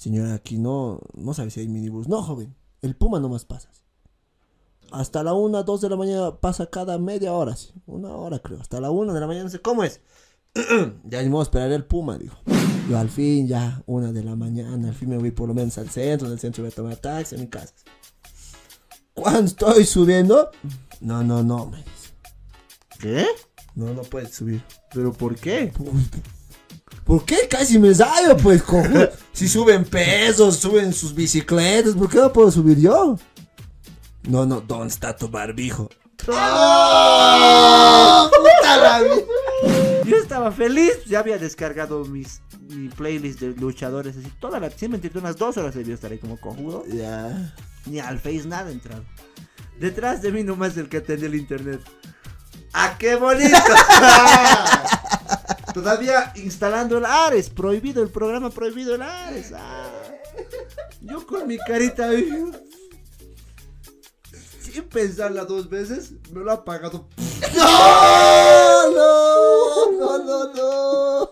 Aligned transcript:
Señora, 0.00 0.32
aquí 0.32 0.56
no, 0.56 0.98
no 1.12 1.34
sabe 1.34 1.50
si 1.50 1.60
hay 1.60 1.68
minibús. 1.68 2.08
No, 2.08 2.22
joven, 2.22 2.56
el 2.80 2.96
Puma 2.96 3.20
nomás 3.20 3.44
pasa. 3.44 3.68
Hasta 4.92 5.22
la 5.22 5.34
una, 5.34 5.62
dos 5.62 5.82
de 5.82 5.90
la 5.90 5.96
mañana 5.96 6.40
pasa 6.40 6.70
cada 6.70 6.96
media 6.96 7.34
hora, 7.34 7.54
sí. 7.54 7.68
Una 7.84 8.08
hora 8.16 8.38
creo. 8.38 8.58
Hasta 8.58 8.80
la 8.80 8.90
una 8.90 9.12
de 9.12 9.20
la 9.20 9.26
mañana, 9.26 9.44
no 9.44 9.50
sé 9.50 9.60
cómo 9.60 9.84
es. 9.84 10.00
ya 11.04 11.22
ni 11.22 11.28
modo, 11.28 11.42
esperaré 11.42 11.74
el 11.74 11.84
Puma, 11.84 12.16
dijo. 12.16 12.38
Yo 12.88 12.98
al 12.98 13.10
fin, 13.10 13.46
ya, 13.46 13.82
una 13.84 14.10
de 14.10 14.24
la 14.24 14.36
mañana, 14.36 14.88
al 14.88 14.94
fin 14.94 15.10
me 15.10 15.18
voy 15.18 15.32
por 15.32 15.48
lo 15.48 15.52
menos 15.52 15.76
al 15.76 15.90
centro, 15.90 16.30
del 16.30 16.38
centro 16.38 16.64
voy 16.64 16.72
a 16.72 16.74
tomar 16.74 16.96
taxi 16.96 17.34
a 17.34 17.38
mi 17.38 17.48
casa. 17.48 17.74
Cuando 19.12 19.42
estoy 19.42 19.84
subiendo, 19.84 20.50
no, 21.02 21.22
no, 21.22 21.42
no, 21.42 21.66
me 21.66 21.76
dice. 21.76 22.14
¿Qué? 22.98 23.26
No, 23.74 23.92
no 23.92 24.00
puedes 24.00 24.34
subir. 24.34 24.64
¿Pero 24.94 25.12
por 25.12 25.36
qué? 25.36 25.70
¿Por 27.04 27.24
qué 27.24 27.48
casi 27.48 27.78
me 27.78 27.94
salgo, 27.94 28.36
pues, 28.36 28.62
cojudo? 28.62 29.10
Si 29.32 29.48
suben 29.48 29.84
pesos, 29.84 30.56
suben 30.56 30.92
sus 30.92 31.14
bicicletas, 31.14 31.94
¿por 31.94 32.08
qué 32.08 32.18
no 32.18 32.32
puedo 32.32 32.50
subir 32.50 32.78
yo? 32.78 33.16
No, 34.28 34.46
no, 34.46 34.60
¿dónde 34.60 34.88
está 34.88 35.16
tu 35.16 35.28
barbijo? 35.28 35.88
¡Oh! 36.28 38.30
¡Puta 38.30 38.76
la! 38.76 39.00
Yo 40.04 40.16
estaba 40.16 40.52
feliz, 40.52 41.04
ya 41.06 41.20
había 41.20 41.38
descargado 41.38 42.04
mis, 42.04 42.42
mi 42.68 42.88
playlist 42.88 43.40
de 43.40 43.60
luchadores, 43.60 44.16
así, 44.16 44.30
toda 44.40 44.60
la, 44.60 44.70
mentirte, 44.88 45.18
unas 45.18 45.36
dos 45.36 45.56
horas 45.56 45.74
debió 45.74 45.94
estar 45.94 46.12
ahí 46.12 46.18
como 46.18 46.38
cojudo. 46.38 46.84
Ya. 46.86 47.54
Ni 47.86 47.98
al 47.98 48.18
Face 48.18 48.44
nada 48.46 48.70
entrado. 48.70 49.04
Detrás 49.78 50.20
de 50.20 50.32
mí 50.32 50.42
nomás 50.42 50.76
el 50.76 50.88
que 50.88 50.98
atendía 50.98 51.28
el 51.28 51.36
internet. 51.36 51.80
¡Ah, 52.72 52.96
qué 52.98 53.16
bonito! 53.16 53.56
Todavía 55.72 56.32
instalando 56.36 56.98
el 56.98 57.04
Ares, 57.04 57.48
prohibido 57.50 58.02
el 58.02 58.08
programa, 58.08 58.50
prohibido 58.50 58.94
el 58.94 59.02
Ares. 59.02 59.52
Ah. 59.54 59.88
Yo 61.00 61.26
con 61.26 61.46
mi 61.46 61.58
carita 61.58 62.08
ahí, 62.08 62.28
sin 64.60 64.84
pensarla 64.84 65.44
dos 65.44 65.68
veces, 65.68 66.12
me 66.32 66.40
lo 66.40 66.52
ha 66.52 66.64
pagado. 66.64 67.08
¡No! 67.56 68.90
¡No! 68.92 69.92
¡No, 69.98 70.18
no, 70.24 70.54
no! 70.54 71.30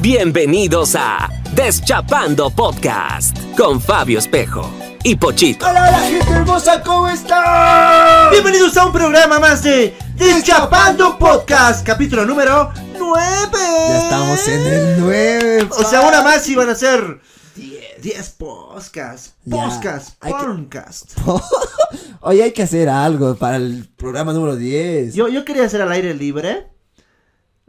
Bienvenidos 0.00 0.96
a 0.96 1.28
Deschapando 1.54 2.50
Podcast 2.50 3.38
con 3.56 3.80
Fabio 3.80 4.18
Espejo 4.18 4.91
y 5.04 5.16
Pochito. 5.16 5.66
¡Hola, 5.66 5.88
hola, 5.88 6.00
gente 6.08 6.30
hermosa! 6.30 6.82
¿Cómo 6.82 7.08
están? 7.08 8.30
Bienvenidos 8.30 8.76
a 8.76 8.86
un 8.86 8.92
programa 8.92 9.40
más 9.40 9.62
de 9.62 9.96
Deschapando 10.14 11.18
Podcast, 11.18 11.84
capítulo 11.84 12.24
número 12.24 12.70
9. 12.98 13.50
Ya 13.52 14.02
estamos 14.04 14.48
en 14.48 14.60
el 14.66 15.00
9. 15.00 15.68
O 15.78 15.84
sea, 15.84 16.02
una 16.02 16.22
más 16.22 16.48
iban 16.48 16.68
a 16.68 16.74
ser 16.76 17.20
10 17.56 18.30
podcasts. 18.30 19.34
Ya, 19.44 19.56
Podcast, 19.56 20.22
que- 20.22 20.22
hay 22.42 22.52
que 22.52 22.62
hacer 22.62 22.88
algo 22.88 23.34
para 23.34 23.56
el 23.56 23.88
programa 23.96 24.32
número 24.32 24.54
10. 24.56 25.14
Yo, 25.14 25.28
yo 25.28 25.44
quería 25.44 25.64
hacer 25.64 25.82
al 25.82 25.90
aire 25.90 26.14
libre. 26.14 26.68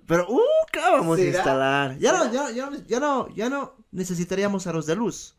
Pero, 0.06 0.28
uh, 0.30 0.39
¿qué 0.72 0.80
vamos 0.80 1.17
a 1.17 1.22
instalar? 1.23 1.98
Ya 1.98 2.11
no, 2.11 2.31
ya, 2.31 2.52
ya, 2.52 2.70
no- 2.70 2.78
ya 2.86 3.00
no, 3.00 3.28
ya 3.36 3.50
no 3.50 3.73
necesitaríamos 3.92 4.67
aros 4.67 4.86
de 4.86 4.95
luz. 4.95 5.36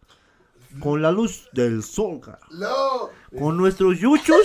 Con 0.80 1.02
la 1.02 1.10
luz 1.12 1.48
del 1.52 1.82
sol, 1.82 2.20
cara. 2.20 2.40
No. 2.50 3.10
Con 3.38 3.56
nuestros 3.56 3.98
yuchos, 3.98 4.40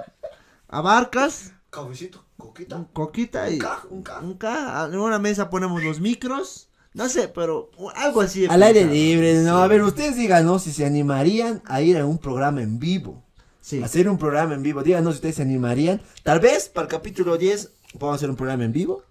abarcas, 0.68 1.52
Cafecito, 1.70 2.24
coquita. 2.36 2.76
un 2.76 2.84
coquita 2.86 3.48
y 3.50 3.58
ca- 3.58 3.82
un 3.90 4.02
ca. 4.02 4.18
un 4.20 4.34
ca- 4.34 4.88
En 4.92 4.98
una 4.98 5.18
mesa 5.18 5.50
ponemos 5.50 5.82
los 5.82 6.00
micros. 6.00 6.68
No 6.92 7.08
sé, 7.08 7.28
pero 7.28 7.70
algo 7.94 8.20
así. 8.20 8.46
Al 8.46 8.62
aire 8.64 8.84
libre, 8.84 9.34
no. 9.44 9.58
Sí. 9.58 9.62
A 9.62 9.66
ver, 9.68 9.82
ustedes 9.82 10.16
díganos 10.16 10.62
si 10.64 10.72
se 10.72 10.84
animarían 10.84 11.62
a 11.66 11.80
ir 11.82 11.96
a 11.96 12.04
un 12.04 12.18
programa 12.18 12.62
en 12.62 12.80
vivo. 12.80 13.22
Sí. 13.60 13.80
Hacer 13.80 14.08
un 14.08 14.18
programa 14.18 14.54
en 14.54 14.62
vivo. 14.64 14.82
Díganos 14.82 15.14
si 15.14 15.18
ustedes 15.18 15.36
se 15.36 15.42
animarían. 15.42 16.02
Tal 16.24 16.40
vez 16.40 16.68
para 16.68 16.86
el 16.86 16.90
capítulo 16.90 17.36
10 17.38 17.70
podamos 17.96 18.18
hacer 18.18 18.30
un 18.30 18.34
programa 18.36 18.64
en 18.64 18.72
vivo. 18.72 19.04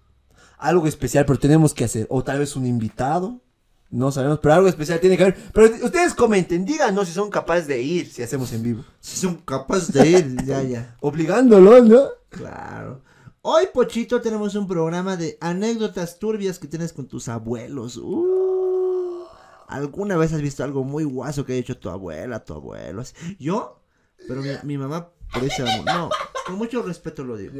Algo 0.58 0.86
especial, 0.86 1.24
pero 1.24 1.38
tenemos 1.38 1.72
que 1.72 1.84
hacer. 1.84 2.06
O 2.10 2.22
tal 2.22 2.38
vez 2.40 2.54
un 2.54 2.66
invitado. 2.66 3.40
No 3.90 4.12
sabemos, 4.12 4.38
pero 4.40 4.54
algo 4.54 4.68
especial 4.68 5.00
tiene 5.00 5.16
que 5.16 5.24
haber. 5.24 5.36
Pero 5.52 5.66
ustedes 5.84 6.14
comenten, 6.14 6.64
díganos 6.64 7.08
si 7.08 7.14
son 7.14 7.28
capaces 7.28 7.66
de 7.66 7.82
ir 7.82 8.06
si 8.06 8.22
hacemos 8.22 8.52
en 8.52 8.62
vivo. 8.62 8.84
Si 9.00 9.16
son 9.16 9.36
capaces 9.36 9.92
de 9.92 10.08
ir, 10.08 10.36
ya, 10.46 10.62
ya. 10.62 10.96
Obligándolos, 11.00 11.88
¿no? 11.88 12.08
Claro. 12.28 13.02
Hoy, 13.42 13.64
Pochito, 13.72 14.20
tenemos 14.20 14.54
un 14.54 14.68
programa 14.68 15.16
de 15.16 15.38
anécdotas 15.40 16.18
turbias 16.18 16.58
que 16.58 16.68
tienes 16.68 16.92
con 16.92 17.08
tus 17.08 17.28
abuelos. 17.28 17.96
Uh, 17.96 19.24
¿Alguna 19.66 20.16
vez 20.16 20.32
has 20.32 20.42
visto 20.42 20.62
algo 20.62 20.84
muy 20.84 21.04
guaso 21.04 21.44
que 21.44 21.54
ha 21.54 21.56
hecho 21.56 21.78
tu 21.78 21.88
abuela, 21.88 22.44
tu 22.44 22.54
abuelo? 22.54 23.02
Yo, 23.38 23.80
pero 24.28 24.42
mi, 24.42 24.50
mi 24.62 24.78
mamá, 24.78 25.10
por 25.32 25.42
eso, 25.42 25.64
no, 25.86 26.10
con 26.46 26.56
mucho 26.56 26.82
respeto 26.82 27.24
lo 27.24 27.36
digo. 27.36 27.54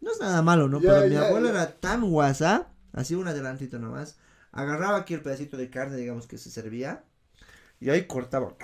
No 0.00 0.10
es 0.10 0.20
nada 0.20 0.42
malo, 0.42 0.68
¿no? 0.68 0.80
Pero 0.80 1.08
mi 1.08 1.14
abuela 1.14 1.50
era 1.50 1.72
tan 1.78 2.10
guasa, 2.10 2.68
así 2.92 3.14
un 3.14 3.28
adelantito 3.28 3.78
nomás, 3.78 4.16
agarraba 4.52 4.98
aquí 4.98 5.14
el 5.14 5.22
pedacito 5.22 5.56
de 5.56 5.70
carne, 5.70 5.96
digamos, 5.96 6.26
que 6.26 6.38
se 6.38 6.50
servía, 6.50 7.04
y 7.80 7.90
ahí 7.90 8.06
cortaba. 8.06 8.54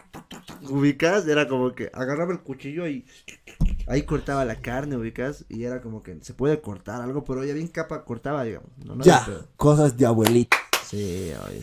¿Ubicas? 0.71 1.27
Era 1.27 1.49
como 1.49 1.75
que 1.75 1.91
agarraba 1.93 2.33
el 2.33 2.41
cuchillo 2.41 2.87
y 2.87 3.05
ahí 3.89 4.03
cortaba 4.03 4.45
la 4.45 4.57
carne, 4.61 4.97
ubicas, 4.97 5.45
y 5.49 5.65
era 5.65 5.81
como 5.81 6.03
que 6.03 6.19
se 6.23 6.35
puede 6.35 6.61
cortar 6.61 7.03
algo, 7.03 7.25
pero 7.25 7.43
ella 7.43 7.55
bien 7.55 7.69
capa 7.69 8.05
cortaba, 8.05 8.45
digamos. 8.45 8.71
No, 8.85 8.95
no 8.95 9.03
Ya, 9.05 9.27
cosas 9.57 9.97
de 9.97 10.07
abuelita. 10.07 10.57
Sí, 10.87 11.33
oye. 11.49 11.61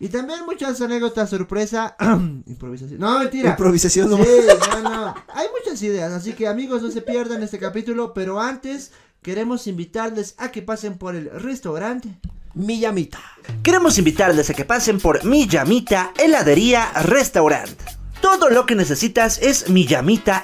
Y 0.00 0.08
también 0.08 0.44
muchas 0.44 0.80
anécdotas 0.80 1.30
sorpresa, 1.30 1.96
improvisación. 2.46 2.98
No, 2.98 3.18
mentira. 3.18 3.50
Improvisación 3.50 4.08
Sí, 4.08 4.12
nomás. 4.12 4.82
no, 4.82 4.90
no. 4.90 5.14
Hay 5.34 5.46
muchas 5.58 5.80
ideas, 5.82 6.12
así 6.12 6.32
que 6.32 6.48
amigos, 6.48 6.82
no 6.82 6.90
se 6.90 7.02
pierdan 7.02 7.42
este 7.42 7.58
capítulo, 7.58 8.12
pero 8.14 8.40
antes 8.40 8.92
queremos 9.22 9.66
invitarles 9.66 10.34
a 10.38 10.50
que 10.50 10.62
pasen 10.62 10.98
por 10.98 11.14
el 11.14 11.30
restaurante. 11.30 12.08
Mi 12.54 12.78
llamita. 12.78 13.20
Queremos 13.62 13.98
invitarles 13.98 14.48
a 14.50 14.54
que 14.54 14.64
pasen 14.64 15.00
por 15.00 15.24
Mi 15.24 15.46
Heladería 16.18 16.92
Restaurant. 17.02 17.80
Todo 18.20 18.48
lo 18.48 18.64
que 18.64 18.74
necesitas 18.74 19.38
es 19.42 19.68
Mi 19.68 19.86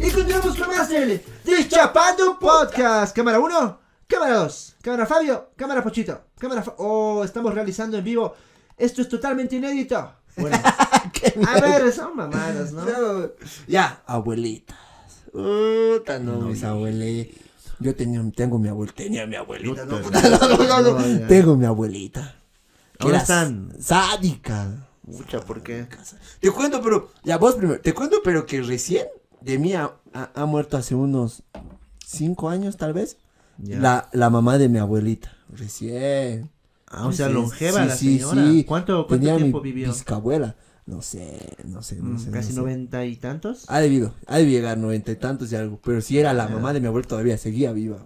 Y 0.02 0.10
continuamos 0.12 0.58
con 0.58 0.68
más 0.70 0.90
del 0.90 1.22
Deschapando 1.44 2.40
Podcast. 2.40 3.16
Cámara 3.16 3.40
1, 3.40 3.80
cámara 4.08 4.36
2, 4.38 4.76
cámara 4.82 5.06
Fabio, 5.06 5.52
cámara 5.56 5.84
Pochito, 5.84 6.20
cámara 6.40 6.64
Fa- 6.64 6.74
Oh, 6.78 7.24
estamos 7.24 7.54
realizando 7.54 7.96
en 7.98 8.04
vivo. 8.04 8.34
Esto 8.76 9.02
es 9.04 9.10
totalmente 9.10 9.56
inédito. 9.56 10.12
Bueno, 10.36 10.58
a 11.48 11.60
ver, 11.62 11.92
son 11.94 12.16
mamadas, 12.16 12.72
¿no? 12.74 12.86
Ya, 13.68 14.02
abuelitas. 14.06 14.78
Puta, 15.32 16.18
no, 16.20 16.42
mis 16.42 16.64
abuelitas. 16.64 17.36
Yo 17.80 17.94
tenía, 17.96 18.20
tengo 18.36 18.58
mi 18.58 18.70
abuelita. 18.70 18.98
Tenía 19.04 19.28
mi 19.28 19.36
abuelita. 19.36 19.86
No, 19.90 20.00
no, 20.00 20.10
no, 20.10 20.82
no, 20.82 20.82
no. 20.82 21.00
No. 21.00 21.28
Tengo 21.28 21.56
mi 21.56 21.66
abuelita. 21.66 22.34
Ahora 23.00 23.18
están. 23.20 23.74
Sádica. 23.80 24.88
Mucha, 25.04 25.40
¿por 25.42 25.64
qué? 25.64 25.88
Te 26.40 26.52
cuento, 26.52 26.82
pero. 26.82 27.12
Ya 27.24 27.38
vos 27.38 27.56
primero. 27.56 27.80
Te 27.82 27.94
cuento, 27.94 28.18
pero 28.24 28.46
que 28.46 28.62
recién 28.62 29.06
de 29.42 29.58
mí 29.60 29.74
ha, 29.74 29.92
ha- 30.14 30.32
ha 30.34 30.46
muerto 30.46 30.78
hace 30.78 30.96
unos 30.96 31.44
cinco 32.06 32.50
años, 32.50 32.78
tal 32.78 32.94
vez. 32.94 33.18
Ya. 33.58 33.80
La, 33.80 34.10
la 34.14 34.30
mamá 34.30 34.58
de 34.58 34.70
mi 34.70 34.80
abuelita. 34.80 35.32
Recién. 35.50 36.50
Ah, 36.88 37.08
o 37.08 37.12
sea, 37.12 37.28
longeva 37.30 37.82
sí, 37.84 37.88
la 37.88 37.96
sí, 37.96 38.20
señora. 38.20 38.50
sí. 38.52 38.64
¿Cuánto, 38.64 39.08
cuánto 39.08 39.16
Tenía 39.26 39.36
tiempo 39.38 39.62
mi 39.62 39.72
vivió? 39.72 39.92
Bisabuela. 39.94 40.56
No 40.86 41.02
sé, 41.02 41.38
no 41.66 41.82
sé, 41.84 41.98
no 41.98 42.12
Mm, 42.12 42.20
sé. 42.20 42.32
Casi 42.32 42.54
no 42.54 42.62
noventa 42.62 43.04
y 43.06 43.18
tantos. 43.18 43.66
Ha 43.68 43.80
debido, 43.82 44.14
ha 44.26 44.38
debido 44.38 44.58
llegar 44.60 44.78
noventa 44.78 45.12
y 45.12 45.18
tantos 45.18 45.52
y 45.52 45.56
algo. 45.58 45.80
Pero 45.84 46.00
si 46.02 46.18
era 46.18 46.34
la 46.34 46.48
mamá 46.48 46.72
de 46.72 46.80
mi 46.80 46.88
abuelo 46.88 47.06
todavía, 47.08 47.38
seguía 47.38 47.74
viva. 47.74 48.06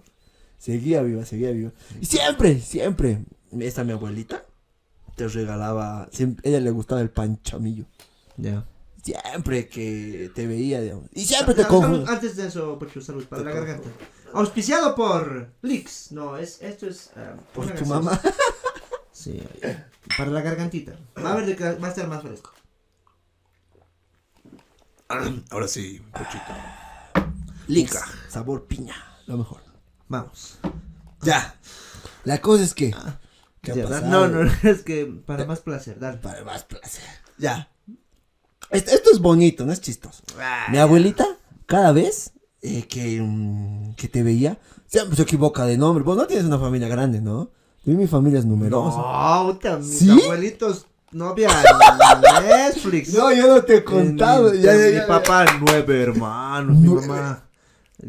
Seguía 0.58 1.00
viva, 1.02 1.24
seguía 1.24 1.50
viva. 1.52 1.70
Y 2.00 2.06
siempre, 2.06 2.60
siempre 2.60 3.24
esta 3.60 3.84
mi 3.84 3.92
abuelita 3.92 4.42
te 5.16 5.28
regalaba, 5.28 6.08
siempre, 6.12 6.48
ella 6.48 6.60
le 6.60 6.70
gustaba 6.70 7.00
el 7.00 7.10
pan 7.10 7.40
chamillo. 7.42 7.84
Ya. 8.36 8.64
Siempre 9.02 9.68
que 9.68 10.30
te 10.34 10.46
veía, 10.46 10.80
digamos. 10.80 11.06
Y 11.12 11.24
siempre 11.24 11.54
te 11.54 11.66
confundía. 11.66 12.08
Antes 12.12 12.36
de 12.36 12.46
eso, 12.46 12.78
Pocho, 12.78 13.00
salud 13.00 13.24
para 13.26 13.42
la 13.42 13.50
garganta. 13.52 13.88
Auspiciado 14.32 14.94
por 14.94 15.52
Lix. 15.62 16.12
No, 16.12 16.36
es, 16.36 16.62
esto 16.62 16.86
es. 16.86 17.10
ah, 17.16 17.34
Por 17.52 17.64
tu 17.66 17.70
gaseosa. 17.72 17.94
mamá. 17.94 18.20
Sí, 19.14 19.40
para 20.16 20.30
la 20.30 20.40
gargantita. 20.40 20.96
Va 21.22 21.32
a 21.32 21.36
ver 21.36 21.46
de 21.46 21.54
que 21.54 21.70
va 21.74 21.86
a 21.86 21.90
estar 21.90 22.08
más 22.08 22.22
fresco. 22.22 22.50
Ahora 25.50 25.68
sí, 25.68 26.00
Pochito. 26.12 26.52
Lix. 27.68 27.98
Sabor 28.28 28.64
piña. 28.66 28.96
Lo 29.26 29.36
mejor. 29.38 29.60
Vamos. 30.08 30.58
Ya. 31.20 31.54
La 32.24 32.40
cosa 32.40 32.64
es 32.64 32.74
que. 32.74 32.94
No, 34.04 34.28
no, 34.28 34.50
es 34.62 34.82
que 34.82 35.06
para 35.06 35.44
más 35.44 35.60
placer, 35.60 35.98
dale. 36.00 36.18
Para 36.18 36.44
más 36.44 36.64
placer. 36.64 37.04
Ya. 37.38 37.68
Esto, 38.70 38.90
esto 38.90 39.10
es 39.12 39.20
bonito, 39.20 39.64
no 39.64 39.72
es 39.72 39.80
chistoso. 39.80 40.22
Mi 40.70 40.78
abuelita, 40.78 41.24
cada 41.66 41.92
vez 41.92 42.32
eh, 42.60 42.86
que, 42.88 43.20
mm, 43.20 43.94
que 43.94 44.08
te 44.08 44.22
veía, 44.22 44.58
siempre 44.86 45.16
se 45.16 45.22
equivoca 45.22 45.64
de 45.64 45.76
nombre. 45.76 46.02
Vos 46.02 46.16
no 46.16 46.26
tienes 46.26 46.46
una 46.46 46.58
familia 46.58 46.88
grande, 46.88 47.20
¿no? 47.20 47.50
Yo, 47.84 47.94
mi 47.94 48.06
familia 48.06 48.40
es 48.40 48.44
numerosa. 48.46 48.96
No, 48.96 49.78
mis 49.78 49.98
¿Sí? 49.98 50.10
abuelitos 50.10 50.86
no 51.12 51.28
había 51.28 51.48
Netflix. 52.42 53.14
No, 53.14 53.32
yo 53.32 53.46
no 53.46 53.62
te 53.62 53.76
he 53.76 53.84
contado. 53.84 54.50
Mi, 54.50 54.60
ya, 54.60 54.74
ya, 54.74 54.86
mi 54.86 54.92
ya, 54.94 55.06
papá, 55.06 55.44
nueve 55.60 56.02
hermanos. 56.02 56.76
Mi 56.76 56.88
mamá. 56.88 57.44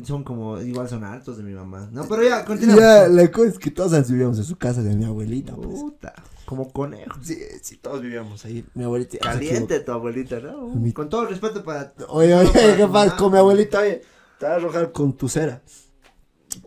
Son 0.05 0.23
como, 0.23 0.59
igual 0.59 0.89
son 0.89 1.03
altos 1.03 1.37
de 1.37 1.43
mi 1.43 1.53
mamá. 1.53 1.87
No, 1.91 2.07
pero 2.07 2.23
ya, 2.23 2.43
continuamos. 2.45 2.81
Ya, 2.83 3.07
la 3.07 3.31
cosa 3.31 3.49
es 3.49 3.59
que 3.59 3.69
todos 3.69 4.09
vivíamos 4.09 4.37
en 4.39 4.43
su 4.45 4.57
casa 4.57 4.81
de 4.81 4.95
mi 4.95 5.05
abuelita. 5.05 5.53
Pues. 5.55 5.67
Puta, 5.79 6.13
como 6.45 6.71
conejo. 6.73 7.11
Sí, 7.21 7.37
sí, 7.61 7.77
todos 7.77 8.01
vivíamos 8.01 8.43
ahí. 8.45 8.65
Mi 8.73 8.85
abuelita. 8.85 9.19
Caliente 9.19 9.79
tu 9.81 9.91
abuelita, 9.91 10.39
¿no? 10.39 10.67
Mi- 10.69 10.93
Con 10.93 11.09
todo 11.09 11.25
respeto 11.27 11.63
para. 11.63 11.93
Oye, 12.09 12.33
oye, 12.33 12.49
para 12.49 12.75
¿qué 12.75 12.87
pasa 12.87 13.15
con 13.15 13.31
mi 13.33 13.37
abuelita? 13.37 13.79
Oye, 13.81 14.01
te 14.39 14.45
vas 14.47 14.53
a 14.53 14.55
arrojar 14.57 14.91
con 14.91 15.13
tu 15.13 15.29
cera. 15.29 15.61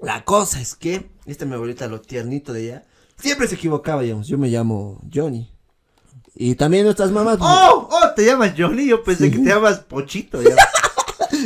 La 0.02 0.25
cosa 0.25 0.61
es 0.61 0.75
que, 0.76 1.11
esta 1.26 1.44
mi 1.46 1.55
abuelita, 1.55 1.88
lo 1.88 2.00
tiernito 2.00 2.52
de 2.52 2.64
ella, 2.64 2.84
siempre 3.19 3.49
se 3.49 3.56
equivocaba, 3.56 4.02
digamos. 4.02 4.29
Yo 4.29 4.38
me 4.38 4.49
llamo 4.49 5.00
Johnny. 5.12 5.50
Y 6.38 6.55
también 6.55 6.84
nuestras 6.84 7.11
mamás. 7.11 7.38
¡Oh! 7.40 7.88
¡Oh! 7.90 8.14
Te 8.14 8.25
llamas 8.26 8.52
Johnny. 8.56 8.87
Yo 8.87 9.02
pensé 9.02 9.25
Sí. 9.25 9.31
que 9.32 9.38
te 9.38 9.44
llamas 9.49 9.81
Pochito. 9.81 10.40
Ya. 10.43 10.55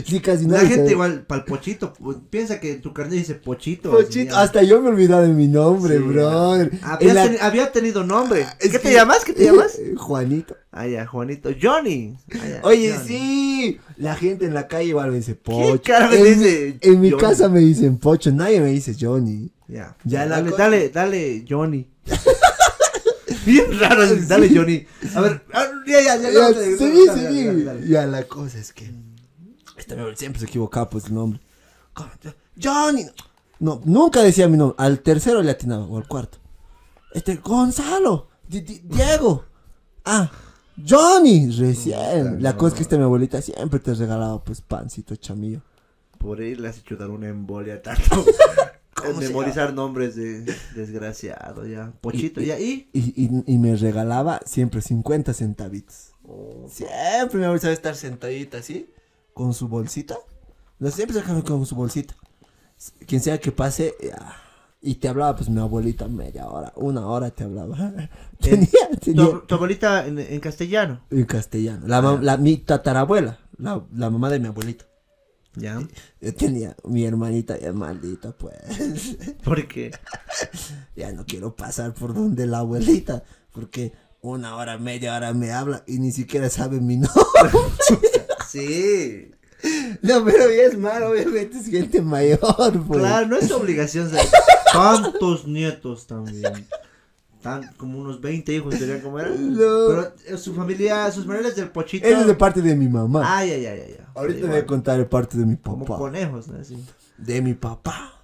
sí, 0.06 0.20
casi 0.20 0.46
La 0.46 0.60
gente 0.60 0.76
sabe. 0.76 0.90
igual, 0.92 1.22
para 1.26 1.40
el 1.42 1.46
Pochito, 1.46 1.92
pues, 1.94 2.16
piensa 2.30 2.60
que 2.60 2.74
tu 2.76 2.92
carnet 2.92 3.18
dice 3.18 3.34
Pochito. 3.34 3.90
Pochito, 3.90 4.34
así, 4.36 4.42
hasta 4.44 4.62
yo 4.62 4.80
me 4.80 4.88
he 4.88 4.92
olvidado 4.92 5.22
de 5.22 5.28
mi 5.28 5.46
nombre, 5.48 5.96
Sí, 5.96 6.02
brother. 6.02 6.70
ya. 6.80 6.92
Había, 6.94 7.14
la- 7.14 7.26
teni- 7.26 7.38
había 7.40 7.72
tenido 7.72 8.04
nombre. 8.04 8.46
Es 8.58 8.70
¿Qué 8.70 8.78
te 8.78 8.92
llamas? 8.92 9.24
¿Qué 9.24 9.32
te 9.32 9.44
llamas? 9.44 9.78
Juanito. 9.96 10.56
Ah, 10.72 10.86
ya, 10.86 11.06
Juanito. 11.06 11.50
Johnny. 11.60 12.16
Ah, 12.32 12.48
ya, 12.48 12.60
Oye, 12.62 12.92
Johnny. 12.94 13.08
sí. 13.08 13.80
La 13.96 14.14
gente 14.14 14.44
en 14.46 14.54
la 14.54 14.66
calle 14.68 14.88
igual 14.90 15.10
me 15.10 15.16
dice 15.18 15.34
Pocho. 15.34 15.92
en, 15.94 16.10
mi- 16.10 16.28
dice 16.28 16.78
en 16.80 17.00
mi 17.00 17.10
Johnny? 17.10 17.20
casa 17.22 17.48
me 17.48 17.60
dicen 17.60 17.98
Pocho, 17.98 18.30
nadie 18.32 18.60
me 18.60 18.68
dice 18.70 18.94
Johnny. 18.98 19.50
Ya. 19.68 19.96
Ya 20.04 20.24
la 20.26 20.36
dale, 20.36 20.50
cosa- 20.50 20.62
dale, 20.64 20.88
dale, 20.90 21.44
Johnny. 21.48 21.86
Bien 23.46 23.64
raro, 23.78 24.04
dale, 24.28 24.50
Johnny. 24.54 24.86
A 25.14 25.20
ver, 25.20 25.42
ah, 25.52 25.64
ya, 25.86 26.00
ya, 26.00 26.16
ya. 26.16 26.30
Ya, 26.30 26.50
dale, 26.52 26.76
dale, 26.76 27.64
dale. 27.64 27.86
Ya, 27.88 28.06
la 28.06 28.24
cosa 28.24 28.58
es 28.58 28.72
que. 28.72 28.90
Esta 29.80 29.94
mi 29.94 30.00
abuela 30.02 30.16
siempre 30.16 30.38
se 30.40 30.46
equivocaba, 30.46 30.88
pues 30.90 31.06
el 31.06 31.14
nombre. 31.14 31.40
Johnny. 32.62 33.06
No, 33.58 33.80
nunca 33.84 34.22
decía 34.22 34.48
mi 34.48 34.56
nombre. 34.56 34.76
Al 34.78 35.00
tercero 35.00 35.42
le 35.42 35.50
atinaba, 35.50 35.84
o 35.86 35.96
al 35.96 36.06
cuarto. 36.08 36.38
Este, 37.12 37.36
Gonzalo. 37.36 38.28
Di- 38.46 38.60
Di- 38.60 38.80
Diego. 38.84 39.44
Ah, 40.04 40.30
Johnny. 40.86 41.50
Recién. 41.50 42.42
La 42.42 42.56
cosa 42.56 42.68
es 42.68 42.74
que 42.76 42.82
esta 42.82 42.96
mi 42.96 43.04
abuelita 43.04 43.42
siempre 43.42 43.80
te 43.80 43.94
regalaba, 43.94 44.42
pues, 44.42 44.60
pancito 44.60 45.14
chamillo. 45.16 45.62
Por 46.18 46.40
ahí 46.40 46.54
le 46.54 46.68
has 46.68 46.78
hecho 46.78 46.96
dar 46.96 47.10
una 47.10 47.28
embolia 47.28 47.80
tanto. 47.82 48.24
¿Cómo 48.94 49.20
se 49.20 49.28
Memorizar 49.28 49.72
nombres 49.72 50.14
de 50.14 50.42
desgraciado, 50.74 51.66
ya. 51.66 51.92
Pochito, 52.00 52.40
Y- 52.42 52.46
ya. 52.46 52.58
¿Y? 52.60 52.90
Y, 52.92 53.24
y, 53.24 53.44
y 53.46 53.58
me 53.58 53.74
regalaba 53.76 54.40
siempre 54.44 54.82
50 54.82 55.32
centavitos. 55.32 56.12
Oh. 56.26 56.66
Siempre 56.70 57.38
mi 57.38 57.44
abuelita 57.44 57.72
estar 57.72 57.96
sentadita 57.96 58.58
así, 58.58 58.90
con 59.40 59.54
su 59.54 59.68
bolsita. 59.68 60.16
No, 60.78 60.90
siempre 60.90 61.14
se 61.14 61.20
acaba 61.22 61.42
con 61.42 61.64
su 61.64 61.74
bolsita. 61.74 62.14
Quien 63.06 63.22
sea 63.22 63.38
que 63.40 63.52
pase, 63.52 63.94
ya. 64.02 64.36
y 64.82 64.96
te 64.96 65.08
hablaba, 65.08 65.34
pues 65.36 65.48
mi 65.48 65.60
abuelita 65.60 66.08
media 66.08 66.46
hora, 66.48 66.72
una 66.76 67.06
hora 67.06 67.30
te 67.30 67.44
hablaba. 67.44 67.76
tenía, 68.38 68.68
tenía 69.00 69.24
Tu, 69.30 69.40
tu 69.46 69.54
abuelita 69.54 70.06
en, 70.06 70.18
en 70.18 70.40
castellano. 70.40 71.00
en 71.10 71.24
castellano. 71.24 71.86
La, 71.86 72.02
mam- 72.02 72.20
la- 72.20 72.36
mi 72.36 72.58
tatarabuela, 72.58 73.38
la, 73.56 73.82
la 73.94 74.10
mamá 74.10 74.28
de 74.28 74.40
mi 74.40 74.46
abuelito. 74.48 74.84
Ya. 75.56 75.80
Yo 76.20 76.34
tenía 76.34 76.76
mi 76.84 77.04
hermanita 77.04 77.58
ya 77.58 77.72
maldita, 77.72 78.32
pues. 78.32 79.16
Porque. 79.44 79.90
ya 80.96 81.12
no 81.12 81.24
quiero 81.24 81.56
pasar 81.56 81.94
por 81.94 82.12
donde 82.14 82.46
la 82.46 82.58
abuelita, 82.58 83.24
porque 83.52 83.92
una 84.22 84.54
hora, 84.56 84.76
media 84.78 85.16
hora 85.16 85.32
me 85.32 85.50
habla 85.50 85.82
y 85.86 85.98
ni 85.98 86.12
siquiera 86.12 86.48
sabe 86.50 86.78
mi 86.80 86.96
nombre. 86.98 87.14
Sí. 88.50 89.30
No, 90.02 90.24
pero 90.24 90.50
ya 90.50 90.62
es 90.62 90.78
malo, 90.78 91.10
obviamente 91.10 91.58
es 91.58 91.66
gente 91.66 92.00
mayor, 92.00 92.40
pues. 92.86 93.00
Claro, 93.00 93.26
no 93.26 93.36
es 93.36 93.50
obligación 93.50 94.08
ser 94.08 94.24
tantos 94.72 95.46
nietos 95.46 96.06
también. 96.06 96.66
Tan, 97.42 97.72
como 97.74 97.98
unos 97.98 98.20
20 98.20 98.54
hijos 98.54 98.74
serían 98.74 99.00
como 99.00 99.18
eran. 99.18 99.52
No. 99.54 99.58
Pero 99.88 100.12
eh, 100.26 100.36
su 100.36 100.54
familia, 100.54 101.10
sus 101.10 101.26
familias 101.26 101.56
del 101.56 101.70
pochito. 101.70 102.06
Eso 102.06 102.20
es 102.20 102.26
de 102.26 102.34
parte 102.34 102.60
de 102.60 102.74
mi 102.74 102.88
mamá. 102.88 103.22
Ay, 103.24 103.50
ay, 103.50 103.66
ay, 103.66 103.80
ay. 103.80 103.96
ay. 103.98 104.04
Ahorita 104.14 104.46
voy 104.46 104.56
a 104.58 104.66
contar 104.66 104.98
de 104.98 105.04
parte 105.06 105.38
de 105.38 105.46
mi 105.46 105.56
Como 105.56 105.84
papá. 105.84 105.98
conejos, 105.98 106.48
¿no? 106.48 106.58
Así. 106.60 106.76
De 107.16 107.40
mi 107.40 107.54
papá. 107.54 108.14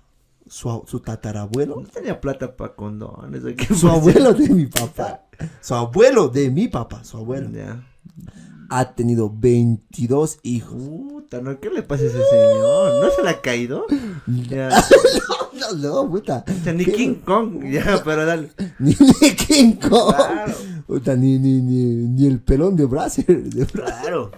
Su, 0.46 0.84
su 0.86 1.00
tatarabuelo. 1.00 1.80
No 1.80 1.88
tenía 1.88 2.20
plata 2.20 2.54
para 2.56 2.74
condones. 2.74 3.42
¿o 3.44 3.48
qué 3.56 3.74
Su 3.74 3.88
abuelo 3.88 4.32
de 4.34 4.48
mi 4.50 4.66
papá. 4.66 5.24
Su 5.60 5.74
abuelo 5.74 6.28
de 6.28 6.50
mi 6.50 6.68
papá. 6.68 7.02
Su 7.02 7.16
abuelo. 7.16 7.50
Ya. 7.50 7.82
Ha 8.70 8.94
tenido 8.94 9.32
22 9.34 10.38
hijos. 10.42 10.82
Puta, 10.82 11.40
¿no? 11.40 11.58
¿Qué 11.60 11.70
le 11.70 11.82
pasa 11.82 12.04
a 12.04 12.06
ese 12.06 12.18
señor? 12.24 13.04
¿No 13.04 13.10
se 13.10 13.22
le 13.22 13.30
ha 13.30 13.40
caído? 13.40 13.86
Ya. 14.48 14.70
No, 15.52 15.72
no, 15.76 16.10
puta. 16.10 16.44
O 16.48 16.64
sea, 16.64 16.72
ni 16.72 16.84
¿Qué? 16.84 16.92
King 16.92 17.14
Kong. 17.24 17.64
Ya, 17.70 18.02
pero 18.04 18.26
dale. 18.26 18.50
Ni, 18.78 18.94
ni 19.22 19.30
King 19.36 19.72
Kong. 19.74 20.14
Claro. 20.14 20.54
Puta, 20.86 21.16
ni, 21.16 21.38
ni, 21.38 21.60
ni, 21.62 21.84
ni 21.84 22.26
el 22.26 22.40
pelón 22.40 22.76
de 22.76 22.84
Brasil. 22.86 23.24
de 23.54 23.66
Bra- 23.66 24.00
Claro. 24.02 24.30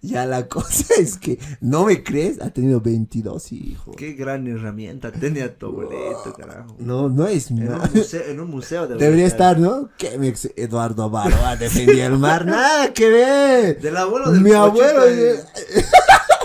Ya 0.00 0.26
la 0.26 0.48
cosa 0.48 0.94
es 0.98 1.16
que, 1.18 1.38
¿no 1.60 1.84
me 1.84 2.02
crees? 2.02 2.40
Ha 2.42 2.50
tenido 2.50 2.80
22 2.80 3.52
hijos. 3.52 3.94
Qué 3.96 4.14
gran 4.14 4.48
herramienta 4.48 5.12
tenía 5.12 5.54
tu 5.56 5.66
abuelito, 5.66 6.34
carajo. 6.36 6.74
No, 6.80 7.08
no 7.08 7.28
es 7.28 7.48
En 7.52 7.66
nada. 7.66 7.84
un 7.92 7.92
museo, 8.00 8.22
en 8.28 8.40
un 8.40 8.50
museo 8.50 8.88
Debería 8.88 9.26
estar, 9.26 9.60
¿no? 9.60 9.88
Que 9.96 10.18
mi 10.18 10.26
ex 10.26 10.50
Eduardo 10.56 11.08
Baroa 11.10 11.54
defendía 11.54 12.06
el 12.06 12.18
mar. 12.18 12.44
Nada 12.44 12.92
que 12.92 13.08
ver. 13.08 13.80
Del 13.80 13.96
abuelo 13.98 14.32
del 14.32 14.40
Mi 14.40 14.50
abuelo. 14.50 15.00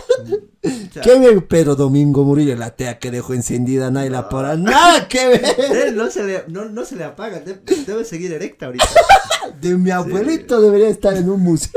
¿Qué 1.04 1.20
me 1.20 1.42
Pero 1.42 1.76
Domingo 1.76 2.24
Murillo, 2.24 2.56
la 2.56 2.72
tea 2.76 3.00
que 3.00 3.12
dejó 3.12 3.34
encendida, 3.34 3.92
nadie 3.92 4.10
la 4.10 4.30
para. 4.30 4.56
Nada 4.56 5.08
que 5.08 5.28
ver. 5.28 5.44
Él 5.88 5.96
no 5.96 6.10
se 6.10 6.24
le, 6.24 6.44
no, 6.48 6.66
no 6.66 6.86
se 6.86 6.96
le 6.96 7.04
apaga, 7.04 7.40
de- 7.40 7.60
debe 7.86 8.04
seguir 8.06 8.32
erecta 8.34 8.66
ahorita. 8.68 8.86
De 9.62 9.76
mi 9.76 9.92
abuelito 9.92 10.62
debería 10.62 10.90
estar 10.90 11.16
en 11.16 11.30
un 11.30 11.42
museo. 11.42 11.72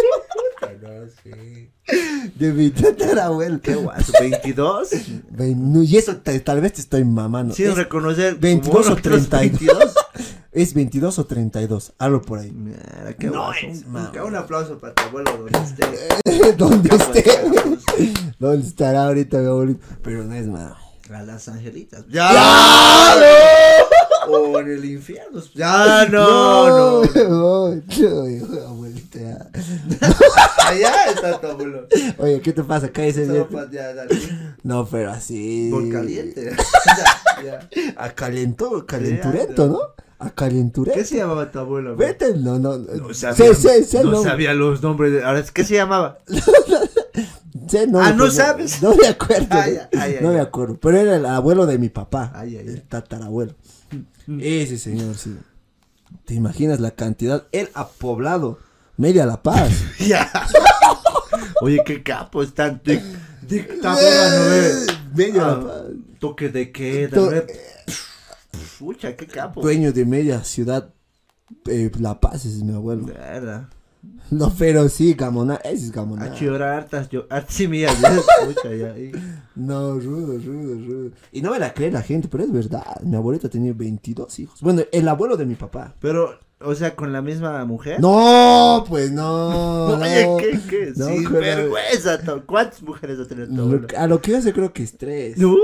De 2.37 2.53
mi 2.53 2.71
tatarabuelo. 2.71 3.61
Qué 3.61 3.75
guaso, 3.75 4.13
22. 4.21 4.91
Ven, 5.31 5.73
no, 5.73 5.83
y 5.83 5.97
eso 5.97 6.17
tal 6.19 6.61
vez 6.61 6.75
te 6.75 6.81
estoy 6.81 7.05
mamando. 7.05 7.55
Sin 7.55 7.67
Es, 7.69 7.77
reconocer. 7.77 8.37
22 8.37 8.87
como 8.87 8.95
o 8.95 8.99
uno 8.99 9.03
de 9.03 9.11
los 9.11 9.29
32. 9.29 9.95
Es 10.52 10.75
22 10.75 11.19
o 11.19 11.23
22. 11.23 11.28
32. 11.28 11.92
Algo 11.99 12.23
por 12.23 12.38
ahí. 12.40 12.50
Mira, 12.50 13.14
qué 13.19 13.26
No 13.28 13.45
guaso. 13.45 13.66
es, 13.66 13.85
Un- 13.85 13.92
mamá. 13.92 14.12
un, 14.14 14.21
un 14.21 14.37
aplauso 14.37 14.78
para 14.78 14.95
tu 14.95 15.02
abuelo 15.04 15.30
donde 15.37 15.59
esté. 15.59 16.52
¿Dónde 16.57 16.95
esté? 16.95 17.25
¿Dónde 18.38 18.66
estará 18.66 19.07
ahorita 19.07 19.38
mi 19.38 19.47
abuelito? 19.47 19.87
Pero 20.02 20.25
no 20.25 20.35
es 20.35 20.47
más. 20.47 20.73
A 21.12 21.23
las 21.23 21.49
angelitas. 21.49 22.04
¡Ya! 22.09 22.30
O 24.28 24.59
en 24.61 24.69
el 24.71 24.85
infierno. 24.85 25.40
Ya, 25.54 26.07
no, 26.09 26.69
no. 26.69 27.02
no, 27.02 27.69
no, 27.75 28.28
hijo, 28.28 28.47
abuelita. 28.69 29.19
ya. 29.19 29.50
Allá 30.69 31.07
está 31.12 31.40
tu 31.40 31.47
abuelo. 31.49 31.88
Oye, 32.19 32.40
¿qué 32.40 32.52
te 32.52 32.62
pasa? 32.62 32.90
Cállese 32.92 33.26
pa- 33.50 33.69
ya, 33.73 33.92
dale. 33.92 34.16
No, 34.62 34.87
pero 34.87 35.11
así. 35.11 35.69
Por 35.73 35.90
caliente. 35.90 36.52
Ya, 36.87 37.42
ya. 37.45 37.95
A 37.97 38.11
calento, 38.11 38.87
calenturento, 38.87 39.66
¿no? 39.66 39.78
A 40.23 40.31
calenturento. 40.31 40.99
¿Qué 40.99 41.05
se 41.05 41.17
llamaba 41.17 41.50
tu 41.50 41.59
abuelo? 41.59 41.97
güey? 41.97 42.09
Vete, 42.09 42.35
no, 42.37 42.59
no. 42.59 42.77
No 42.77 43.15
sabía, 43.15 43.55
sé, 43.55 43.85
sé, 43.85 44.05
no 44.05 44.23
sabía 44.23 44.53
los 44.55 44.83
nombres. 44.83 45.12
De, 45.12 45.25
ahora, 45.25 45.43
¿qué 45.53 45.65
se 45.65 45.75
llamaba? 45.75 46.19
sé, 47.69 47.87
no, 47.87 48.00
Ah, 48.00 48.11
¿no 48.12 48.25
pues, 48.25 48.35
sabes? 48.35 48.83
No 48.83 48.95
me 48.95 49.07
acuerdo. 49.09 49.47
Ay, 49.50 49.79
ay, 49.93 49.99
ay, 49.99 50.17
no 50.21 50.29
ay. 50.29 50.35
me 50.37 50.41
acuerdo. 50.41 50.79
Pero 50.81 50.99
era 50.99 51.17
el 51.17 51.25
abuelo 51.27 51.65
de 51.67 51.79
mi 51.79 51.89
papá. 51.89 52.33
Ay, 52.35 52.57
ay, 52.59 52.67
ay. 52.69 52.75
El 52.75 52.83
tatarabuelo. 52.83 53.55
Ese 54.39 54.77
señor, 54.79 55.17
sí. 55.17 55.37
¿Te 56.27 56.35
imaginas 56.35 56.81
la 56.81 56.91
cantidad? 56.93 57.47
Él 57.53 57.71
ha 57.75 57.89
poblado 57.89 58.59
media 58.99 59.25
La 59.27 59.43
Paz. 59.43 59.71
Ya. 59.99 60.31
Oye, 61.62 61.81
qué 61.85 62.03
capo 62.03 62.43
están. 62.43 62.83
Dic- 62.83 63.03
Dictadora, 63.43 64.39
¿no 64.39 64.50
ves? 64.50 64.87
Media 65.15 65.43
La 65.43 65.53
Ah, 65.53 65.61
Paz. 65.67 65.83
Toque 66.19 66.49
de 66.50 66.71
queda, 66.73 67.09
To- 67.17 67.31
¿no 67.31 67.43
ves? 68.81 68.97
Pucha, 68.97 69.17
qué 69.17 69.27
capo. 69.27 69.61
Dueño 69.61 69.93
de 69.93 70.05
media 70.05 70.43
ciudad. 70.45 70.91
eh, 71.67 71.91
la 71.99 72.19
Paz 72.21 72.45
es 72.47 72.63
mi 72.63 72.75
abuelo. 72.75 73.05
Verdad. 73.07 73.69
No, 74.31 74.51
pero 74.57 74.89
sí, 74.89 75.15
Gamona. 75.15 75.57
Ese 75.57 75.87
es 75.87 75.93
Gamona. 75.93 76.25
A 76.27 76.35
llorar 76.35 76.75
hartas, 76.81 77.09
yo, 77.11 77.27
hartas 77.29 77.61
mías, 77.69 78.01
¿ves? 78.01 78.25
Pucha, 78.47 78.75
ya. 78.75 78.97
y- 78.99 79.13
No, 79.57 79.95
rudo, 79.99 80.39
rudo, 80.39 80.75
rudo. 80.87 81.11
Y 81.33 81.43
no 81.43 81.51
me 81.51 81.59
la 81.59 81.75
cree 81.75 81.91
la 81.91 82.01
gente, 82.03 82.29
pero 82.29 82.45
es 82.45 82.53
verdad. 82.53 82.85
Mi 83.03 83.17
abuelita 83.17 83.49
tenía 83.49 83.73
22 83.75 84.39
hijos. 84.39 84.61
Bueno, 84.63 84.83
el 84.93 85.09
abuelo 85.09 85.37
de 85.37 85.45
mi 85.45 85.57
papá. 85.57 85.95
Pero, 86.01 86.39
o 86.61 86.75
sea, 86.77 86.95
con 86.95 87.13
la 87.13 87.21
misma 87.21 87.63
mujer. 87.65 88.01
No, 88.01 88.85
pues 88.89 89.11
no. 89.11 89.89
no. 89.99 90.01
Oye, 90.01 90.29
¿qué, 90.39 90.61
qué? 90.71 90.93
No, 90.97 91.07
Sin 91.07 91.31
vergüenza. 91.33 92.21
¿Cuántas 92.47 92.83
mujeres 92.83 93.19
ha 93.19 93.27
tenido 93.27 93.49
tu 93.49 93.55
Lo 93.57 93.63
abuelo? 93.65 93.89
a 93.99 94.07
lo 94.07 94.21
que 94.23 94.31
yo 94.31 94.41
sé 94.41 94.53
creo 94.53 94.73
que 94.73 94.85
es 94.85 94.97
tres. 94.97 95.37
No, 95.37 95.57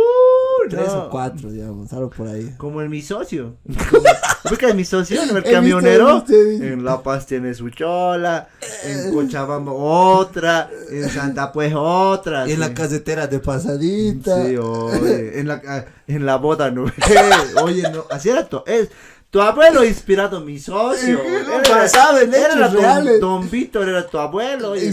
Tres 0.68 0.88
o 0.90 1.08
cuatro, 1.10 1.50
digamos, 1.50 1.92
algo 1.92 2.10
por 2.10 2.28
ahí. 2.28 2.54
Como 2.56 2.82
en 2.82 2.90
mi 2.90 3.02
socio. 3.02 3.56
¿Ubicas 4.44 4.74
mi 4.74 4.84
socio? 4.84 5.24
¿no? 5.26 5.38
El 5.38 5.44
camionero. 5.44 6.24
En 6.28 6.84
La 6.84 7.02
Paz 7.02 7.26
tiene 7.26 7.52
su 7.54 7.70
chola. 7.70 8.48
En 8.84 9.12
Cochabamba 9.12 9.72
otra. 9.72 10.70
En 10.90 11.08
Santa 11.10 11.52
Pues 11.52 11.72
otra. 11.76 12.44
En 12.44 12.50
sí. 12.50 12.56
la 12.56 12.72
casetera 12.74 13.26
de 13.26 13.38
pasadita. 13.40 14.44
Sí, 14.44 14.56
oye. 14.56 15.40
En 15.40 15.48
la, 15.48 15.62
ah, 15.66 15.84
en 16.06 16.26
la 16.26 16.36
boda, 16.36 16.70
¿no? 16.70 16.84
Oye, 17.62 17.82
no. 17.90 18.04
Así 18.10 18.28
era 18.28 18.46
tu. 18.46 18.62
Es, 18.66 18.88
tu 19.30 19.40
abuelo 19.40 19.84
inspirado 19.84 20.40
mi 20.40 20.58
socio. 20.58 21.20
Era- 21.22 21.88
saben, 21.88 22.32
era 22.32 22.54
hechos 22.68 22.72
don-. 22.72 23.20
Don 23.20 23.50
Víctor 23.50 23.88
era 23.88 24.06
tu 24.06 24.18
abuelo. 24.18 24.70
oye. 24.72 24.92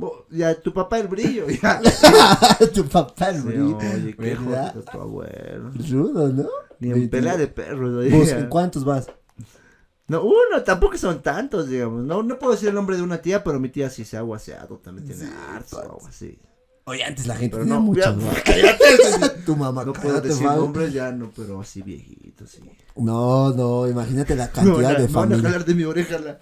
Sí. 0.00 0.36
Ya, 0.38 0.54
tu 0.60 0.72
papá 0.72 0.98
el 0.98 1.08
brillo. 1.08 1.46
Ya. 1.48 1.80
tu 2.74 2.84
papá 2.86 3.30
el 3.30 3.36
Sí, 3.42 3.42
brillo. 3.48 3.76
oye, 3.78 4.16
qué 4.16 4.36
tu 4.92 5.00
abuelo. 5.00 5.70
Rudo, 5.90 6.28
¿no? 6.32 6.48
Ni 6.80 6.90
en 6.90 7.08
pelea 7.10 7.36
de 7.36 7.48
perros. 7.48 8.10
¿Vos 8.10 8.28
en 8.28 8.48
cuántos 8.48 8.84
vas? 8.84 9.08
No, 10.06 10.22
uno, 10.22 10.62
tampoco 10.64 10.96
son 10.96 11.20
tantos, 11.22 11.68
digamos. 11.68 12.02
No, 12.04 12.22
no 12.22 12.38
puedo 12.38 12.52
decir 12.52 12.68
el 12.70 12.74
nombre 12.74 12.96
de 12.96 13.02
una 13.02 13.18
tía, 13.20 13.44
pero 13.44 13.60
mi 13.60 13.68
tía 13.68 13.90
sí 13.90 14.04
se 14.06 14.16
ha 14.16 14.20
aguaseado, 14.20 14.78
también 14.78 15.06
tiene 15.06 15.30
harto 15.52 15.76
o 15.76 15.80
algo 15.82 16.00
así. 16.08 16.38
Oye, 16.86 17.04
antes 17.04 17.26
la 17.26 17.36
gente 17.36 17.58
Pero 17.58 17.64
tenía 17.68 18.10
no, 18.10 18.16
vacas. 18.30 18.42
cállate. 18.46 19.42
Tu 19.44 19.54
mamá, 19.54 19.84
No 19.84 19.92
puedo 19.92 20.18
decir 20.22 20.46
nombres 20.46 20.94
ya, 20.94 21.12
no, 21.12 21.30
pero 21.36 21.60
así 21.60 21.82
viejito, 21.82 22.46
sí. 22.46 22.60
No, 22.96 23.50
no, 23.52 23.86
imagínate 23.86 24.34
la 24.34 24.46
No, 24.46 24.52
cantidad 24.52 24.92
ya, 24.92 25.00
de 25.00 25.06
me 25.08 25.12
van 25.12 25.24
a 25.24 25.28
familia. 25.28 25.42
jalar 25.50 25.64
de 25.66 25.74
mi 25.74 25.84
oreja 25.84 26.18
la... 26.18 26.40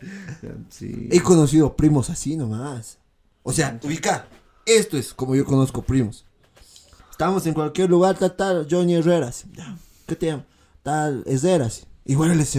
Sí. 0.71 1.09
He 1.11 1.21
conocido 1.21 1.75
primos 1.75 2.11
así 2.11 2.37
nomás. 2.37 2.99
O 3.49 3.53
sea, 3.53 3.79
ubica. 3.85 4.27
Esto 4.67 4.99
es 4.99 5.15
como 5.15 5.37
yo 5.37 5.45
conozco 5.45 5.81
primos. 5.81 6.25
Estamos 7.13 7.47
en 7.47 7.55
cualquier 7.55 7.89
lugar, 7.89 8.19
tal, 8.19 8.35
tal, 8.35 8.67
Johnny 8.69 8.97
Herreras. 8.97 9.45
¿Qué 10.05 10.17
te 10.17 10.27
llama? 10.27 10.45
Tal, 10.83 11.23
Herreras. 11.27 11.87
Igual 12.05 12.33
él 12.33 12.41
es. 12.41 12.59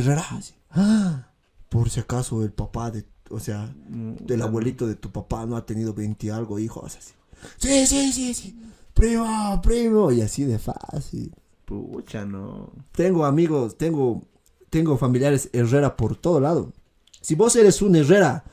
Ah, 0.72 1.28
por 1.68 1.90
si 1.90 2.00
acaso 2.00 2.42
el 2.42 2.54
papá 2.54 2.90
de, 2.90 3.04
o 3.30 3.42
sea, 3.42 3.70
del 3.90 4.42
abuelito 4.42 4.88
de 4.88 4.96
tu 4.96 5.12
papá 5.12 5.46
no 5.46 5.58
ha 5.58 5.66
tenido 5.66 5.94
20 5.94 6.26
y 6.26 6.30
algo 6.30 6.58
hijos 6.58 6.96
así. 6.96 7.12
Sí, 7.58 7.86
sí, 7.86 8.14
sí, 8.14 8.34
sí. 8.34 8.58
Primo, 8.94 9.62
primo. 9.62 10.10
Y 10.14 10.22
así 10.22 10.46
de 10.46 10.58
fácil. 10.58 11.34
Pucha, 11.66 12.24
no. 12.24 12.72
Tengo 12.94 13.26
amigos, 13.26 13.78
tengo, 13.78 14.24
tengo 14.70 14.98
familiares 14.98 15.50
Herrera 15.52 15.98
por 15.98 16.16
todo 16.16 16.40
lado. 16.40 16.72
Si 17.20 17.36
vos 17.36 17.58
eres 17.58 17.82
un 17.82 17.98
Herrera 17.98 18.46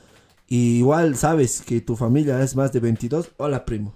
y 0.46 0.78
igual 0.78 1.16
sabes 1.16 1.62
que 1.62 1.80
tu 1.80 1.96
familia 1.96 2.42
es 2.42 2.54
más 2.56 2.72
de 2.72 2.80
22, 2.80 3.30
hola 3.38 3.64
primo. 3.64 3.94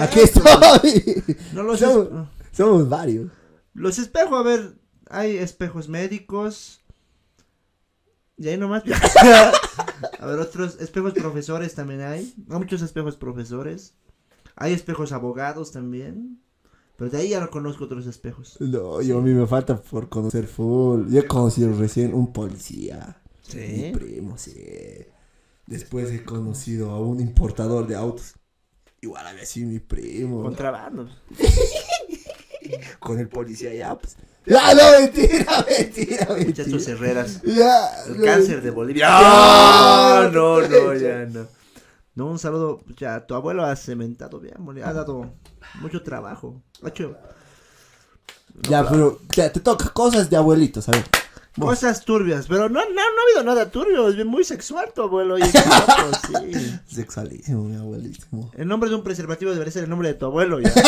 Aquí 0.00 0.20
estoy. 0.20 1.36
No 1.52 1.62
lo 1.62 1.76
sé. 1.76 1.86
somos, 1.86 2.28
somos 2.52 2.88
varios. 2.88 3.30
Los 3.74 3.98
espejos, 3.98 4.38
a 4.38 4.42
ver, 4.42 4.74
hay 5.08 5.36
espejos 5.36 5.88
médicos. 5.88 6.80
Y 8.36 8.48
ahí 8.48 8.56
nomás. 8.58 8.82
a 10.18 10.26
ver, 10.26 10.38
otros 10.40 10.80
espejos 10.80 11.12
profesores 11.12 11.74
también 11.74 12.00
hay. 12.00 12.34
Hay 12.50 12.58
muchos 12.58 12.82
espejos 12.82 13.16
profesores. 13.16 13.94
Hay 14.56 14.72
espejos 14.72 15.12
abogados 15.12 15.70
también. 15.72 16.40
Pero 16.96 17.10
de 17.10 17.18
ahí 17.18 17.28
ya 17.30 17.40
no 17.40 17.48
conozco 17.50 17.84
otros 17.84 18.06
espejos. 18.06 18.56
No, 18.60 19.00
yo 19.02 19.18
a 19.18 19.22
mí 19.22 19.30
me 19.32 19.46
falta 19.46 19.80
por 19.80 20.08
conocer 20.08 20.46
full. 20.46 21.08
Yo 21.10 21.20
he 21.20 21.26
conocido 21.26 21.72
recién 21.78 22.12
un 22.12 22.32
policía. 22.32 23.22
Mi 23.54 23.60
Sí. 23.60 23.90
primo, 23.94 24.36
sí. 24.36 24.54
Después 25.70 26.10
he 26.10 26.24
conocido 26.24 26.90
a 26.90 27.00
un 27.00 27.20
importador 27.20 27.86
de 27.86 27.94
autos. 27.94 28.34
Igual 29.00 29.24
había 29.24 29.46
sido 29.46 29.68
mi 29.68 29.78
primo. 29.78 30.42
Contrabando. 30.42 31.08
Con 32.98 33.20
el 33.20 33.28
policía 33.28 33.72
ya, 33.72 33.96
pues. 33.96 34.16
Ya, 34.44 34.74
no, 34.74 35.00
mentira, 35.00 35.64
mentira, 35.68 36.26
Muchachos 36.28 36.66
mentira. 36.72 36.92
Herreras. 36.92 37.42
Ya, 37.42 38.02
El 38.08 38.18
no, 38.18 38.24
cáncer 38.24 38.62
de 38.62 38.70
Bolivia. 38.72 39.06
Ya. 39.08 40.30
No, 40.32 40.60
no, 40.60 40.68
no, 40.68 40.94
ya 40.94 41.24
no. 41.26 41.46
No, 42.16 42.26
un 42.26 42.40
saludo. 42.40 42.82
Ya, 42.96 43.24
tu 43.24 43.34
abuelo 43.36 43.64
ha 43.64 43.76
cementado 43.76 44.40
bien. 44.40 44.56
Ha 44.84 44.92
dado 44.92 45.30
mucho 45.80 46.02
trabajo. 46.02 46.60
Ha 46.82 46.88
hecho 46.88 47.16
Ya, 48.68 48.88
pero 48.88 49.20
ya, 49.36 49.52
te 49.52 49.60
toca 49.60 49.88
cosas 49.90 50.28
de 50.28 50.36
abuelitos, 50.36 50.88
a 50.88 50.92
ver. 50.92 51.04
Cosas 51.58 52.04
turbias. 52.04 52.46
Pero 52.46 52.68
no, 52.68 52.80
no, 52.80 52.90
no 52.94 53.00
ha 53.00 53.24
habido 53.28 53.44
nada 53.44 53.70
turbio. 53.70 54.08
Es 54.08 54.24
muy 54.24 54.44
sexual 54.44 54.92
tu 54.94 55.02
abuelo. 55.02 55.36
Y 55.38 55.42
guapo, 55.42 56.16
sí. 56.50 56.78
Sexualísimo, 56.86 57.64
mi 57.64 57.76
abuelísimo. 57.76 58.50
El 58.56 58.68
nombre 58.68 58.88
de 58.90 58.96
un 58.96 59.02
preservativo 59.02 59.50
debería 59.52 59.72
ser 59.72 59.84
el 59.84 59.90
nombre 59.90 60.08
de 60.08 60.14
tu 60.14 60.26
abuelo. 60.26 60.60
Ya. 60.60 60.72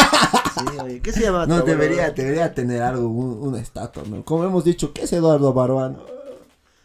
Sí, 0.52 0.78
oye, 0.78 1.00
¿Qué 1.00 1.12
se 1.12 1.22
llama 1.22 1.44
tu 1.44 1.48
No, 1.48 1.54
abuelo? 1.56 1.78
debería, 1.80 2.10
debería 2.10 2.52
tener 2.54 2.82
algo, 2.82 3.08
un- 3.08 3.48
una 3.48 3.58
estatua, 3.58 4.02
¿no? 4.06 4.22
Como 4.22 4.44
hemos 4.44 4.64
dicho, 4.64 4.92
¿qué 4.92 5.02
es 5.04 5.12
Eduardo 5.14 5.52
Barbano? 5.54 6.04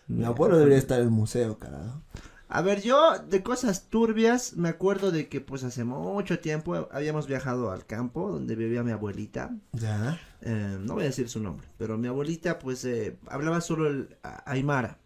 Mi 0.07 0.23
abuelo 0.23 0.57
debería 0.57 0.77
estar 0.77 0.99
en 0.99 1.05
el 1.05 1.11
museo, 1.11 1.57
carajo. 1.57 2.01
A 2.49 2.61
ver, 2.61 2.81
yo 2.81 3.19
de 3.19 3.43
cosas 3.43 3.89
turbias 3.89 4.53
me 4.53 4.69
acuerdo 4.69 5.11
de 5.11 5.27
que 5.27 5.41
pues 5.41 5.63
hace 5.65 5.83
mucho 5.83 6.39
tiempo 6.39 6.87
habíamos 6.91 7.27
viajado 7.27 7.71
al 7.71 7.85
campo 7.85 8.31
donde 8.31 8.55
vivía 8.55 8.83
mi 8.83 8.91
abuelita. 8.91 9.51
Ya. 9.73 10.19
Eh, 10.41 10.77
no 10.79 10.93
voy 10.93 11.03
a 11.03 11.07
decir 11.07 11.27
su 11.29 11.41
nombre, 11.41 11.67
pero 11.77 11.97
mi 11.97 12.07
abuelita 12.07 12.57
pues 12.59 12.85
eh, 12.85 13.17
hablaba 13.27 13.59
solo 13.59 13.87
el 13.87 14.15
a- 14.23 14.49
aymara. 14.49 14.97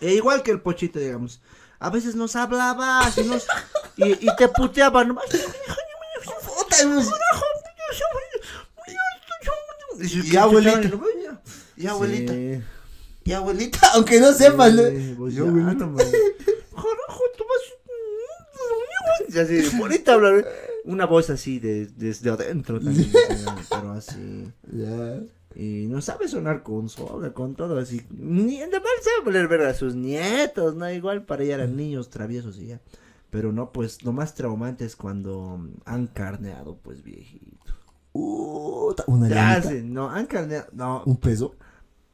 E 0.00 0.12
igual 0.14 0.42
que 0.44 0.52
el 0.52 0.60
pochito, 0.60 0.98
digamos. 1.00 1.40
A 1.78 1.90
veces 1.90 2.14
nos 2.14 2.36
hablaba 2.36 3.00
así 3.00 3.24
nos, 3.24 3.46
y, 3.96 4.12
y 4.12 4.36
te 4.36 4.46
puteaba 4.48 5.04
nomás. 5.04 5.24
Y 10.24 10.36
abuelita. 10.36 10.80
Y 11.76 11.86
abuelita. 11.86 12.32
Sí. 12.32 12.62
Y 13.26 13.32
abuelita, 13.32 13.80
aunque 13.94 14.20
no 14.20 14.32
sepas, 14.32 14.72
¿no? 14.72 14.84
Sí, 14.84 15.14
pues 15.18 15.34
Y 15.34 15.36
ya, 15.36 15.42
abuelita. 15.42 15.84
Carajo, 15.84 17.22
tú 17.36 17.44
vas. 17.48 19.34
Y 19.34 19.38
así, 19.38 19.76
bonita 19.76 20.14
hablar. 20.14 20.46
Una 20.84 21.06
voz 21.06 21.28
así 21.30 21.58
de, 21.58 21.86
desde 21.86 22.30
adentro 22.30 22.80
también. 22.80 23.10
Pero 23.68 23.90
así. 23.90 24.52
Ya. 24.70 25.20
Y 25.56 25.86
no 25.88 26.00
sabe 26.02 26.28
sonar 26.28 26.62
con 26.62 26.88
soga, 26.88 27.32
con 27.32 27.56
todo 27.56 27.78
así. 27.78 28.06
Ni 28.10 28.58
de 28.58 28.68
mal 28.68 28.82
sabe 29.02 29.24
poner 29.24 29.48
ver 29.48 29.62
a 29.62 29.74
sus 29.74 29.96
nietos, 29.96 30.76
¿no? 30.76 30.88
Igual 30.88 31.24
para 31.24 31.42
ella 31.42 31.56
eran 31.56 31.76
niños 31.76 32.10
traviesos 32.10 32.58
y 32.58 32.66
ya. 32.68 32.80
Pero 33.30 33.52
no, 33.52 33.72
pues 33.72 34.04
lo 34.04 34.12
más 34.12 34.34
traumante 34.34 34.84
es 34.84 34.94
cuando 34.94 35.58
han 35.84 36.06
carneado, 36.06 36.76
pues 36.76 37.02
viejito. 37.02 37.74
Uh, 38.12 38.94
una 39.08 39.28
Ya, 39.28 39.60
sí, 39.62 39.80
no, 39.82 40.10
han 40.10 40.26
carneado, 40.26 40.68
no, 40.72 41.02
Un 41.04 41.16
peso. 41.16 41.56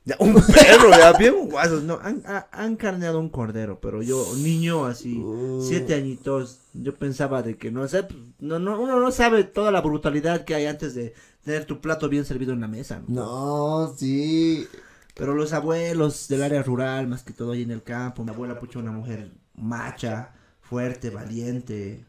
Ya, 0.05 0.17
un 0.19 0.35
perro, 0.55 0.91
ya, 0.91 1.13
bien 1.15 1.49
guasos, 1.49 1.83
no, 1.85 1.99
han, 2.03 2.23
ha- 2.27 2.49
han 2.53 2.77
carneado 2.77 3.21
un 3.21 3.29
cordero, 3.29 3.81
pero 3.81 4.03
yo, 4.03 4.27
niño 4.39 4.87
así, 4.87 5.19
Uh. 5.19 5.61
siete 5.63 5.95
añitos, 5.95 6.61
yo 6.75 6.95
pensaba 6.95 7.43
de 7.43 7.57
que, 7.57 7.71
no 7.71 7.87
sé, 7.89 8.07
no, 8.41 8.59
no, 8.59 8.81
uno 8.81 8.99
no 9.01 9.11
sabe 9.13 9.45
toda 9.45 9.71
la 9.71 9.81
brutalidad 9.81 10.45
que 10.45 10.55
hay 10.55 10.67
antes 10.67 10.95
de 10.95 11.15
tener 11.45 11.65
tu 11.67 11.81
plato 11.81 12.09
bien 12.09 12.25
servido 12.25 12.53
en 12.53 12.61
la 12.61 12.69
mesa, 12.69 13.03
¿no? 13.07 13.87
No, 13.87 13.95
sí. 13.97 14.67
Pero 15.15 15.35
los 15.35 15.53
abuelos 15.53 16.27
del 16.29 16.43
área 16.43 16.63
rural, 16.63 17.07
más 17.07 17.23
que 17.23 17.33
todo 17.35 17.53
ahí 17.53 17.63
en 17.63 17.71
el 17.71 17.83
campo, 17.83 18.25
mi 18.25 18.31
abuela 18.31 18.59
pucha 18.59 18.79
una 18.79 18.93
mujer 18.93 19.31
macha, 19.55 20.33
fuerte, 20.63 21.11
valiente, 21.11 22.05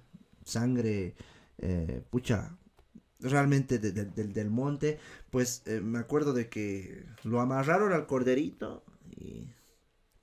sangre, 0.45 1.15
eh, 1.57 2.01
pucha, 2.09 2.55
realmente 3.23 3.79
de- 3.79 3.91
de- 3.91 4.05
del- 4.05 4.33
del 4.33 4.49
monte, 4.49 4.99
pues 5.31 5.63
eh, 5.65 5.79
me 5.81 5.99
acuerdo 5.99 6.33
de 6.33 6.47
que 6.49 7.05
lo 7.23 7.39
amarraron 7.41 7.91
al 7.93 8.05
corderito 8.05 8.83
y 9.09 9.47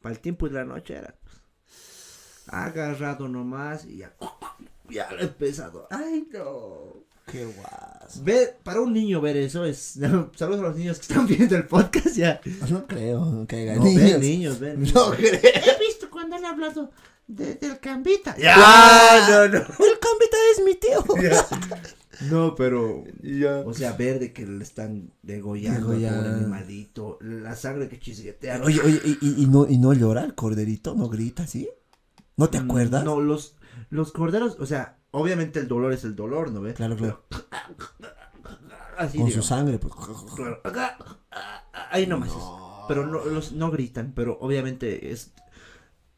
para 0.00 0.14
el 0.14 0.20
tiempo 0.20 0.46
de 0.48 0.54
la 0.54 0.64
noche 0.64 0.94
era 0.94 1.14
pues, 1.22 2.44
agarrado 2.48 3.28
nomás 3.28 3.84
y 3.86 3.98
ya, 3.98 4.14
ya 4.88 5.10
lo 5.12 5.18
he 5.20 5.24
empezado. 5.24 5.86
Ay 5.90 6.28
no. 6.32 7.04
Qué 7.30 7.44
guas. 7.44 8.24
Ver, 8.24 8.56
para 8.64 8.80
un 8.80 8.92
niño 8.92 9.20
ver 9.20 9.36
eso 9.36 9.64
es. 9.64 9.78
Saludos 10.00 10.40
a 10.40 10.46
los 10.62 10.76
niños 10.76 10.98
que 10.98 11.02
están 11.02 11.26
viendo 11.28 11.54
el 11.56 11.66
podcast 11.66 12.16
ya. 12.16 12.40
No 12.68 12.86
creo 12.88 13.46
que 13.46 13.56
haya 13.56 13.76
No, 13.76 13.84
niños. 13.84 14.02
ven 14.10 14.20
niños, 14.20 14.58
ven. 14.60 14.80
niños. 14.80 14.94
No 14.94 15.10
creo. 15.12 15.32
He 15.42 15.78
visto 15.78 16.10
cuando 16.10 16.34
han 16.36 16.44
hablado 16.44 16.90
de- 17.28 17.54
del 17.54 17.78
Cambita. 17.78 18.36
Ya, 18.36 18.56
no, 19.28 19.46
no. 19.48 19.58
El 19.58 19.98
cambita 20.00 20.36
es 20.52 20.64
mi 20.64 20.74
tío. 20.74 21.04
No, 22.28 22.54
pero. 22.54 23.04
Ya. 23.22 23.60
O 23.60 23.72
sea, 23.74 23.92
ver 23.92 24.18
de 24.18 24.32
que 24.32 24.46
le 24.46 24.62
están 24.64 25.12
degollando 25.22 25.88
Degollando. 25.90 26.22
pobre 26.24 26.34
animalito. 26.36 27.18
La 27.20 27.54
sangre 27.56 27.88
que 27.88 27.98
chisguetea. 27.98 28.60
Oye, 28.62 28.80
oye, 28.84 29.00
y, 29.04 29.18
y- 29.26 29.42
y 29.42 29.46
no, 29.46 29.66
y 29.68 29.78
no 29.78 29.92
llora 29.92 30.24
el 30.24 30.34
corderito, 30.34 30.94
no 30.94 31.08
grita 31.08 31.44
así. 31.44 31.68
¿No 32.36 32.48
te 32.50 32.58
acuerdas? 32.58 33.02
Mm, 33.02 33.06
No, 33.06 33.20
los, 33.20 33.56
los 33.90 34.12
corderos, 34.12 34.56
o 34.60 34.66
sea, 34.66 34.98
obviamente 35.10 35.60
el 35.60 35.68
dolor 35.68 35.92
es 35.92 36.04
el 36.04 36.16
dolor, 36.16 36.50
¿no 36.50 36.60
ves? 36.62 36.74
Claro, 36.76 36.96
claro. 36.96 37.24
Así, 38.98 39.18
Con 39.18 39.30
su 39.30 39.42
sangre, 39.42 39.78
pues. 39.78 39.94
Claro, 40.36 40.60
ah, 40.64 40.98
ah, 41.32 41.88
ahí 41.90 42.06
nomás 42.06 42.28
es. 42.30 42.36
Pero 42.86 43.06
no, 43.06 43.24
los, 43.24 43.52
no 43.52 43.70
gritan, 43.70 44.12
pero 44.14 44.36
obviamente 44.40 45.10
es... 45.12 45.32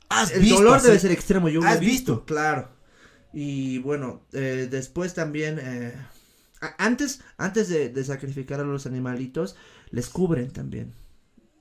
¿Has 0.09 0.33
el 0.33 0.41
visto 0.41 0.57
dolor 0.57 0.83
debe 0.83 0.99
ser 0.99 1.13
extremo, 1.13 1.49
yo 1.49 1.61
lo 1.61 1.67
he 1.67 1.71
¿Has 1.71 1.79
visto. 1.81 2.13
visto? 2.17 2.25
Claro. 2.27 2.71
Y 3.33 3.79
bueno, 3.79 4.23
eh, 4.33 4.69
después 4.71 5.15
también... 5.15 5.59
eh, 5.61 5.95
antes 6.79 7.21
antes 7.39 7.69
de, 7.69 7.89
de 7.89 8.05
sacrificar 8.05 8.61
a 8.61 8.65
los 8.65 8.87
animalitos, 8.87 9.57
les 9.91 10.09
cubren 10.09 10.51
también. 10.53 10.93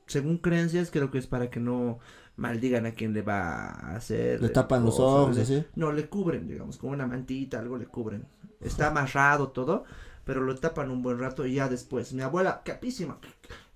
Según 0.06 0.38
creencias, 0.38 0.92
creo 0.92 1.10
que 1.10 1.18
es 1.18 1.28
para 1.28 1.50
que 1.50 1.60
no 1.60 2.00
maldigan 2.36 2.86
a 2.86 2.92
quien 2.94 3.14
le 3.14 3.22
va 3.22 3.70
a 3.70 3.96
hacer. 3.96 4.42
Le 4.42 4.50
tapan 4.50 4.84
los 4.84 5.00
ojos, 5.00 5.38
le-. 5.38 5.68
No, 5.76 5.92
le 5.92 6.08
cubren, 6.08 6.48
digamos, 6.48 6.78
con 6.78 6.92
una 6.92 7.08
mantita, 7.08 7.60
algo 7.60 7.78
le 7.78 7.86
cubren. 7.86 8.26
Está 8.60 8.88
amarrado 8.88 9.50
todo, 9.50 9.86
pero 10.26 10.42
lo 10.42 10.56
tapan 10.56 10.92
un 10.92 11.02
buen 11.02 11.18
rato 11.18 11.46
y 11.46 11.56
ya 11.56 11.68
después. 11.68 12.14
Mi 12.14 12.22
abuela, 12.22 12.62
capísima. 12.64 13.18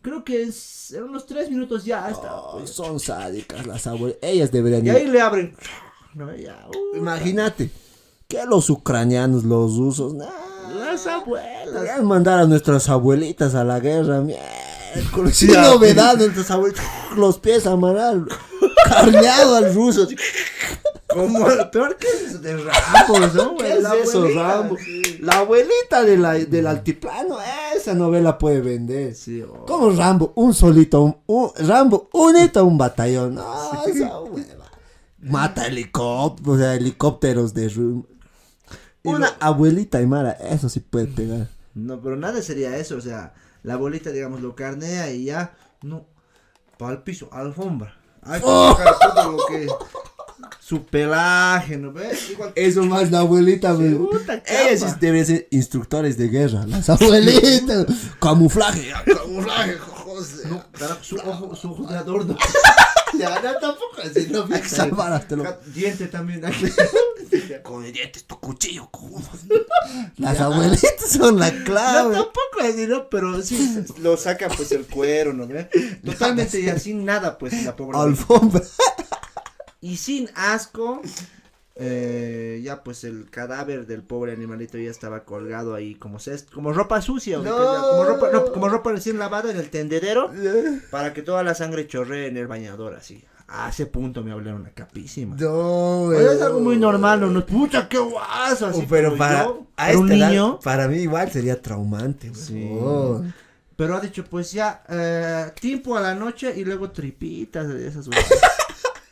Creo 0.02 0.24
que 0.24 0.44
es 0.44 0.92
en 0.92 1.04
unos 1.06 1.26
tres 1.26 1.50
minutos 1.50 1.86
ya 1.86 2.10
está. 2.10 2.36
Oh, 2.36 2.58
pues. 2.60 2.70
son 2.70 3.00
sádicas 3.00 3.66
las 3.66 3.88
abuelas. 3.88 4.20
Ellas 4.22 4.52
deberían 4.52 4.86
y 4.86 4.90
ir. 4.90 4.96
ahí 4.96 5.08
le 5.08 5.22
abren. 5.22 5.56
No, 6.14 6.36
ya, 6.36 6.68
uh, 6.68 6.98
Imagínate. 6.98 7.72
Que 8.28 8.44
los 8.46 8.70
ucranianos, 8.70 9.44
los 9.44 9.78
rusos, 9.78 10.14
nah, 10.14 10.26
las 10.78 11.06
abuelas. 11.08 11.72
Deberían 11.74 12.06
mandar 12.06 12.40
a 12.40 12.46
nuestras 12.46 12.90
abuelitas 12.90 13.54
a 13.56 13.64
la 13.64 13.80
guerra. 13.80 14.22
Miércoles. 14.22 15.38
Sí, 15.38 15.48
Qué 15.48 15.58
novedad, 15.58 16.18
nuestras 16.18 16.50
abuelitas. 16.52 16.86
Los 17.16 17.38
pies 17.40 17.68
amarrados. 17.68 18.28
Carneado 18.90 19.56
al 19.56 19.74
ruso. 19.74 20.04
así. 20.04 20.16
Como 21.08 21.46
peor 21.72 21.96
que 21.98 22.08
eso 22.08 22.40
de 22.40 22.58
Rambo, 22.58 23.20
¿no? 23.20 23.56
¿Qué 23.58 23.64
güey? 23.64 23.72
es 23.78 23.84
La 23.84 23.96
eso, 23.96 24.18
abuelita, 24.20 24.42
Rambo? 24.58 24.78
sí. 24.84 25.02
La 25.22 25.38
abuelita 25.40 26.04
de 26.04 26.18
la, 26.18 26.34
del 26.34 26.68
altiplano, 26.68 27.38
esa 27.76 27.94
novela 27.94 28.38
puede 28.38 28.60
vender. 28.62 29.16
Sí, 29.16 29.42
oh. 29.42 29.66
Como 29.66 29.92
Rambo, 29.92 30.34
un 30.36 30.54
solito, 30.54 31.02
un, 31.04 31.18
un- 31.28 31.52
Rambo, 31.60 32.10
unito 32.12 32.60
a 32.60 32.64
un 32.64 32.78
batallón. 32.78 33.36
No, 33.36 33.84
esa 33.86 34.20
hueva. 34.20 34.66
Mata 35.22 35.68
helicópteros, 35.68 36.56
o 36.56 36.60
sea, 36.60 36.74
helicópteros 36.76 37.54
de 37.54 37.70
Una 39.06 39.30
lo- 39.30 39.36
abuelita 39.40 39.98
aymara, 40.00 40.32
eso 40.32 40.70
sí 40.70 40.80
puede 40.80 41.08
pegar. 41.08 41.48
No, 41.74 42.00
pero 42.02 42.16
nada 42.16 42.42
sería 42.42 42.78
eso, 42.78 42.96
o 42.98 43.02
sea, 43.02 43.34
la 43.64 43.74
abuelita, 43.74 44.12
digamos, 44.12 44.42
lo 44.42 44.56
carnea 44.56 45.12
y 45.12 45.26
ya, 45.26 45.56
no, 45.82 46.06
para 46.78 46.94
el 46.94 47.00
piso, 47.04 47.30
alfombra. 47.32 47.98
Hay 48.22 48.40
que 48.40 48.46
todo 48.46 49.32
lo 49.32 49.38
que, 49.48 49.68
su 50.60 50.84
pelaje, 50.86 51.78
¿no 51.78 51.92
ves? 51.94 52.32
Igual 52.32 52.52
Eso 52.56 52.84
más 52.84 53.12
la 53.12 53.20
abuelita, 53.20 53.76
puta 53.76 54.42
Ellas 54.48 55.00
deben 55.00 55.26
ser 55.26 55.48
instructores 55.52 56.18
de 56.18 56.28
guerra, 56.30 56.66
las 56.66 56.90
abuelitas. 56.90 57.86
Camuflaje, 58.20 58.88
ya, 58.88 59.04
No, 60.46 60.64
carajo, 60.72 61.04
su 61.04 61.16
ojo, 61.18 61.56
su 61.56 61.72
ojo 61.72 61.88
de 61.88 61.98
adorno. 61.98 62.38
Ya, 63.18 63.40
no, 63.40 63.54
tampoco 63.60 64.02
así, 64.04 64.28
no 64.30 64.46
hay 64.52 64.62
que 64.62 64.68
salvar 64.68 65.14
hasta 65.14 65.38
lo... 65.38 65.46
Diente 65.68 66.08
también. 66.08 66.42
Con 67.64 67.86
el 67.86 67.94
diente, 67.94 68.20
tu 68.22 68.38
cuchillo, 68.42 68.90
cojudo. 68.92 69.26
Las 70.18 70.42
abuelitas 70.42 71.08
son 71.08 71.40
la 71.40 71.50
No, 71.50 71.64
clave. 71.64 72.14
tampoco 72.16 72.60
así, 72.62 72.88
¿no? 72.88 73.08
Pero 73.08 73.42
sí, 73.42 73.86
lo 74.00 74.18
saca 74.18 74.50
pues 74.50 74.74
el 74.74 74.86
cuero, 74.86 75.32
¿no? 75.32 75.48
Totalmente 76.04 76.62
ya 76.62 76.78
sin 76.78 77.06
nada, 77.06 77.38
pues, 77.38 77.64
la 77.64 77.74
pobre. 77.76 77.98
Alfombra. 77.98 78.62
Y 79.80 79.96
sin 79.96 80.30
asco, 80.36 81.02
eh, 81.78 82.62
ya 82.64 82.84
pues 82.84 83.04
el 83.04 83.30
cadáver 83.30 83.86
del 83.86 84.02
pobre 84.02 84.32
animalito 84.32 84.78
ya 84.78 84.90
estaba 84.90 85.26
colgado 85.26 85.76
ahí 85.76 85.96
como 85.96 86.20
como 86.54 86.72
ropa 86.72 87.02
sucia, 87.02 87.38
como 87.38 88.06
ropa, 88.06 88.30
no, 88.32 88.52
como 88.52 88.70
ropa 88.70 88.92
recién 88.94 89.20
lavada 89.20 89.52
en 89.52 89.58
el 89.58 89.70
tendedero, 89.70 90.32
para 90.92 91.14
que 91.14 91.22
toda 91.22 91.44
la 91.44 91.54
sangre 91.54 91.88
chorree 91.88 92.28
en 92.28 92.38
el 92.38 92.48
bañador 92.48 92.96
así. 92.96 93.24
A 93.48 93.70
ese 93.70 93.86
punto 93.86 94.24
me 94.24 94.32
hablaron 94.32 94.62
una 94.62 94.72
capísima. 94.72 95.36
No, 95.36 96.04
Oye, 96.06 96.34
es 96.34 96.42
algo 96.42 96.62
muy 96.62 96.78
normal, 96.78 97.20
no, 97.22 97.30
no, 97.30 97.46
pucha, 97.46 97.88
qué 97.88 98.00
guaso, 98.00 98.68
así 98.68 98.82
Oh, 98.84 98.88
pero 98.90 99.16
para, 99.16 99.44
yo, 99.44 99.68
a 99.76 99.86
para 99.86 100.00
un 100.00 100.12
edad, 100.12 100.30
niño. 100.30 100.60
para 100.64 100.88
mí 100.88 100.98
igual 100.98 101.32
sería 101.32 101.62
traumante. 101.62 102.34
Sí. 102.34 102.68
Oh. 102.72 103.22
Pero 103.76 103.98
ha 103.98 104.00
dicho, 104.00 104.24
pues 104.24 104.52
ya, 104.52 104.84
eh, 104.90 105.52
tiempo 105.60 105.96
a 105.96 106.02
la 106.02 106.16
noche 106.16 106.54
y 106.58 106.64
luego 106.64 106.90
tripitas 106.92 107.68
de 107.68 107.88
esas. 107.88 108.10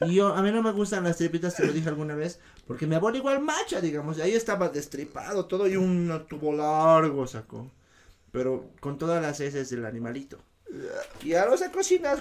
Y 0.05 0.15
yo, 0.15 0.33
a 0.33 0.41
mí 0.41 0.51
no 0.51 0.61
me 0.61 0.71
gustan 0.71 1.03
las 1.03 1.17
tripitas, 1.17 1.55
te 1.55 1.65
lo 1.65 1.71
dije 1.71 1.87
alguna 1.89 2.15
vez, 2.15 2.39
porque 2.65 2.87
mi 2.87 2.95
abuela 2.95 3.17
igual 3.17 3.41
macha, 3.41 3.81
digamos, 3.81 4.17
y 4.17 4.21
ahí 4.21 4.33
estaba 4.33 4.69
destripado 4.69 5.45
todo 5.45 5.67
y 5.67 5.75
un 5.75 6.25
tubo 6.29 6.53
largo 6.53 7.27
sacó. 7.27 7.69
Pero 8.31 8.71
con 8.79 8.97
todas 8.97 9.21
las 9.21 9.39
heces 9.39 9.69
del 9.69 9.85
animalito. 9.85 10.39
Y 11.21 11.33
a 11.33 11.45
los 11.45 11.61
a 11.61 11.71
cocinar, 11.71 12.17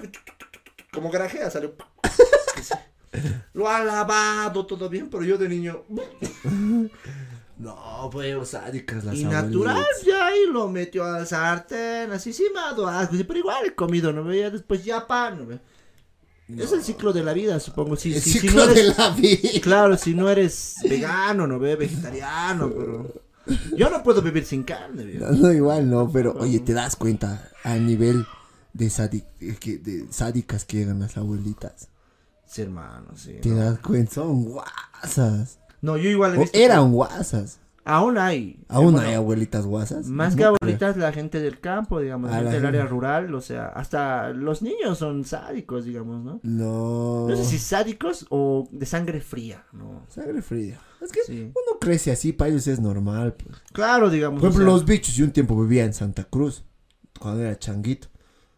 como 0.93 1.11
garajea 1.11 1.51
salió. 1.51 1.75
Lo 3.55 3.69
ha 3.69 3.83
lavado 3.83 4.67
todo 4.67 4.89
bien, 4.89 5.09
pero 5.09 5.25
yo 5.25 5.39
de 5.39 5.49
niño. 5.49 5.85
No, 7.59 8.11
pues 8.11 8.49
sádicas 8.49 9.05
las 9.05 9.15
Y 9.15 9.25
natural, 9.25 9.85
ya 10.05 10.27
ahí 10.27 10.47
lo 10.51 10.69
metió 10.69 11.05
al 11.05 11.27
sartén, 11.27 12.11
así 12.11 12.31
asco, 12.59 13.17
sí, 13.17 13.25
pero 13.25 13.39
igual 13.39 13.67
he 13.67 13.75
comido, 13.75 14.13
¿no? 14.13 14.35
Ya 14.35 14.51
después 14.51 14.85
ya 14.85 15.07
pan, 15.07 15.49
¿no? 15.49 15.59
Es 16.49 16.73
el 16.73 16.83
ciclo 16.83 17.13
de 17.13 17.23
la 17.23 17.33
vida, 17.33 17.59
supongo, 17.61 17.97
sí, 17.97 18.15
El 18.15 18.21
si 18.21 18.39
ciclo 18.39 18.67
no 18.67 18.75
de 18.75 18.83
la 18.85 19.11
vida. 19.11 19.49
claro, 19.63 19.97
si 19.97 20.15
no 20.15 20.29
eres 20.29 20.77
vegano, 20.89 21.47
¿no? 21.47 21.59
ve? 21.59 21.77
Vegetariano, 21.77 22.71
pero 22.71 23.25
yo 23.77 23.91
no 23.91 24.03
puedo 24.03 24.21
vivir 24.23 24.45
sin 24.45 24.63
carne, 24.63 25.05
viejo. 25.05 25.27
No, 25.27 25.33
no, 25.33 25.53
igual 25.53 25.89
no, 25.89 26.11
pero 26.11 26.35
oye, 26.39 26.61
te 26.61 26.75
das 26.75 26.97
cuenta 26.97 27.51
a 27.65 27.77
nivel 27.77 28.27
de, 28.73 28.87
eh, 28.87 29.79
de 29.83 30.07
sádicas 30.11 30.65
que 30.65 30.83
eran 30.83 31.01
las 31.01 31.17
abuelitas. 31.17 31.89
Sí, 32.47 32.63
hermano, 32.63 33.17
sí. 33.17 33.39
Te 33.41 33.55
das 33.55 33.79
cuenta, 33.79 34.15
son 34.15 34.45
guasas. 34.45 35.59
No, 35.81 35.97
yo 35.97 36.11
igual 36.11 36.35
he 36.35 36.39
O 36.39 36.41
visto 36.43 36.59
eran 36.59 36.93
guasas. 36.93 37.59
Aún 37.85 38.17
hay. 38.17 38.61
Aún 38.69 38.93
Bueno, 38.93 39.09
hay 39.09 39.15
abuelitas 39.15 39.67
guasas. 39.67 40.07
Más 40.07 40.31
No 40.31 40.37
que 40.37 40.43
creo. 40.43 40.55
abuelitas, 40.61 40.97
la 40.97 41.13
gente 41.13 41.41
del 41.41 41.59
campo, 41.59 41.99
digamos, 42.01 42.31
la 42.31 42.37
gente 42.39 42.53
del 42.53 42.67
área 42.67 42.87
rural, 42.87 43.35
o 43.35 43.41
sea, 43.41 43.67
hasta 43.69 44.31
los 44.31 44.63
niños 44.63 44.99
son 44.99 45.25
sádicos, 45.25 45.85
digamos, 45.85 46.23
¿no? 46.25 46.39
No. 46.45 47.27
No 47.29 47.37
sé 47.37 47.45
si 47.45 47.59
sádicos 47.59 48.27
o 48.31 48.69
de 48.71 48.87
sangre 48.87 49.21
fría, 49.21 49.65
¿no? 49.73 50.03
Sangre 50.09 50.43
fría. 50.43 50.81
Es 51.01 51.11
que 51.11 51.21
Sí. 51.27 51.41
uno 51.53 51.79
crece 51.81 52.13
así, 52.13 52.33
para 52.33 52.51
ellos 52.51 52.69
es 52.69 52.79
normal. 52.79 53.35
pues. 53.35 53.57
Claro, 53.73 54.11
digamos. 54.11 54.41
Por 54.41 54.51
ejemplo, 54.51 54.67
o 54.73 54.77
sea, 54.77 54.77
los 54.79 54.85
bichos, 54.89 55.15
yo 55.17 55.25
un 55.25 55.33
tiempo 55.33 55.61
vivía 55.61 55.85
en 55.85 55.93
Santa 55.95 56.23
Cruz, 56.25 56.65
cuando 57.19 57.43
era 57.43 57.59
changuito. 57.59 58.07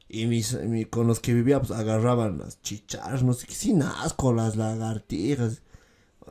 Y 0.07 0.27
mis, 0.27 0.53
mi- 0.65 0.85
con 0.85 1.07
los 1.07 1.19
que 1.19 1.33
vivía, 1.33 1.59
pues 1.61 1.71
agarraban 1.73 2.37
las 2.39 2.61
chicharras, 2.61 3.23
no 3.25 3.33
sé 3.33 3.47
qué, 3.47 3.55
sin 3.55 3.83
asco, 3.83 4.35
las 4.35 4.55
lagartijas. 4.57 5.63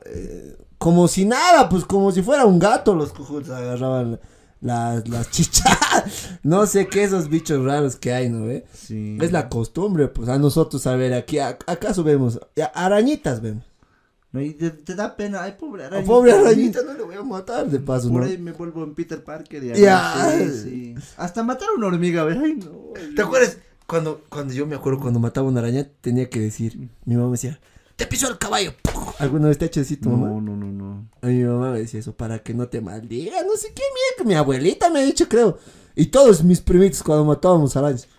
Eh, 0.05 0.55
como 0.77 1.07
si 1.07 1.25
nada, 1.25 1.69
pues 1.69 1.85
como 1.85 2.11
si 2.11 2.21
fuera 2.21 2.45
un 2.45 2.59
gato, 2.59 2.93
los 2.95 3.13
cojudos 3.13 3.49
agarraban 3.49 4.19
las, 4.61 5.07
las 5.07 5.29
chicharras. 5.31 6.29
No 6.43 6.65
sé 6.65 6.87
qué, 6.87 7.03
esos 7.03 7.29
bichos 7.29 7.63
raros 7.63 7.95
que 7.95 8.13
hay, 8.13 8.29
¿no 8.29 8.45
ve? 8.45 8.65
Sí. 8.73 9.17
Es 9.21 9.31
la 9.31 9.47
costumbre, 9.49 10.07
pues 10.09 10.27
a 10.29 10.37
nosotros, 10.37 10.85
a 10.87 10.95
ver, 10.95 11.13
aquí, 11.13 11.39
a- 11.39 11.57
acaso 11.67 12.03
vemos, 12.03 12.39
arañitas 12.73 13.41
vemos. 13.41 13.63
No, 14.33 14.41
y 14.41 14.51
te, 14.53 14.71
te 14.71 14.95
da 14.95 15.15
pena, 15.15 15.43
ay, 15.43 15.53
pobre 15.59 15.85
arañita. 15.85 16.07
pobre 16.11 16.31
arañita 16.33 16.81
no 16.81 16.93
le 16.93 17.03
voy 17.03 17.15
a 17.15 17.21
matar 17.23 17.67
de 17.69 17.79
paso, 17.79 18.09
Por 18.09 18.21
¿no? 18.21 18.27
ahí 18.27 18.37
me 18.39 18.51
vuelvo 18.51 18.83
en 18.83 18.95
Peter 18.95 19.23
Parker. 19.23 19.63
Y 19.63 19.79
Ya. 19.79 20.31
Sí, 20.39 20.49
sí. 20.63 20.95
Hasta 21.17 21.43
matar 21.43 21.69
a 21.69 21.77
una 21.77 21.85
hormiga, 21.87 22.23
¿ves? 22.23 22.39
Ay, 22.43 22.55
no. 22.55 22.71
¿Te 23.15 23.21
acuerdas? 23.21 23.57
Cuando, 23.85 24.21
cuando 24.29 24.53
yo 24.55 24.65
me 24.65 24.75
acuerdo 24.75 24.99
cuando 25.01 25.19
mataba 25.19 25.47
una 25.47 25.59
araña, 25.59 25.87
tenía 26.01 26.29
que 26.29 26.39
decir, 26.39 26.89
mi 27.05 27.13
mamá 27.15 27.27
me 27.27 27.33
decía, 27.33 27.59
te 28.03 28.07
pisó 28.09 28.29
el 28.29 28.37
caballo. 28.37 28.73
¿Alguna 29.19 29.47
vez 29.47 29.57
te 29.57 29.63
ha 29.63 29.67
hecho 29.67 29.79
así 29.79 29.95
tu 29.95 30.09
No, 30.09 30.17
mamá? 30.17 30.41
no, 30.41 30.57
no, 30.57 30.65
no. 30.71 31.09
A 31.21 31.27
mi 31.27 31.41
mamá 31.43 31.71
me 31.71 31.79
decía 31.79 32.01
eso, 32.01 32.13
para 32.13 32.39
que 32.39 32.53
no 32.53 32.67
te 32.67 32.81
maldiga, 32.81 33.41
no 33.43 33.55
sé 33.55 33.69
qué, 33.73 33.81
mierda, 34.17 34.27
mi 34.27 34.35
abuelita 34.35 34.89
me 34.89 34.99
ha 34.99 35.03
dicho, 35.05 35.29
creo. 35.29 35.57
Y 35.95 36.07
todos 36.07 36.43
mis 36.43 36.59
primitos 36.59 37.01
cuando 37.01 37.23
matábamos 37.23 37.77
arañas, 37.77 38.09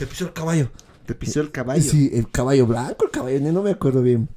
te 0.00 0.06
pisó 0.06 0.24
el 0.24 0.32
caballo. 0.32 0.70
Te 1.06 1.14
pisó 1.14 1.40
el 1.40 1.52
caballo. 1.52 1.82
Sí, 1.82 2.10
el 2.12 2.28
caballo 2.28 2.66
blanco, 2.66 3.04
el 3.04 3.10
caballo 3.12 3.38
negro, 3.38 3.52
no 3.52 3.62
me 3.62 3.70
acuerdo 3.70 4.02
bien. 4.02 4.28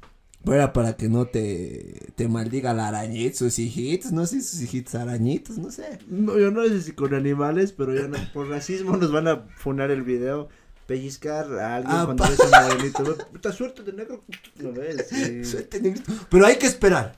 Pero 0.44 0.54
era 0.56 0.72
para 0.72 0.96
que 0.96 1.08
no 1.08 1.26
te, 1.26 2.12
te 2.14 2.28
maldiga 2.28 2.72
la 2.72 2.86
arañita, 2.88 3.36
sus 3.38 3.58
hijitos, 3.58 4.12
no 4.12 4.26
sé, 4.26 4.42
sus 4.42 4.60
hijitos 4.62 4.94
arañitos, 4.94 5.58
no 5.58 5.72
sé. 5.72 5.98
No, 6.08 6.38
yo 6.38 6.52
no 6.52 6.64
sé 6.68 6.82
si 6.82 6.92
con 6.92 7.14
animales, 7.14 7.72
pero 7.72 7.94
ya 7.94 8.06
no, 8.06 8.16
por 8.32 8.48
racismo 8.48 8.96
nos 8.96 9.10
van 9.10 9.26
a 9.26 9.46
funar 9.56 9.90
el 9.90 10.02
video. 10.02 10.48
Pellizcar 10.92 11.46
a 11.58 11.76
alguien 11.76 11.96
Ah, 11.96 12.02
cuando 12.04 12.24
ves 12.24 12.38
a 12.40 12.44
un 12.44 12.68
modelito. 12.68 13.16
Puta 13.32 13.50
suerte 13.50 13.82
de 13.82 13.94
negro. 13.94 14.22
¿Lo 14.58 14.72
ves? 14.74 15.06
Sí. 15.08 15.42
Suerte, 15.50 15.80
negrito. 15.80 16.12
Pero 16.28 16.44
hay 16.44 16.56
que 16.56 16.66
esperar. 16.66 17.16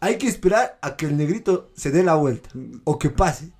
Hay 0.00 0.18
que 0.18 0.26
esperar 0.26 0.76
a 0.82 0.96
que 0.96 1.06
el 1.06 1.16
negrito 1.16 1.70
se 1.76 1.92
dé 1.92 2.02
la 2.02 2.16
vuelta. 2.16 2.48
O 2.82 2.98
que 2.98 3.08
pase. 3.10 3.52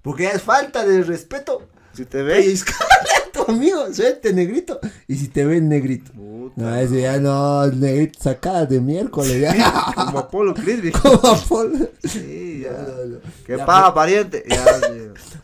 Porque 0.00 0.22
ya 0.22 0.30
es 0.30 0.40
falta 0.42 0.86
de 0.86 1.02
respeto. 1.02 1.68
Si 1.92 2.06
te 2.06 2.22
ves. 2.22 2.38
Pellizcarle 2.46 3.10
a 3.28 3.30
tu 3.30 3.52
amigo, 3.52 3.92
suerte 3.92 4.32
negrito. 4.32 4.80
Y 5.06 5.16
si 5.16 5.28
te 5.28 5.44
ven 5.44 5.68
negrito. 5.68 6.10
Puta. 6.12 6.62
No, 6.62 6.74
ese 6.74 7.02
ya 7.02 7.18
no, 7.18 7.64
el 7.64 7.78
negrito 7.78 8.20
sacada 8.22 8.64
de 8.64 8.80
miércoles. 8.80 9.38
Ya. 9.38 9.92
Como 9.94 10.18
Apolo 10.18 10.54
Creed, 10.54 10.92
Como 11.02 11.16
Apolo. 11.28 11.90
Sí, 12.02 12.62
ya. 12.64 12.70
No, 12.72 12.78
no, 12.88 13.04
no. 13.04 13.18
Que 13.44 13.58
Ya, 13.58 13.66
paga, 13.66 13.92
pariente. 13.92 14.44
Ya. 14.48 14.64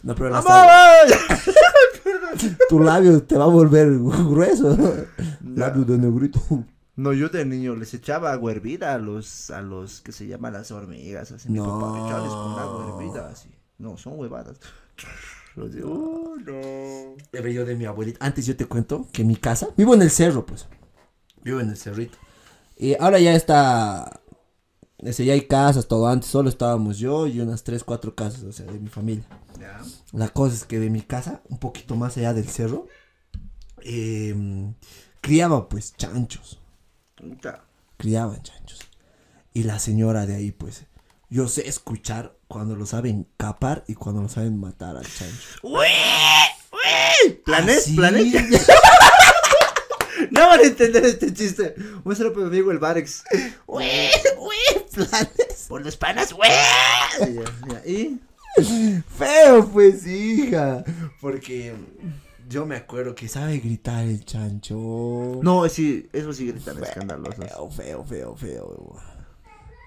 No, 0.03 0.15
pero 0.15 0.31
la 0.31 0.41
¡Vamos! 0.41 1.17
tu 2.69 2.81
labio 2.81 3.23
te 3.23 3.37
va 3.37 3.45
a 3.45 3.49
volver 3.49 3.99
grueso. 3.99 4.77
Labio 5.45 5.85
de 5.85 5.99
negrito. 5.99 6.41
No, 6.97 7.13
yo 7.13 7.29
de 7.29 7.45
niño 7.47 7.77
les 7.77 7.95
echaba 7.95 8.33
agua 8.33 8.53
hervida 8.53 8.93
a 8.95 8.99
los, 8.99 9.51
a 9.51 9.63
los 9.63 10.01
que 10.03 10.13
se 10.13 10.27
llaman 10.27 10.53
las 10.53 10.71
hormigas, 10.71 11.33
así, 11.33 11.49
mi 11.49 11.59
No. 11.59 11.79
papá, 11.79 12.07
echarles 12.07 12.31
con 12.33 12.59
agua 12.59 12.95
hervida, 12.99 13.29
así. 13.29 13.49
No, 13.79 13.97
son 13.97 14.19
huevadas. 14.19 14.59
Los 15.57 15.73
digo, 15.75 15.91
"Oh, 15.93 16.37
no. 16.37 17.17
Ve 17.33 17.55
yo 17.55 17.65
de 17.65 17.75
mi 17.75 17.87
abuelita. 17.87 18.25
Antes 18.25 18.45
yo 18.47 18.55
te 18.57 18.67
cuento 18.67 19.09
que 19.13 19.25
mi 19.25 19.37
casa, 19.37 19.69
vivo 19.77 19.95
en 19.95 20.03
el 20.03 20.11
cerro, 20.11 20.45
pues. 20.45 20.67
Vivo 21.43 21.61
en 21.61 21.71
el 21.71 21.77
cerrito. 21.77 22.19
Y 22.77 22.95
ahora 23.01 23.19
ya 23.19 23.35
está. 23.35 24.21
Ese, 25.03 25.25
ya 25.25 25.33
hay 25.33 25.43
casas, 25.43 25.89
todo. 25.89 26.09
Antes 26.09 26.31
solo 26.31 26.49
estábamos 26.49 26.99
yo 26.99 27.27
y 27.27 27.41
unas 27.41 27.65
3, 27.65 27.85
4 27.85 28.15
casas, 28.15 28.43
o 28.43 28.53
sea, 28.53 28.67
de 28.67 28.79
mi 28.79 28.89
familia. 28.89 29.25
La 30.13 30.29
cosa 30.29 30.55
es 30.55 30.65
que 30.65 30.79
de 30.79 30.91
mi 30.91 31.03
casa, 31.03 31.43
un 31.49 31.59
poquito 31.59 31.97
más 31.97 32.17
allá 32.17 32.35
del 32.35 32.49
cerro, 32.49 32.87
em, 33.83 34.75
criaba 35.21 35.69
pues 35.69 35.95
chanchos. 35.97 36.59
Criaban 37.97 38.43
chanchos. 38.43 38.81
Y 39.53 39.65
la 39.65 39.79
señora 39.79 40.27
de 40.27 40.37
ahí, 40.37 40.53
pues, 40.53 40.85
yo 41.29 41.49
sé 41.49 41.69
escuchar 41.69 42.37
cuando 42.49 42.77
lo 42.77 42.87
saben 42.87 43.27
capar 43.37 43.85
y 43.87 43.95
cuando 43.95 44.23
lo 44.23 44.29
saben 44.29 44.59
matar 44.59 44.97
al 44.97 45.07
chancho. 45.07 45.61
¿Planet? 47.45 47.83
¿Ah, 47.87 47.93
¿Planet? 47.97 48.25
sí? 48.29 48.67
no 50.31 50.47
van 50.47 50.61
a 50.61 50.63
entender 50.63 51.05
este 51.05 51.33
chiste. 51.33 51.75
Saludo 52.15 52.33
para 52.33 52.47
mi 52.47 52.57
amigo 52.57 52.71
el 52.71 52.79
Barex. 52.79 53.25
Uy, 53.67 53.85
uy, 54.39 54.80
planes. 54.95 55.67
Por 55.69 55.85
los 55.85 55.97
panas, 55.97 56.33
güey. 56.33 56.51
Y 57.87 58.21
Feo, 59.17 59.69
pues, 59.73 60.07
hija. 60.07 60.85
Porque 61.21 61.75
yo 62.49 62.67
me 62.67 62.77
acuerdo 62.77 63.15
que 63.15 63.29
sabe 63.29 63.59
gritar 63.59 64.05
el 64.05 64.25
chancho. 64.25 65.41
No, 65.43 65.69
sí, 65.69 66.09
eso 66.13 66.33
sí 66.33 66.49
gritan 66.49 66.83
escandalosos. 66.83 67.37
Feo, 67.37 67.71
feo, 67.71 68.05
feo, 68.05 68.37
feo. 68.37 68.97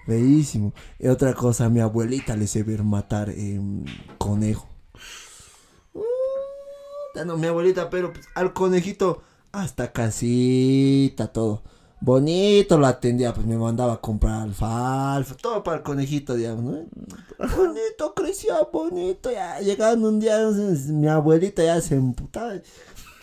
Feísimo. 0.06 0.72
Y 0.98 1.08
otra 1.08 1.34
cosa, 1.34 1.68
mi 1.68 1.80
abuelita 1.80 2.36
le 2.36 2.46
sé 2.46 2.62
ver 2.62 2.82
matar 2.82 3.30
em, 3.30 3.84
conejo. 4.18 4.68
Uh, 5.94 7.24
no, 7.24 7.36
mi 7.36 7.46
abuelita, 7.46 7.88
pero 7.90 8.12
pues, 8.12 8.26
al 8.34 8.52
conejito 8.52 9.22
hasta 9.52 9.92
casita, 9.92 11.28
todo. 11.32 11.62
Bonito 12.00 12.76
lo 12.76 12.86
atendía, 12.86 13.32
pues 13.32 13.46
me 13.46 13.56
mandaba 13.56 13.94
a 13.94 14.00
comprar 14.00 14.42
alfalfa, 14.42 15.34
todo 15.36 15.62
para 15.62 15.78
el 15.78 15.82
conejito, 15.82 16.34
digamos, 16.34 16.64
¿no? 16.64 16.84
Bonito, 17.56 18.12
crecía 18.14 18.56
bonito, 18.70 19.30
ya 19.32 19.58
llegando 19.60 20.08
un 20.08 20.20
día, 20.20 20.38
mi 20.88 21.08
abuelita 21.08 21.64
ya 21.64 21.80
se 21.80 21.94
emputaba. 21.94 22.54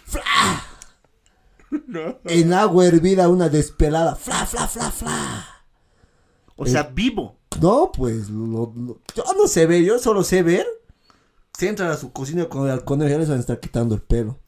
¡Fla! 0.05 0.63
En 2.25 2.53
agua 2.53 2.85
hervida, 2.85 3.29
una 3.29 3.47
despelada, 3.49 4.15
fla, 4.15 4.45
fla, 4.45 4.67
fla, 4.67 4.91
fla. 4.91 5.45
O 6.57 6.65
sea, 6.65 6.83
vivo. 6.83 7.37
No, 7.61 7.91
pues, 7.93 8.29
lo- 8.29 8.73
lo- 8.75 8.99
yo 9.15 9.23
no 9.37 9.47
sé 9.47 9.67
ver, 9.67 9.81
yo 9.83 9.97
solo 9.99 10.23
sé 10.23 10.43
ver. 10.43 10.65
Si 11.57 11.67
entran 11.67 11.89
a 11.91 11.95
su 11.97 12.11
cocina 12.11 12.49
con 12.49 12.69
el 12.69 12.83
conejo, 12.83 13.09
ya 13.11 13.17
les 13.19 13.29
van 13.29 13.37
a 13.37 13.41
estar 13.41 13.59
quitando 13.59 13.95
el 13.95 14.01
pelo. 14.01 14.39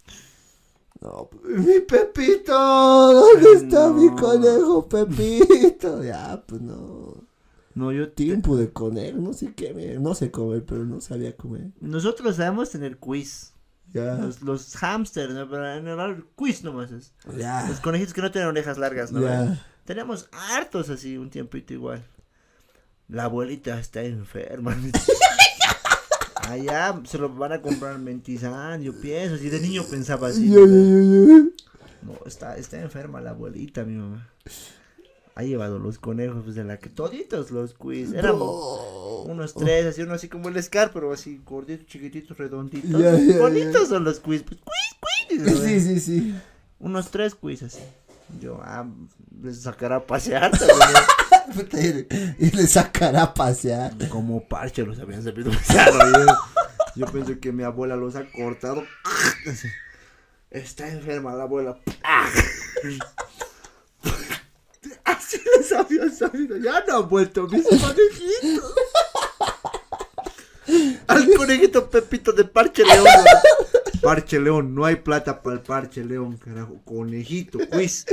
No, 1.03 1.29
mi 1.43 1.81
Pepito, 1.81 2.53
¿dónde 2.53 3.51
está 3.55 3.89
mi 3.89 4.09
conejo, 4.15 4.87
Pepito? 4.87 6.01
Ya, 6.03 6.41
pues 6.47 6.61
no. 6.61 7.27
No, 7.75 7.91
yo 7.91 8.09
Tiempo 8.13 8.55
de 8.55 8.71
conejo, 8.71 9.17
no 9.17 9.33
sé 9.33 9.53
qué, 9.53 9.97
no 9.99 10.15
sé 10.15 10.31
comer, 10.31 10.63
pero 10.63 10.85
no 10.85 11.01
sabía 11.01 11.35
comer. 11.35 11.71
Nosotros 11.81 12.37
sabemos 12.37 12.69
tener 12.69 12.97
quiz. 12.99 13.51
Ya, 13.91 14.15
Los, 14.15 14.41
los 14.41 14.75
hamsters, 14.77 15.33
¿no? 15.33 15.49
Pero 15.49 15.69
en 15.69 15.83
general, 15.83 16.25
quiz 16.35 16.63
nomás 16.63 16.91
es. 16.91 17.13
Los 17.25 17.35
ya, 17.35 17.69
conejitos 17.83 18.13
que 18.13 18.21
no 18.21 18.31
tienen 18.31 18.49
orejas 18.49 18.77
largas, 18.77 19.11
¿no? 19.11 19.21
ya. 19.21 19.61
Teníamos 19.83 20.29
hartos 20.31 20.89
así, 20.89 21.17
un 21.17 21.29
tiempito 21.29 21.73
igual. 21.73 22.05
La 23.09 23.25
abuelita 23.25 23.77
está 23.77 24.03
enferma. 24.03 24.77
Allá 26.49 27.01
se 27.05 27.17
lo 27.17 27.29
van 27.29 27.53
a 27.53 27.61
comprar 27.61 27.97
mentizán, 27.99 28.81
yo 28.81 28.93
pienso. 28.93 29.37
Si 29.37 29.49
de 29.49 29.59
niño 29.59 29.83
pensaba 29.89 30.27
así. 30.27 30.49
¿no? 30.49 31.51
está, 32.25 32.57
está 32.57 32.81
enferma 32.81 33.21
la 33.21 33.31
abuelita, 33.31 33.83
mi 33.83 33.95
mamá. 33.95 34.27
Ha 35.35 35.43
llevado 35.43 35.79
los 35.79 35.97
conejos 35.97 36.43
pues, 36.43 36.55
de 36.55 36.63
la 36.63 36.77
que 36.77 36.89
toditos 36.89 37.49
los 37.49 37.73
quiz. 37.73 38.13
Éramos 38.13 38.39
Bro. 38.39 39.21
unos 39.23 39.55
tres, 39.55 39.85
así 39.87 40.03
uno 40.03 40.13
así 40.13 40.29
como 40.29 40.49
el 40.49 40.61
Scar, 40.61 40.91
pero 40.93 41.11
así 41.11 41.41
gorditos, 41.43 41.87
chiquititos, 41.87 42.37
redonditos. 42.37 43.01
Ya, 43.01 43.39
Bonitos 43.39 43.87
son 43.87 44.03
los 44.03 44.19
quiz. 44.19 44.43
Pues, 44.43 44.59
quiz, 44.59 45.43
quiz. 45.43 45.59
Sí, 45.59 45.79
sí, 45.79 45.99
sí. 45.99 46.35
Unos 46.79 47.09
tres 47.09 47.33
quiz 47.33 47.63
así. 47.63 47.81
Yo, 48.39 48.59
ah, 48.61 48.87
les 49.41 49.61
sacará 49.61 49.97
a 49.97 50.05
pasear 50.05 50.51
y- 52.39 52.51
le 52.51 52.67
sacará 52.67 53.23
a 53.23 53.33
pasear. 53.33 53.93
Como 54.09 54.47
parche 54.47 54.83
los 54.83 54.99
habían 54.99 55.23
pasear, 55.23 55.91
oye. 55.91 56.25
Yo 56.95 57.05
pienso 57.07 57.39
que 57.39 57.51
mi 57.51 57.63
abuela 57.63 57.95
los 57.95 58.15
ha 58.15 58.25
cortado. 58.31 58.83
Está 60.51 60.87
enferma 60.87 61.33
la 61.33 61.43
abuela. 61.43 61.79
Así 65.03 65.41
los 65.57 65.71
habían 65.71 66.15
sabido. 66.15 66.57
Ya 66.57 66.83
no 66.87 66.97
han 66.97 67.09
vuelto 67.09 67.47
mis 67.47 67.65
conejitos. 67.67 68.73
Al 71.07 71.27
conejito 71.35 71.89
Pepito 71.89 72.31
de 72.31 72.45
Parche 72.45 72.83
León. 72.85 73.05
Parche 74.01 74.39
León, 74.39 74.75
no 74.75 74.85
hay 74.85 74.97
plata 74.97 75.41
para 75.41 75.55
el 75.55 75.61
Parche 75.61 76.05
León, 76.05 76.37
carajo. 76.37 76.79
Conejito, 76.85 77.57
quiz. 77.69 78.05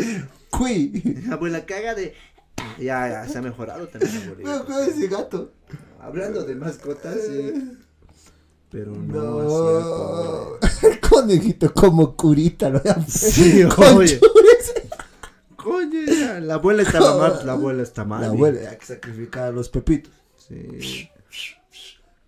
Cui. 0.50 1.02
La 1.26 1.34
abuela 1.34 1.64
caga 1.66 1.94
de. 1.94 2.14
Ya, 2.80 3.08
ya, 3.08 3.28
se 3.28 3.38
ha 3.38 3.42
mejorado 3.42 3.86
también 3.88 4.34
acuerdo 4.46 4.78
de 4.84 4.90
ese 4.90 5.08
gato. 5.08 5.52
Hablando 6.00 6.44
de 6.44 6.54
mascotas, 6.54 7.16
sí. 7.26 7.76
Pero 8.70 8.92
no, 8.92 9.42
No. 9.42 10.56
El 10.88 11.00
conejito 11.10 11.72
como 11.74 12.16
curita, 12.16 12.70
lo 12.70 12.82
llaman. 12.82 13.06
Sí, 13.08 13.64
oye. 13.96 14.20
Coño, 15.56 16.00
ya, 16.06 16.40
la 16.40 16.54
abuela 16.54 16.82
estaba 16.82 17.16
mal, 17.18 17.46
la 17.46 17.52
abuela 17.52 17.82
está 17.82 18.04
mal. 18.04 18.22
La 18.22 18.28
abuela, 18.28 18.70
hay 18.70 18.76
que 18.78 18.86
sacrificar 18.86 19.44
a 19.44 19.50
los 19.52 19.68
pepitos. 19.68 20.12
Sí. 20.38 21.08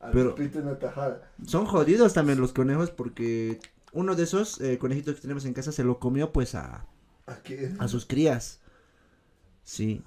Al 0.00 0.10
Pero- 0.12 0.34
pepito 0.34 0.58
en 0.58 0.66
la 0.66 0.78
tajada. 0.78 1.30
Son 1.46 1.64
jodidos 1.64 2.12
también 2.12 2.40
los 2.40 2.52
conejos 2.52 2.90
porque 2.90 3.58
uno 3.92 4.14
de 4.16 4.24
esos 4.24 4.60
eh, 4.60 4.76
conejitos 4.78 5.14
que 5.14 5.20
tenemos 5.22 5.44
en 5.46 5.54
casa 5.54 5.72
se 5.72 5.84
lo 5.84 5.98
comió 5.98 6.32
pues 6.32 6.54
a, 6.54 6.84
Aquí. 7.26 7.56
a 7.78 7.88
sus 7.88 8.04
crías. 8.04 8.58
Sí. 9.64 10.02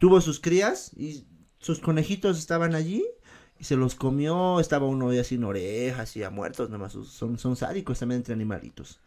Tuvo 0.00 0.20
sus 0.20 0.40
crías 0.40 0.92
y 0.96 1.26
sus 1.58 1.78
conejitos 1.78 2.38
estaban 2.38 2.74
allí 2.74 3.04
y 3.58 3.64
se 3.64 3.76
los 3.76 3.94
comió. 3.94 4.58
Estaba 4.58 4.86
uno 4.86 5.12
ya 5.12 5.22
sin 5.22 5.44
orejas 5.44 6.16
y 6.16 6.22
a 6.24 6.30
muertos 6.30 6.70
nomás. 6.70 6.92
Son, 6.92 7.38
son 7.38 7.54
sádicos 7.54 7.98
también 8.00 8.20
entre 8.20 8.34
animalitos. 8.34 8.98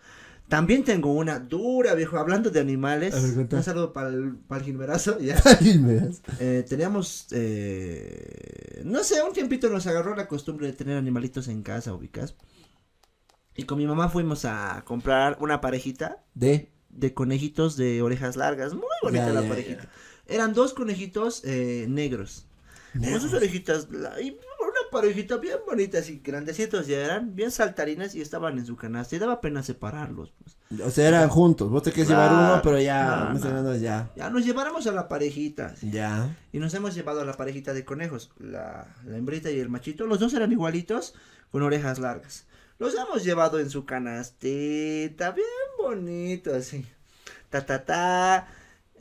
También 0.47 0.83
tengo 0.83 1.11
una 1.13 1.39
dura, 1.39 1.95
viejo, 1.95 2.17
hablando 2.17 2.51
de 2.51 2.59
animales. 2.59 3.35
Ver. 3.35 3.47
Un 3.51 3.63
saludo 3.63 3.91
para 3.91 4.09
el, 4.09 4.35
para 4.35 4.63
el 4.63 4.77
ya. 5.21 5.41
Eh, 6.39 6.63
teníamos, 6.67 7.27
eh, 7.31 8.83
no 8.85 9.03
sé, 9.03 9.23
un 9.23 9.33
tiempito 9.33 9.69
nos 9.69 9.87
agarró 9.87 10.15
la 10.15 10.27
costumbre 10.27 10.67
de 10.67 10.73
tener 10.73 10.97
animalitos 10.97 11.47
en 11.47 11.63
casa, 11.63 11.93
ubicas. 11.93 12.35
Y 13.55 13.63
con 13.63 13.77
mi 13.77 13.87
mamá 13.87 14.09
fuimos 14.09 14.45
a 14.45 14.83
comprar 14.85 15.37
una 15.39 15.61
parejita 15.61 16.23
De. 16.35 16.71
de 16.89 17.13
conejitos 17.13 17.77
de 17.77 18.01
orejas 18.01 18.35
largas. 18.35 18.73
Muy 18.73 18.83
bonita 19.01 19.27
Ya, 19.27 19.33
la 19.33 19.41
ya, 19.43 19.49
parejita. 19.49 19.89
Eran 20.27 20.53
dos 20.53 20.73
conejitos 20.73 21.41
eh, 21.45 21.85
negros. 21.89 22.45
Con 22.93 23.19
sus 23.19 23.33
orejitas, 23.33 23.89
la- 23.89 24.21
y 24.21 24.29
una 24.29 24.89
parejita 24.91 25.37
bien 25.37 25.57
bonita, 25.65 25.97
así 25.97 26.21
grandecitos 26.23 26.85
ya 26.85 26.99
eran, 27.03 27.35
bien 27.35 27.49
saltarines 27.49 28.13
y 28.13 28.21
estaban 28.21 28.59
en 28.59 28.67
su 28.67 28.75
canasta 28.75 29.15
y 29.15 29.19
daba 29.19 29.41
pena 29.41 29.63
separarlos. 29.63 30.31
Pues. 30.31 30.79
O 30.81 30.91
sea, 30.91 31.07
eran 31.07 31.27
juntos. 31.27 31.71
Vos 31.71 31.81
te 31.81 31.91
quieres 31.91 32.09
llevar 32.09 32.31
uno, 32.31 32.61
pero 32.63 32.79
ya. 32.79 33.33
No, 33.33 33.75
ya. 33.75 34.11
Ya 34.15 34.29
nos 34.29 34.45
lleváramos 34.45 34.85
a 34.85 34.91
la 34.91 35.07
parejita. 35.07 35.67
así. 35.67 35.89
Ya. 35.89 36.37
Y 36.51 36.59
nos 36.59 36.71
hemos 36.75 36.93
llevado 36.93 37.21
a 37.21 37.25
la 37.25 37.33
parejita 37.33 37.73
de 37.73 37.83
conejos, 37.83 38.29
la, 38.37 38.85
la 39.05 39.17
hembrita 39.17 39.49
y 39.49 39.59
el 39.59 39.69
machito. 39.69 40.05
Los 40.05 40.19
dos 40.19 40.33
eran 40.35 40.51
igualitos, 40.51 41.15
con 41.51 41.63
orejas 41.63 41.97
largas. 41.97 42.45
Los 42.77 42.93
hemos 42.93 43.23
llevado 43.23 43.59
en 43.59 43.71
su 43.71 43.85
canastita, 43.85 45.31
bien 45.31 45.47
bonito, 45.79 46.53
así. 46.53 46.85
Ta, 47.49 47.65
ta, 47.65 47.83
ta. 47.85 48.47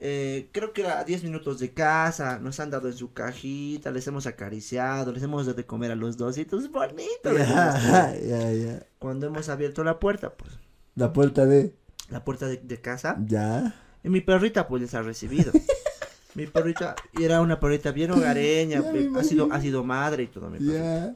Eh, 0.05 0.49
creo 0.51 0.73
que 0.73 0.85
a 0.85 1.05
10 1.05 1.23
minutos 1.23 1.61
de 1.61 1.73
casa. 1.73 2.41
Nos 2.41 2.59
han 2.59 2.71
dado 2.71 2.89
en 2.89 2.95
su 2.95 3.13
cajita, 3.13 3.93
les 3.93 4.05
hemos 4.09 4.27
acariciado, 4.27 5.13
les 5.13 5.23
hemos 5.23 5.47
dado 5.47 5.57
de 5.57 5.65
comer 5.65 5.93
a 5.93 5.95
los. 5.95 6.17
Bonito. 6.17 7.33
Ya, 7.39 8.11
tenido. 8.13 8.29
ya, 8.29 8.53
ya. 8.53 8.87
Cuando 8.99 9.29
hemos 9.29 9.49
abierto 9.49 9.85
la 9.85 10.01
puerta, 10.01 10.35
pues, 10.35 10.51
La 10.97 11.13
puerta 11.13 11.47
de. 11.47 11.75
la 12.11 12.25
puerta 12.25 12.49
de, 12.49 12.57
de 12.57 12.81
casa. 12.81 13.17
Ya. 13.27 13.77
Y 14.03 14.09
mi 14.09 14.21
perrita 14.21 14.67
pues 14.67 14.83
les 14.83 14.95
ha 14.95 15.03
recibido. 15.03 15.53
mi 16.35 16.49
perrita 16.49 16.97
era 17.21 17.41
una 17.41 17.61
perrita 17.61 17.93
bien 17.93 18.11
hogareña, 18.11 18.83
me 18.93 19.21
ha 19.21 19.23
sido 19.23 19.53
ha 19.53 19.61
sido 19.61 19.85
madre 19.85 20.25
y 20.25 20.27
todo 20.27 20.51
mi 20.51 20.59
perrita. 20.59 21.15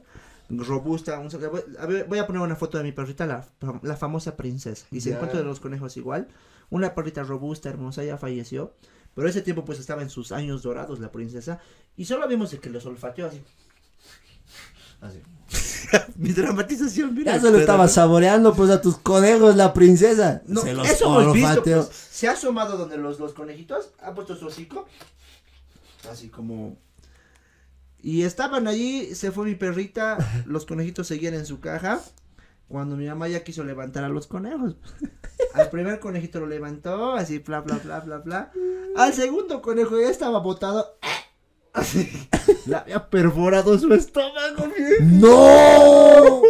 Robusta, 0.49 1.19
un- 1.19 1.27
voy, 1.27 1.61
a 1.77 1.85
ver, 1.85 2.05
voy 2.05 2.19
a 2.19 2.25
poner 2.25 2.41
una 2.41 2.55
foto 2.55 2.77
de 2.77 2.85
mi 2.85 2.93
perrita, 2.93 3.25
la, 3.25 3.45
la 3.81 3.97
famosa 3.97 4.37
princesa. 4.37 4.85
Y 4.91 5.01
se 5.01 5.11
encuentra 5.11 5.39
de 5.39 5.43
los 5.45 5.59
conejos 5.59 5.97
igual. 5.97 6.29
Una 6.69 6.93
perrita 6.93 7.23
robusta, 7.23 7.69
hermosa, 7.69 8.03
ya 8.03 8.17
falleció. 8.17 8.75
Pero 9.15 9.27
ese 9.27 9.41
tiempo 9.41 9.65
pues 9.65 9.79
estaba 9.79 10.01
en 10.01 10.09
sus 10.09 10.31
años 10.31 10.61
dorados 10.61 10.99
la 10.99 11.11
princesa. 11.11 11.59
Y 11.95 12.05
solo 12.05 12.27
vimos 12.27 12.51
de 12.51 12.59
que 12.59 12.69
los 12.69 12.85
olfateó 12.85 13.27
así. 13.27 13.41
Así. 15.01 15.21
mi 16.15 16.33
dramatización, 16.33 17.13
mira. 17.13 17.35
Ya 17.35 17.41
se 17.41 17.51
lo 17.51 17.59
estaba 17.59 17.87
saboreando, 17.87 18.53
pues 18.53 18.69
a 18.69 18.81
tus 18.81 18.97
conejos, 18.97 19.55
la 19.55 19.73
princesa. 19.73 20.41
No, 20.45 20.61
se 20.61 20.73
los 20.73 20.89
eso 20.89 21.21
hemos 21.21 21.33
visto, 21.33 21.63
pues, 21.63 21.89
se 21.91 22.27
ha 22.27 22.31
asomado 22.31 22.77
donde 22.77 22.97
los, 22.97 23.19
los 23.19 23.33
conejitos, 23.33 23.91
ha 23.99 24.13
puesto 24.13 24.35
su 24.35 24.47
hocico, 24.47 24.87
así 26.09 26.29
como... 26.29 26.77
Y 27.99 28.23
estaban 28.23 28.67
allí, 28.67 29.15
se 29.15 29.31
fue 29.31 29.45
mi 29.45 29.55
perrita, 29.55 30.17
los 30.45 30.65
conejitos 30.65 31.07
seguían 31.07 31.33
en 31.33 31.45
su 31.45 31.59
caja, 31.59 32.01
cuando 32.67 32.95
mi 32.95 33.07
mamá 33.07 33.27
ya 33.27 33.43
quiso 33.43 33.63
levantar 33.63 34.03
a 34.03 34.09
los 34.09 34.27
conejos. 34.27 34.75
Al 35.53 35.69
primer 35.69 35.99
conejito 35.99 36.39
lo 36.39 36.47
levantó, 36.47 37.13
así, 37.13 37.39
bla, 37.39 37.61
bla, 37.61 37.79
bla, 37.83 37.99
bla, 38.01 38.17
bla. 38.19 38.51
Al 38.95 39.13
segundo 39.13 39.61
conejo 39.61 39.99
ya 39.99 40.09
estaba 40.09 40.39
botado, 40.39 40.97
así, 41.73 42.09
le 42.65 42.75
había 42.75 43.09
perforado 43.09 43.77
su 43.77 43.93
estómago, 43.93 44.67
bien. 44.75 45.19
¡No! 45.21 46.41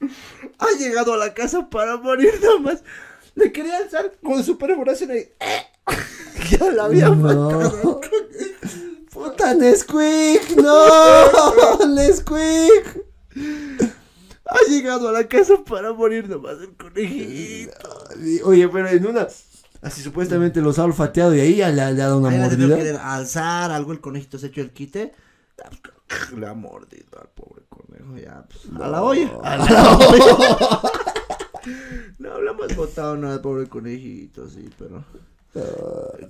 ha 0.58 0.78
llegado 0.78 1.14
a 1.14 1.16
la 1.16 1.34
casa 1.34 1.68
para 1.68 1.96
morir 1.96 2.34
nada 2.40 2.58
más. 2.58 2.82
Le 3.34 3.52
quería 3.52 3.76
alzar 3.78 4.12
con 4.22 4.42
su 4.42 4.56
perforación 4.56 5.10
ahí. 5.10 5.28
ya 6.50 6.70
la 6.70 6.84
había 6.84 7.10
matado. 7.10 7.80
No. 7.84 8.00
Puta 9.10 9.54
Nesquik, 9.54 10.56
no, 10.56 11.86
Nesquik. 11.86 13.04
Ha 14.48 14.70
llegado 14.70 15.08
a 15.08 15.12
la 15.12 15.26
casa 15.26 15.54
para 15.68 15.92
morir 15.92 16.28
nomás 16.28 16.58
el 16.60 16.74
conejito. 16.76 17.72
Oye, 18.44 18.68
pero 18.68 18.88
en 18.88 19.06
una, 19.06 19.26
así 19.82 20.02
supuestamente 20.02 20.60
los 20.60 20.78
ha 20.78 20.84
olfateado 20.84 21.34
y 21.34 21.40
ahí 21.40 21.56
ya 21.56 21.70
le, 21.70 21.82
ha- 21.82 21.88
ha 21.88 21.94
dado 21.94 22.18
una 22.18 22.28
Ahí 22.30 22.38
mordida. 22.38 22.76
querer 22.76 22.96
alzar, 22.96 23.70
algo 23.72 23.92
el 23.92 24.00
conejito 24.00 24.38
se 24.38 24.46
echó 24.48 24.60
el 24.60 24.70
quite. 24.70 25.12
Le 26.36 26.46
ha 26.46 26.54
mordido 26.54 27.18
al 27.20 27.28
pobre 27.34 27.62
conejo, 27.68 28.16
ya, 28.16 28.44
pues, 28.46 28.80
a 28.80 28.88
la 28.88 29.02
olla. 29.02 29.30
A 29.42 29.56
la 29.56 29.96
olla. 30.06 30.80
no 32.18 32.40
le 32.40 32.50
hemos 32.50 32.76
botado 32.76 33.16
nada 33.16 33.34
al 33.34 33.40
pobre 33.40 33.66
conejito, 33.68 34.48
sí, 34.48 34.68
pero... 34.78 35.04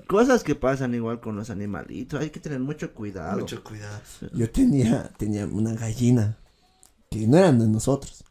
Cosas 0.06 0.44
que 0.44 0.54
pasan 0.54 0.94
igual 0.94 1.18
con 1.20 1.34
los 1.36 1.50
animalitos, 1.50 2.20
hay 2.20 2.30
que 2.30 2.38
tener 2.40 2.60
mucho 2.60 2.94
cuidado. 2.94 3.40
Mucho 3.40 3.62
cuidado. 3.64 3.98
Yo 4.32 4.48
tenía, 4.50 5.10
tenía 5.18 5.44
una 5.46 5.74
gallina 5.74 6.38
que 7.18 7.26
no 7.26 7.36
eran 7.36 7.58
de 7.58 7.68
nosotros, 7.68 8.24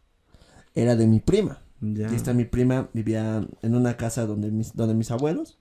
era 0.74 0.95
de 0.95 1.08
mi 1.08 1.19
prima. 1.19 1.62
Ya. 1.82 2.12
Y 2.12 2.15
esta 2.15 2.34
mi 2.34 2.45
prima 2.45 2.89
vivía 2.93 3.45
en 3.62 3.76
una 3.76 3.98
casa 3.98 4.26
donde 4.26 4.52
mis, 4.52 4.76
donde 4.76 4.93
mis 4.93 5.12
abuelos. 5.12 5.58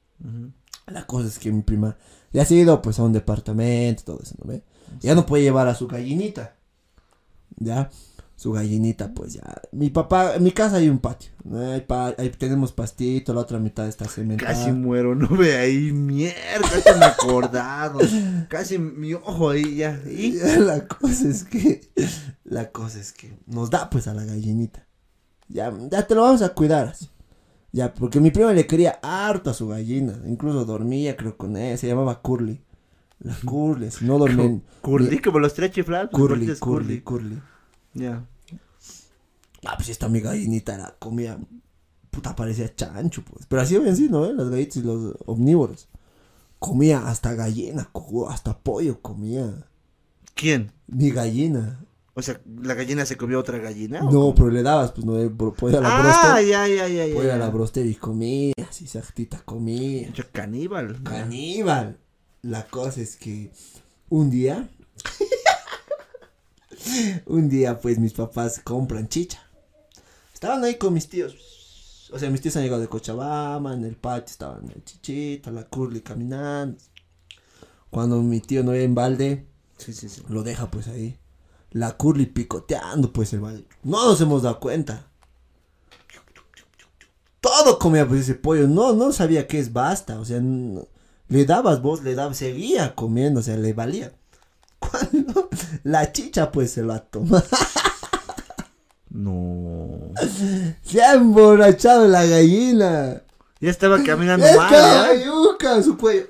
La 0.86 1.06
cosa 1.06 1.28
es 1.28 1.38
que 1.38 1.50
mi 1.50 1.62
prima 1.62 1.96
ya 2.32 2.44
se 2.44 2.54
ha 2.54 2.60
ido 2.60 2.82
pues 2.82 2.98
a 2.98 3.04
un 3.04 3.12
departamento, 3.12 4.04
todo 4.04 4.20
eso, 4.22 4.34
¿no 4.42 4.48
ve? 4.48 4.62
Ya 5.00 5.14
no 5.14 5.26
puede 5.26 5.42
llevar 5.42 5.68
a 5.68 5.74
su 5.74 5.86
gallinita. 5.86 6.56
Ya, 7.56 7.90
su 8.36 8.52
gallinita, 8.52 9.12
pues 9.14 9.34
ya. 9.34 9.42
Mi 9.72 9.90
papá, 9.90 10.34
en 10.36 10.42
mi 10.42 10.50
casa 10.52 10.76
hay 10.76 10.88
un 10.88 10.98
patio. 10.98 11.30
Hay 11.72 11.82
pa- 11.82 12.14
tenemos 12.38 12.72
pastito, 12.72 13.32
la 13.32 13.40
otra 13.40 13.58
mitad 13.58 13.86
está 13.86 14.06
cementada. 14.06 14.52
Casi 14.52 14.72
muero, 14.72 15.14
no 15.14 15.28
ve 15.28 15.56
ahí, 15.56 15.92
mierda, 15.92 16.34
casi 16.84 16.98
me 16.98 17.04
acordado. 17.04 18.00
Casi 18.48 18.78
mi 18.78 19.14
ojo 19.14 19.50
ahí 19.50 19.76
ya. 19.76 20.00
Y 20.10 20.32
la 20.58 20.86
cosa 20.86 21.28
es 21.28 21.44
que, 21.44 21.80
la 22.44 22.70
cosa 22.70 22.98
es 23.00 23.12
que 23.12 23.38
nos 23.46 23.70
da 23.70 23.88
pues 23.90 24.08
a 24.08 24.14
la 24.14 24.24
gallinita. 24.24 24.86
Ya, 25.48 25.72
ya 25.90 26.06
te 26.06 26.14
lo 26.14 26.22
vamos 26.22 26.42
a 26.42 26.48
cuidar 26.54 26.88
así. 26.88 27.08
Ya, 27.70 27.92
porque 27.92 28.20
mi 28.20 28.30
prima 28.30 28.52
le 28.52 28.66
quería 28.66 28.98
harto 29.02 29.50
a 29.50 29.54
su 29.54 29.66
gallina. 29.68 30.14
Incluso 30.26 30.64
dormía, 30.64 31.16
creo, 31.16 31.36
con 31.36 31.56
ella. 31.56 31.76
Se 31.76 31.86
llamaba 31.88 32.20
Curly. 32.22 32.60
La 33.18 33.34
Curly, 33.44 33.90
si 33.90 34.04
no 34.04 34.18
dormía. 34.18 34.60
Curly, 34.80 35.18
como 35.20 35.38
los 35.40 35.54
tres 35.54 35.72
chiflados. 35.72 36.10
Curly, 36.10 36.50
es 36.52 36.60
Curly, 36.60 37.00
Curly. 37.00 37.40
Ya. 37.94 38.26
Ah, 39.66 39.74
pues 39.76 39.88
esta 39.88 40.08
mi 40.08 40.20
gallinita 40.20 40.74
era, 40.74 40.94
comía, 40.98 41.38
puta, 42.10 42.36
parecía 42.36 42.74
chancho, 42.74 43.22
pues. 43.22 43.46
Pero 43.46 43.62
así 43.62 43.78
ven, 43.78 43.96
sí, 43.96 44.08
¿no? 44.10 44.26
eh? 44.26 44.32
Las 44.34 44.50
gallitas 44.50 44.76
y 44.76 44.82
los 44.82 45.14
omnívoros. 45.26 45.88
Comía 46.58 47.08
hasta 47.08 47.34
gallina, 47.34 47.90
hasta 48.28 48.58
pollo 48.58 49.00
comía. 49.00 49.66
¿Quién? 50.34 50.72
Mi 50.86 51.10
gallina. 51.10 51.80
O 52.16 52.22
sea, 52.22 52.40
¿la 52.62 52.74
gallina 52.74 53.04
se 53.06 53.16
comió 53.16 53.40
otra 53.40 53.58
gallina? 53.58 54.00
No, 54.00 54.10
cómo? 54.10 54.34
pero 54.34 54.50
le 54.50 54.62
dabas, 54.62 54.92
pues, 54.92 55.04
no, 55.04 55.18
eh, 55.18 55.28
bro- 55.28 55.52
pollo 55.54 55.78
a 55.78 55.80
la 55.80 55.96
Ah, 55.98 56.02
broster. 56.02 56.46
ya, 56.48 56.68
ya, 56.68 56.86
ya, 56.88 57.06
ya. 57.06 57.14
Pollo 57.14 57.30
a 57.32 57.36
ya. 57.36 57.38
la 57.38 57.50
broster 57.50 57.84
y 57.86 57.94
comía, 57.96 58.52
así, 58.68 58.86
sartita 58.86 59.42
comía. 59.44 60.10
Yo 60.12 60.24
caníbal. 60.30 61.02
Caníbal. 61.02 61.98
La 62.42 62.66
cosa 62.66 63.00
es 63.00 63.16
que 63.16 63.50
un 64.10 64.30
día, 64.30 64.68
un 67.26 67.48
día 67.48 67.78
pues 67.80 67.98
mis 67.98 68.12
papás 68.12 68.60
compran 68.62 69.08
chicha. 69.08 69.40
Estaban 70.32 70.62
ahí 70.64 70.76
con 70.76 70.94
mis 70.94 71.08
tíos. 71.08 72.10
O 72.12 72.18
sea, 72.18 72.30
mis 72.30 72.40
tíos 72.40 72.56
han 72.56 72.62
llegado 72.62 72.80
de 72.82 72.88
Cochabamba, 72.88 73.74
en 73.74 73.84
el 73.84 73.96
patio 73.96 74.30
estaban 74.30 74.70
el 74.74 74.84
chichita, 74.84 75.50
la 75.50 75.64
curly 75.64 76.00
caminando. 76.00 76.78
Cuando 77.90 78.20
mi 78.22 78.40
tío 78.40 78.62
no 78.62 78.72
ve 78.72 78.84
en 78.84 78.94
balde, 78.94 79.46
Sí, 79.78 79.92
sí, 79.92 80.08
sí. 80.08 80.22
lo 80.28 80.42
deja 80.42 80.70
pues 80.70 80.88
ahí. 80.88 81.18
La 81.70 81.96
curly 81.96 82.26
picoteando 82.26 83.12
pues 83.12 83.32
el 83.32 83.40
balde. 83.40 83.64
No 83.82 84.06
nos 84.06 84.20
hemos 84.20 84.42
dado 84.42 84.60
cuenta. 84.60 85.08
Todo 87.40 87.78
comía 87.78 88.06
pues 88.08 88.22
ese 88.22 88.34
pollo. 88.34 88.66
No, 88.68 88.92
no 88.94 89.12
sabía 89.12 89.46
qué 89.46 89.58
es 89.58 89.72
basta. 89.72 90.18
O 90.18 90.24
sea, 90.24 90.40
no- 90.40 90.86
le 91.28 91.44
dabas 91.44 91.82
vos, 91.82 92.02
le 92.02 92.14
dabas, 92.14 92.36
seguía 92.38 92.94
comiendo, 92.94 93.40
o 93.40 93.42
sea, 93.42 93.56
le 93.56 93.72
valía. 93.72 94.12
Cuando 94.90 95.48
la 95.84 96.12
chicha 96.12 96.50
pues 96.50 96.72
se 96.72 96.82
la 96.82 96.98
toma. 97.00 97.42
No. 99.10 100.12
Se 100.82 101.02
ha 101.02 101.14
emborrachado 101.14 102.06
la 102.08 102.24
gallina. 102.26 103.22
Ya 103.60 103.70
estaba 103.70 104.02
caminando 104.02 104.44
¡Es 104.44 104.56
mal, 104.56 104.70
¿ya? 104.72 105.14
yuca! 105.24 105.82
Su 105.82 105.96
cuello. 105.96 106.26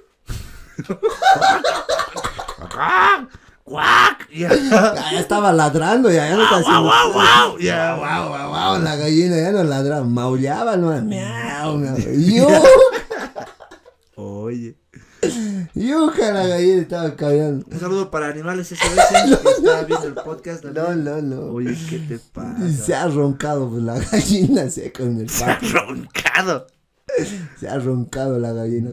¡Cuac! 3.64 4.28
Ya. 4.30 4.50
Ya, 4.54 4.94
ya 5.12 5.20
estaba 5.20 5.52
ladrando, 5.52 6.10
ya, 6.10 6.28
ya 6.28 6.36
no 6.36 6.42
está 6.42 6.60
¡Guau, 6.60 6.64
haciendo- 6.64 6.82
guau, 6.84 7.12
guau! 7.12 7.58
Ya, 7.58 7.96
guau, 7.96 8.28
guau, 8.28 8.48
guau, 8.50 8.78
la 8.82 8.96
gallina 8.96 9.36
ya 9.36 9.52
no 9.52 9.64
ladraba, 9.64 10.04
maullaba, 10.04 10.76
no, 10.76 10.90
miau, 11.02 11.78
miau, 11.78 11.96
Oye. 14.16 14.76
yuca, 15.74 16.32
la 16.32 16.46
gallina 16.46 16.82
estaba 16.82 17.16
callando. 17.16 17.66
Un 17.70 17.80
saludo 17.80 18.10
para 18.10 18.28
Animales 18.28 18.68
SOS 18.68 18.78
que 18.78 19.50
estaba 19.58 19.82
viendo 19.82 20.06
el 20.06 20.14
podcast. 20.14 20.64
No, 20.64 20.72
también. 20.72 21.04
no, 21.04 21.22
no. 21.22 21.42
Oye, 21.52 21.76
¿qué 21.88 21.98
te 21.98 22.14
Y 22.14 22.18
se 22.18 22.24
pasa? 22.32 23.02
ha 23.02 23.08
roncado 23.08 23.68
pues, 23.70 23.82
la 23.82 23.98
gallina 23.98 24.70
seca 24.70 25.02
en 25.02 25.20
el 25.20 25.30
Se 25.30 25.44
ha 25.44 25.58
patio. 25.58 25.68
roncado. 25.80 26.66
Se 27.60 27.68
ha 27.68 27.78
roncado 27.78 28.38
la 28.38 28.52
gallina 28.52 28.92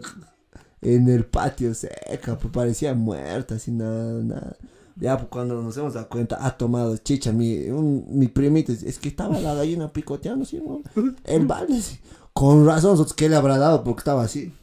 en 0.81 1.09
el 1.09 1.25
patio 1.25 1.73
seca, 1.73 2.37
pues 2.37 2.51
parecía 2.53 2.93
muerta, 2.93 3.55
así 3.55 3.71
nada, 3.71 4.13
nada. 4.23 4.55
Ya 4.95 5.17
pues, 5.17 5.29
cuando 5.29 5.61
nos 5.61 5.75
hemos 5.77 5.93
dado 5.93 6.09
cuenta, 6.09 6.45
ha 6.45 6.57
tomado 6.57 6.97
chicha, 6.97 7.31
mi, 7.31 7.69
un, 7.69 8.05
mi 8.09 8.27
primito, 8.27 8.71
es 8.71 8.99
que 8.99 9.09
estaba 9.09 9.39
la 9.39 9.53
gallina 9.55 9.91
picoteando, 9.91 10.43
así, 10.43 10.57
¿no? 10.57 10.81
El 11.23 11.45
balde, 11.45 11.81
sí. 11.81 11.99
Con 12.33 12.65
razón, 12.65 12.91
nosotros, 12.91 13.13
¿qué 13.13 13.27
le 13.29 13.35
habrá 13.35 13.57
dado? 13.57 13.83
Porque 13.83 13.99
estaba 14.01 14.23
así. 14.23 14.53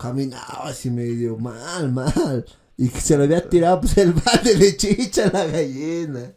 Caminaba 0.00 0.68
así 0.68 0.90
medio 0.90 1.36
mal, 1.36 1.92
mal. 1.92 2.44
Y 2.78 2.88
que 2.88 3.00
se 3.02 3.18
le 3.18 3.24
había 3.24 3.46
tirado 3.46 3.82
pues 3.82 3.98
el 3.98 4.14
balde 4.14 4.54
de 4.56 4.74
chicha 4.76 5.26
a 5.28 5.32
la 5.32 5.46
gallina. 5.46 6.32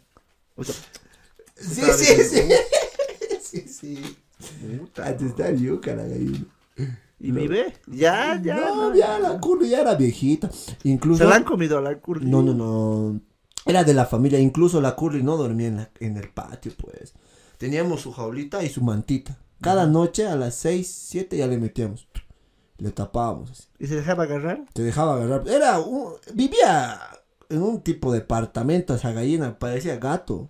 O 0.55 0.63
sea, 0.65 0.75
Sí, 1.55 1.81
sí, 1.97 2.23
sí. 2.23 2.41
Sí, 3.41 3.65
sí. 3.69 4.17
Antes 5.01 5.29
está 5.29 5.49
yuca 5.51 5.95
la 5.95 6.03
gallina. 6.03 6.45
¿Y 7.19 7.31
vive? 7.31 7.73
Ya, 7.87 8.37
ya. 8.43 8.55
No, 8.55 8.93
ya 8.93 9.17
la 9.17 9.39
curly 9.39 9.69
ya 9.69 9.79
era 9.79 9.95
viejita. 9.95 10.49
Incluso. 10.83 11.23
Se 11.23 11.29
la 11.29 11.35
han 11.37 11.45
comido 11.45 11.77
a 11.77 11.81
la 11.81 11.97
curly. 11.99 12.25
No, 12.29 12.41
no, 12.41 12.53
no. 12.53 13.21
Era 13.65 13.85
de 13.85 13.93
la 13.93 14.05
familia. 14.05 14.39
Incluso 14.39 14.81
la 14.81 14.93
curly 14.97 15.23
no 15.23 15.37
dormía 15.37 15.67
en, 15.67 15.77
la- 15.77 15.91
en 16.01 16.17
el 16.17 16.27
patio, 16.29 16.73
pues. 16.77 17.13
Teníamos 17.57 18.01
su 18.01 18.11
jaulita 18.11 18.61
y 18.61 18.67
su 18.69 18.81
mantita. 18.81 19.37
Cada 19.61 19.87
noche 19.87 20.27
a 20.27 20.35
las 20.35 20.55
6, 20.55 20.85
7 21.07 21.37
ya 21.37 21.47
le 21.47 21.57
metíamos. 21.57 22.09
Le 22.77 22.91
tapábamos 22.91 23.51
así. 23.51 23.63
¿Y 23.79 23.87
se 23.87 23.95
dejaba 23.95 24.23
agarrar? 24.23 24.65
Te 24.73 24.81
dejaba 24.81 25.15
agarrar. 25.15 25.47
Era 25.47 25.79
un- 25.79 26.13
vivía 26.33 26.99
en 27.49 27.61
un 27.61 27.81
tipo 27.81 28.11
de 28.11 28.19
apartamento 28.19 28.95
esa 28.95 29.11
gallina, 29.11 29.57
parecía 29.59 29.97
gato. 29.97 30.49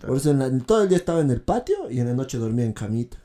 Por 0.00 0.16
eso 0.16 0.30
en 0.30 0.38
la- 0.38 0.64
todo 0.64 0.82
el 0.82 0.88
día 0.88 0.98
estaba 0.98 1.20
en 1.20 1.30
el 1.30 1.40
patio 1.40 1.90
y 1.90 2.00
en 2.00 2.06
la 2.06 2.14
noche 2.14 2.38
dormía 2.38 2.64
en 2.66 2.72
camita. 2.74 3.18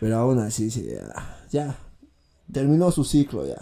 Pero 0.00 0.16
aún 0.18 0.38
así, 0.40 0.70
sí, 0.70 0.84
ya, 0.86 1.38
ya. 1.50 1.76
Terminó 2.52 2.90
su 2.90 3.04
ciclo 3.04 3.46
ya. 3.46 3.56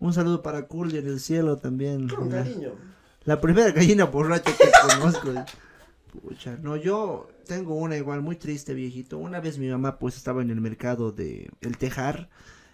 Un 0.00 0.12
saludo 0.12 0.42
para 0.42 0.66
Curly 0.66 0.98
en 0.98 1.06
el 1.06 1.20
cielo 1.20 1.56
también. 1.58 2.08
cariño. 2.30 2.72
La 3.24 3.40
primera 3.40 3.70
gallina 3.72 4.04
borracha 4.04 4.50
que 4.56 4.64
conozco. 5.00 5.30
Pucha, 6.22 6.56
no, 6.62 6.76
yo 6.76 7.28
tengo 7.46 7.74
una 7.74 7.96
igual 7.96 8.20
muy 8.20 8.36
triste, 8.36 8.74
viejito. 8.74 9.18
Una 9.18 9.40
vez 9.40 9.58
mi 9.58 9.68
mamá 9.68 9.98
pues 9.98 10.16
estaba 10.16 10.42
en 10.42 10.50
el 10.50 10.60
mercado 10.60 11.12
de 11.12 11.50
El 11.60 11.78
Tejar. 11.78 12.28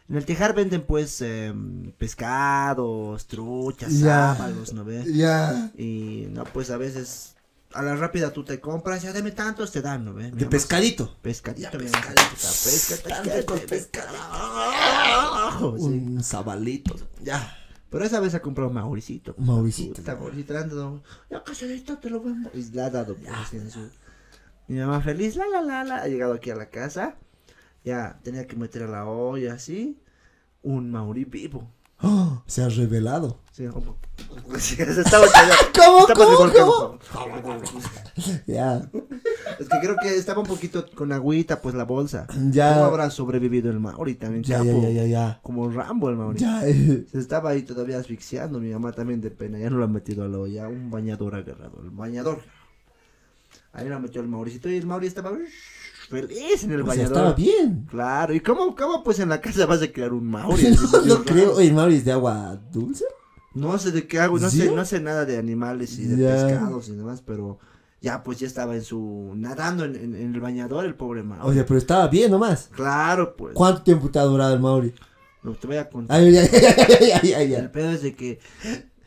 En 0.09 0.17
el 0.17 0.25
Tejar 0.25 0.55
venden 0.55 0.83
pues 0.83 1.21
em, 1.21 1.93
pescados, 1.93 3.27
truchas, 3.27 3.93
sábalos, 3.93 4.73
¿no 4.73 4.85
ves? 4.85 5.07
Ya. 5.15 5.71
Y 5.77 6.27
no, 6.31 6.45
pues 6.45 6.71
a 6.71 6.77
veces 6.77 7.37
a 7.75 7.83
la 7.83 7.97
rápida 7.97 8.33
tú 8.33 8.45
te 8.45 8.61
compras, 8.61 9.03
ya 9.03 9.13
dame 9.13 9.31
tantos, 9.31 9.73
te 9.73 9.81
dan, 9.81 10.05
¿no 10.05 10.15
ves? 10.15 10.33
Mi 10.33 10.41
De 10.41 10.47
pescadito. 10.47 11.17
Pescadito, 11.23 11.71
pescadito. 11.71 12.21
mamá, 12.21 12.53
pesca, 12.65 12.97
Tan 13.09 13.23
pesca, 13.23 13.39
rico 13.39 13.55
el 13.55 13.61
pesca. 13.63 14.03
Sí. 15.59 15.65
Un 15.85 16.23
sabalito. 16.23 16.97
Ya. 17.23 17.59
Pero 17.91 18.05
esa 18.05 18.21
vez 18.21 18.35
ha 18.35 18.41
comprado 18.41 18.71
Mauricito. 18.71 19.35
Mauricito. 19.39 19.97
Puta, 19.97 20.17
Mauricito 20.17 20.55
le 20.55 20.59
han 20.59 20.69
dado. 20.71 21.03
Ya 21.31 21.45
casadito 21.45 21.99
te 21.99 22.09
lo 22.09 22.23
vendo. 22.23 22.51
Y 22.55 22.63
le 22.71 22.83
ha 22.83 22.91
dado 22.91 23.15
pues, 23.17 23.53
en 23.53 23.71
su. 23.71 23.81
Mi 24.69 24.79
mamá 24.79 25.01
feliz, 25.01 25.37
la 25.37 25.47
la 25.47 25.61
la 25.63 25.85
la. 25.85 25.97
Ha 26.03 26.09
llegado 26.09 26.35
aquí 26.35 26.51
a 26.51 26.55
la 26.57 26.67
casa. 26.67 27.17
Ya 27.85 28.19
tenía 28.23 28.47
que 28.47 28.57
meter 28.57 28.85
a 28.85 28.87
la 28.89 29.05
olla 29.07 29.55
así. 29.55 29.99
Un 30.63 30.91
Mauri 30.91 31.25
vivo. 31.25 31.69
Oh, 32.05 32.43
se 32.47 32.63
ha 32.65 32.69
revelado. 32.69 33.39
Sí, 33.53 33.67
como- 33.67 33.97
Sí, 34.59 34.77
se 34.77 35.01
estaba. 35.01 35.25
¿Cómo, 35.77 36.07
cómo, 36.07 36.31
revolcando. 36.31 36.99
Ya. 38.47 38.89
Es 39.59 39.69
que 39.69 39.79
creo 39.81 39.97
que 40.01 40.17
estaba 40.17 40.41
un 40.41 40.47
poquito 40.47 40.85
con 40.95 41.13
agüita, 41.13 41.61
pues 41.63 41.75
la 41.75 41.85
bolsa. 41.85 42.27
Ya. 42.51 42.75
¿Cómo 42.75 42.87
habrá 42.87 43.11
sobrevivido 43.11 43.71
el 43.71 43.81
Mauri 43.81 44.15
también? 44.17 44.43
Ya, 44.43 44.63
ya, 44.63 44.73
ya, 44.79 44.91
ya, 44.91 45.07
ya. 45.07 45.41
Como 45.43 45.71
Rambo 45.71 46.11
el 46.11 46.17
Mauri. 46.17 46.39
Ya. 46.41 46.61
Se 46.61 47.19
estaba 47.19 47.51
ahí 47.51 47.63
todavía 47.63 47.99
asfixiando, 47.99 48.61
mi 48.61 48.71
mamá 48.71 48.93
también 48.93 49.21
de 49.21 49.31
pena, 49.31 49.59
ya 49.59 49.71
no 49.71 49.79
lo 49.79 49.85
ha 49.85 49.89
metido 49.89 50.25
a 50.25 50.29
la 50.29 50.39
olla, 50.39 50.69
un 50.69 50.91
bañador 50.91 51.35
agarrado, 51.35 51.81
el 51.83 51.91
bañador. 51.91 52.41
Ahí 53.73 53.89
lo 53.89 53.99
metió 54.01 54.21
el 54.21 54.29
Mauricito 54.29 54.69
y 54.69 54.77
el 54.77 54.87
Mauri 54.87 55.07
estaba 55.07 55.31
feliz 56.09 56.65
en 56.65 56.73
el 56.73 56.79
sea, 56.79 56.87
bañador. 56.87 57.13
estaba 57.17 57.33
bien. 57.33 57.87
Claro, 57.91 58.35
¿y 58.35 58.41
cómo, 58.41 58.75
cómo 58.77 59.03
pues 59.03 59.19
en 59.19 59.31
la 59.31 59.41
casa 59.41 59.65
vas 59.67 59.81
a 59.83 59.91
crear 59.91 60.13
un 60.13 60.27
Mauri? 60.27 60.65
No, 60.93 61.01
no 61.19 61.25
creo. 61.25 61.55
Oye, 61.55 61.73
Mauri 61.73 61.97
es 61.97 62.05
de 62.05 62.13
agua 62.13 62.59
dulce. 62.71 63.05
No 63.55 63.79
sé 63.79 63.91
de 63.93 64.07
qué 64.07 64.19
hago, 64.21 64.39
no 64.39 64.49
¿Sí? 64.51 64.59
sé, 64.59 64.71
no 64.71 64.85
sé 64.85 65.01
nada 65.01 65.25
de 65.25 65.37
animales 65.39 65.99
y 65.99 66.05
de 66.07 66.27
pescados 66.27 66.89
y 66.89 66.93
demás, 66.97 67.23
pero 67.27 67.59
ya 68.01 68.23
pues 68.23 68.39
ya 68.41 68.47
estaba 68.47 68.75
en 68.75 68.83
su, 68.83 69.33
nadando 69.37 69.85
en, 69.85 69.95
en- 69.95 70.15
en 70.17 70.35
el 70.35 70.41
bañador 70.41 70.85
el 70.87 70.95
pobre 70.95 71.23
Mauri. 71.23 71.49
Oye, 71.51 71.65
pero 71.65 71.79
estaba 71.79 72.09
bien 72.09 72.31
nomás. 72.31 72.69
Claro, 72.75 73.37
pues, 73.37 73.55
¿Cuánto 73.55 73.83
tiempo 73.83 74.11
te 74.11 74.19
ha 74.19 74.23
durado 74.25 74.55
el 74.55 74.61
Mauri? 74.61 74.95
no 75.43 75.53
te 75.55 75.67
voy 75.67 75.77
a 75.77 75.89
contar. 75.91 76.19
Ay, 76.21 76.33
ya, 76.33 77.43
ya. 77.43 77.59
El 77.59 77.71
pedo 77.71 77.91
es 77.91 78.03
de 78.03 78.15
que 78.15 78.39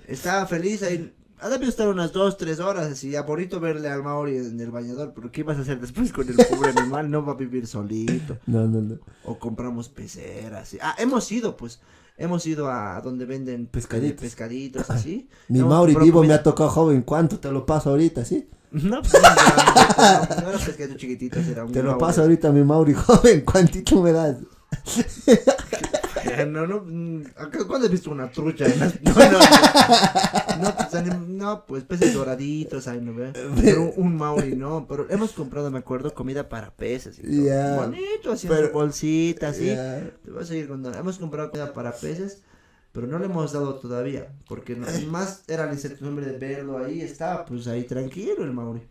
estaba 0.08 0.45
feliz 0.45 0.84
ahí. 0.84 1.12
Ha 1.41 1.50
debido 1.50 1.69
estar 1.69 1.88
unas 1.89 2.13
dos, 2.13 2.38
tres 2.38 2.60
horas 2.60 2.88
así, 2.91 3.12
ya 3.12 3.24
bonito 3.24 3.60
verle 3.60 3.89
al 3.89 4.02
Maori 4.04 4.38
en 4.38 4.60
el 4.60 4.71
bañador, 4.71 5.12
pero 5.13 5.32
¿qué 5.32 5.41
ibas 5.41 5.58
a 5.58 5.62
hacer 5.62 5.80
después 5.82 6.12
con 6.13 6.28
el 6.30 6.36
pobre 6.36 6.71
animal? 6.78 7.12
No 7.12 7.26
va 7.26 7.34
a 7.34 7.36
vivir 7.36 7.67
solito. 7.67 8.38
No, 8.48 8.65
no, 8.67 8.80
no. 8.82 8.98
O 9.26 9.38
compramos 9.38 9.89
peceras. 9.89 10.74
y- 10.74 10.80
Ah, 10.82 10.95
hemos 10.98 11.30
ido, 11.32 11.58
pues, 11.58 11.82
hemos 12.17 12.45
ido 12.48 12.71
a 12.71 13.02
donde 13.02 13.26
venden 13.26 13.67
Pescaditos. 13.67 14.12
eh, 14.17 14.21
pescaditos 14.21 14.89
así. 14.89 15.28
Mi 15.50 15.60
Hemos 15.60 15.71
Mauri 15.71 15.95
vivo 15.95 16.24
me 16.24 16.34
ha 16.34 16.41
tocado 16.41 16.69
joven. 16.69 17.02
¿Cuánto 17.02 17.38
te 17.39 17.52
lo 17.52 17.65
paso 17.65 17.89
ahorita, 17.89 18.24
sí? 18.24 18.48
No, 18.71 19.02
pues, 19.02 19.13
no, 19.13 20.41
no, 20.41 20.50
era 20.50 20.58
pescadito 20.58 20.98
chiquitito, 20.98 21.39
era 21.39 21.65
un 21.65 21.71
Te 21.71 21.84
lo 21.84 21.98
paso 21.98 22.21
ahorita, 22.21 22.52
mi 22.52 22.63
Mauri 22.63 22.93
joven. 22.95 23.41
¿Cuántito 23.41 24.02
me 24.02 24.12
das? 24.13 24.38
No, 26.47 26.67
no, 26.67 26.81
mm, 26.85 27.23
¿cuándo 27.67 27.85
has 27.85 27.91
visto 27.91 28.11
una 28.11 28.29
trucha? 28.31 28.65
en 28.73 28.79
las- 28.79 29.01
No, 29.01 29.13
no, 29.13 29.31
no. 29.31 30.63
No, 30.63 30.75
pues, 30.75 30.93
anim- 30.93 31.27
no, 31.27 31.65
pues 31.65 31.83
peces 31.83 32.13
doraditos, 32.13 32.88
ahí 32.88 33.01
no 33.01 33.13
ve. 33.13 33.33
Pero 33.61 33.91
un, 33.97 34.15
mauri, 34.15 34.55
no. 34.55 34.85
Pero 34.88 35.07
hemos 35.09 35.31
comprado, 35.33 35.69
me 35.71 35.79
acuerdo, 35.79 36.13
comida 36.13 36.47
para 36.49 36.71
peces. 36.75 37.19
Y 37.19 37.23
todo. 37.23 37.45
Ya. 37.45 37.75
Bonito, 37.75 38.31
así 38.31 38.47
en 38.47 38.53
Pero- 38.53 38.67
su 38.67 38.73
bolsita, 38.73 39.49
así. 39.49 39.67
Ya. 39.67 39.99
Te 40.23 40.31
voy 40.31 40.43
a 40.43 40.45
seguir 40.45 40.67
contando. 40.67 40.97
Hemos 40.97 41.17
comprado 41.17 41.49
comida 41.51 41.73
para 41.73 41.91
peces, 41.93 42.43
pero 42.91 43.07
no 43.07 43.19
le 43.19 43.25
hemos 43.25 43.51
dado 43.53 43.75
todavía. 43.75 44.31
Porque 44.47 44.75
no- 44.75 44.88
más 45.09 45.43
era 45.47 45.65
la 45.65 45.73
incertidumbre 45.73 46.25
de 46.25 46.38
verlo 46.38 46.77
ahí. 46.83 47.01
Estaba 47.01 47.45
pues 47.45 47.67
ahí 47.67 47.83
tranquilo 47.83 48.43
el 48.43 48.51
mauri. 48.53 48.81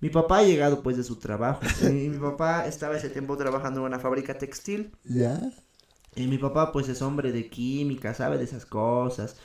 Mi 0.00 0.10
papá 0.10 0.38
ha 0.38 0.42
llegado 0.44 0.80
pues 0.82 0.96
de 0.96 1.02
su 1.02 1.16
trabajo. 1.16 1.60
Y 1.82 2.08
mi 2.08 2.18
papá 2.18 2.66
estaba 2.68 2.96
ese 2.96 3.08
tiempo 3.10 3.36
trabajando 3.36 3.80
en 3.80 3.86
una 3.86 3.98
fábrica 3.98 4.38
textil. 4.38 4.92
¿Ya? 5.04 5.40
Y 6.16 6.26
mi 6.26 6.38
papá, 6.38 6.72
pues, 6.72 6.88
es 6.88 7.02
hombre 7.02 7.32
de 7.32 7.48
química, 7.48 8.14
sabe 8.14 8.38
de 8.38 8.44
esas 8.44 8.66
cosas, 8.66 9.36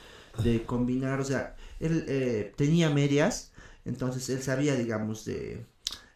de 0.43 0.63
combinar, 0.63 1.19
o 1.19 1.23
sea, 1.23 1.56
él 1.80 2.06
eh, 2.08 2.54
tenía 2.56 2.89
medias, 2.89 3.52
entonces 3.86 4.28
él 4.30 4.41
sabía, 4.41 4.76
digamos, 4.76 5.26
de 5.26 5.65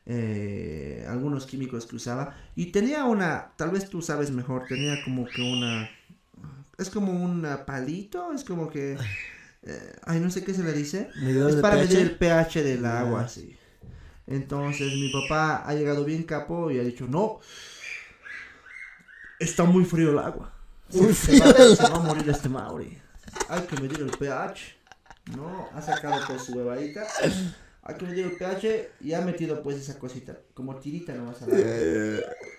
eh, 0.08 1.06
algunos 1.08 1.46
químicos 1.46 1.86
que 1.86 1.98
usaba, 1.98 2.36
y 2.56 2.68
tenía 2.68 3.06
una, 3.06 3.52
tal 3.58 3.72
vez 3.72 3.90
tú 3.90 4.02
sabes 4.02 4.32
mejor, 4.32 4.66
tenía 4.68 5.04
como 5.04 5.26
que 5.28 5.42
una, 5.42 5.90
es 6.78 6.90
como 6.90 7.12
un 7.12 7.46
palito, 7.68 8.32
es 8.34 8.44
como 8.44 8.70
que, 8.70 8.98
eh, 9.64 9.94
ay, 10.06 10.20
no 10.20 10.32
sé 10.32 10.44
qué 10.44 10.54
se 10.54 10.64
le 10.64 10.74
dice, 10.74 11.10
¿Medidor 11.22 11.50
es 11.52 11.56
para 11.58 11.76
pH? 11.76 11.88
medir 11.90 12.00
el 12.00 12.12
pH 12.18 12.64
del 12.64 12.82
Ya. 12.82 13.00
agua, 13.02 13.28
sí. 13.28 13.56
Entonces 14.26 14.94
mi 14.94 15.10
papá 15.10 15.64
ha 15.66 15.74
llegado 15.74 16.04
bien 16.04 16.24
capo 16.24 16.70
y 16.72 16.80
ha 16.80 16.84
dicho, 16.84 17.06
no, 17.08 17.40
está 19.40 19.64
muy 19.64 19.86
frío 19.86 20.12
el 20.12 20.20
agua. 20.20 20.54
Se 20.90 21.40
va, 21.40 21.54
se 21.54 21.86
a 21.86 22.00
morir 22.00 22.30
este 22.30 22.50
Mauri. 22.50 22.98
Hay 23.50 23.62
que 23.64 23.82
medir 23.82 24.02
el 24.02 24.12
pH. 24.12 24.78
No, 25.36 25.70
ha 25.74 25.82
sacado 25.82 26.22
pues 26.28 26.44
su 26.44 26.54
huevadita. 26.54 27.06
Hay 27.84 27.96
que 27.96 28.06
medir 28.06 28.26
el 28.26 28.32
pH 28.38 28.92
y 29.02 29.14
ha 29.14 29.22
metido 29.22 29.62
pues 29.62 29.78
esa 29.78 29.98
cosita, 29.98 30.38
como 30.54 30.76
tirita 30.76 31.14
nomás 31.14 31.42
a 31.42 31.48
la 31.48 31.56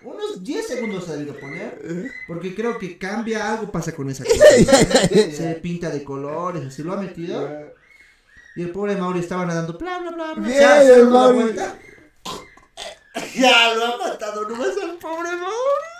Unos 0.03 0.43
10 0.43 0.67
segundos 0.67 1.07
ha 1.09 1.13
debido 1.13 1.39
poner, 1.39 2.11
porque 2.27 2.55
creo 2.55 2.77
que 2.79 2.97
cambia, 2.97 3.53
algo 3.53 3.71
pasa 3.71 3.95
con 3.95 4.09
esa 4.09 4.23
cosa. 4.23 4.45
Se 5.09 5.59
pinta 5.61 5.89
de 5.89 6.03
colores, 6.03 6.65
así 6.65 6.83
lo 6.83 6.93
ha 6.93 6.97
metido. 6.97 7.47
Y 8.55 8.63
el 8.63 8.71
pobre 8.71 8.95
Mauri 8.95 9.19
estaba 9.19 9.45
nadando, 9.45 9.77
bla, 9.77 9.99
bla, 9.99 10.11
bla, 10.11 10.33
bla. 10.33 10.47
Bien, 10.47 10.99
el 10.99 11.07
Mauri. 11.07 11.55
Ya 13.35 13.73
lo 13.75 13.85
ha 13.85 13.97
matado 13.97 14.49
nomás 14.49 14.75
al 14.81 14.97
pobre 14.97 15.29
Mauri. 15.35 15.98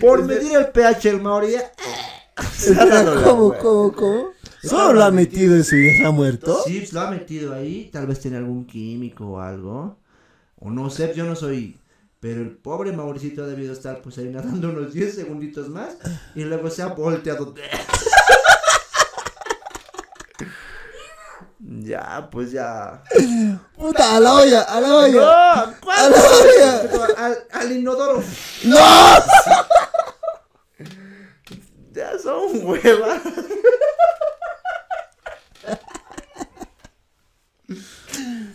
Por 0.00 0.24
medir 0.24 0.56
el 0.56 0.68
pH 0.68 1.10
el 1.10 1.20
Mauri. 1.20 1.52
la 1.52 3.22
¿Cómo, 3.24 3.54
cómo, 3.58 3.92
cómo? 3.92 4.30
¿Solo 4.62 4.94
lo 4.94 5.04
ha 5.04 5.10
metido 5.10 5.54
en 5.54 5.64
su 5.64 5.76
vieja 5.76 6.10
muerto? 6.10 6.62
Sí, 6.64 6.78
pues, 6.80 6.92
lo 6.92 7.00
ha 7.00 7.10
metido 7.10 7.54
ahí. 7.54 7.88
Tal 7.92 8.06
vez 8.06 8.20
tiene 8.20 8.36
algún 8.36 8.66
químico 8.66 9.26
o 9.26 9.40
algo. 9.40 9.98
O 10.58 10.70
no 10.70 10.90
sé, 10.90 11.12
yo 11.14 11.24
no 11.24 11.36
soy. 11.36 11.78
Pero 12.20 12.40
el 12.40 12.50
pobre 12.50 12.92
Mauricito 12.92 13.44
ha 13.44 13.46
debido 13.46 13.72
estar 13.72 14.02
pues 14.02 14.18
ahí 14.18 14.28
nadando 14.28 14.70
unos 14.70 14.92
10 14.92 15.14
segunditos 15.14 15.68
más. 15.68 15.96
Y 16.34 16.44
luego 16.44 16.70
se 16.70 16.82
ha 16.82 16.86
volteado. 16.86 17.54
ya, 21.58 22.28
pues 22.30 22.52
ya. 22.52 23.02
Puta, 23.76 24.16
a 24.16 24.20
la 24.20 24.34
olla, 24.34 24.62
a 24.62 24.80
la 24.80 24.94
olla. 24.96 25.66
¡No! 25.66 25.74
¿Cuál? 25.80 26.14
¡A 26.14 27.26
Al, 27.26 27.38
al 27.52 27.72
inodoro. 27.72 28.22
¡No! 28.64 28.78
Ya 31.92 32.10
son 32.22 32.62
huevas. 32.62 33.22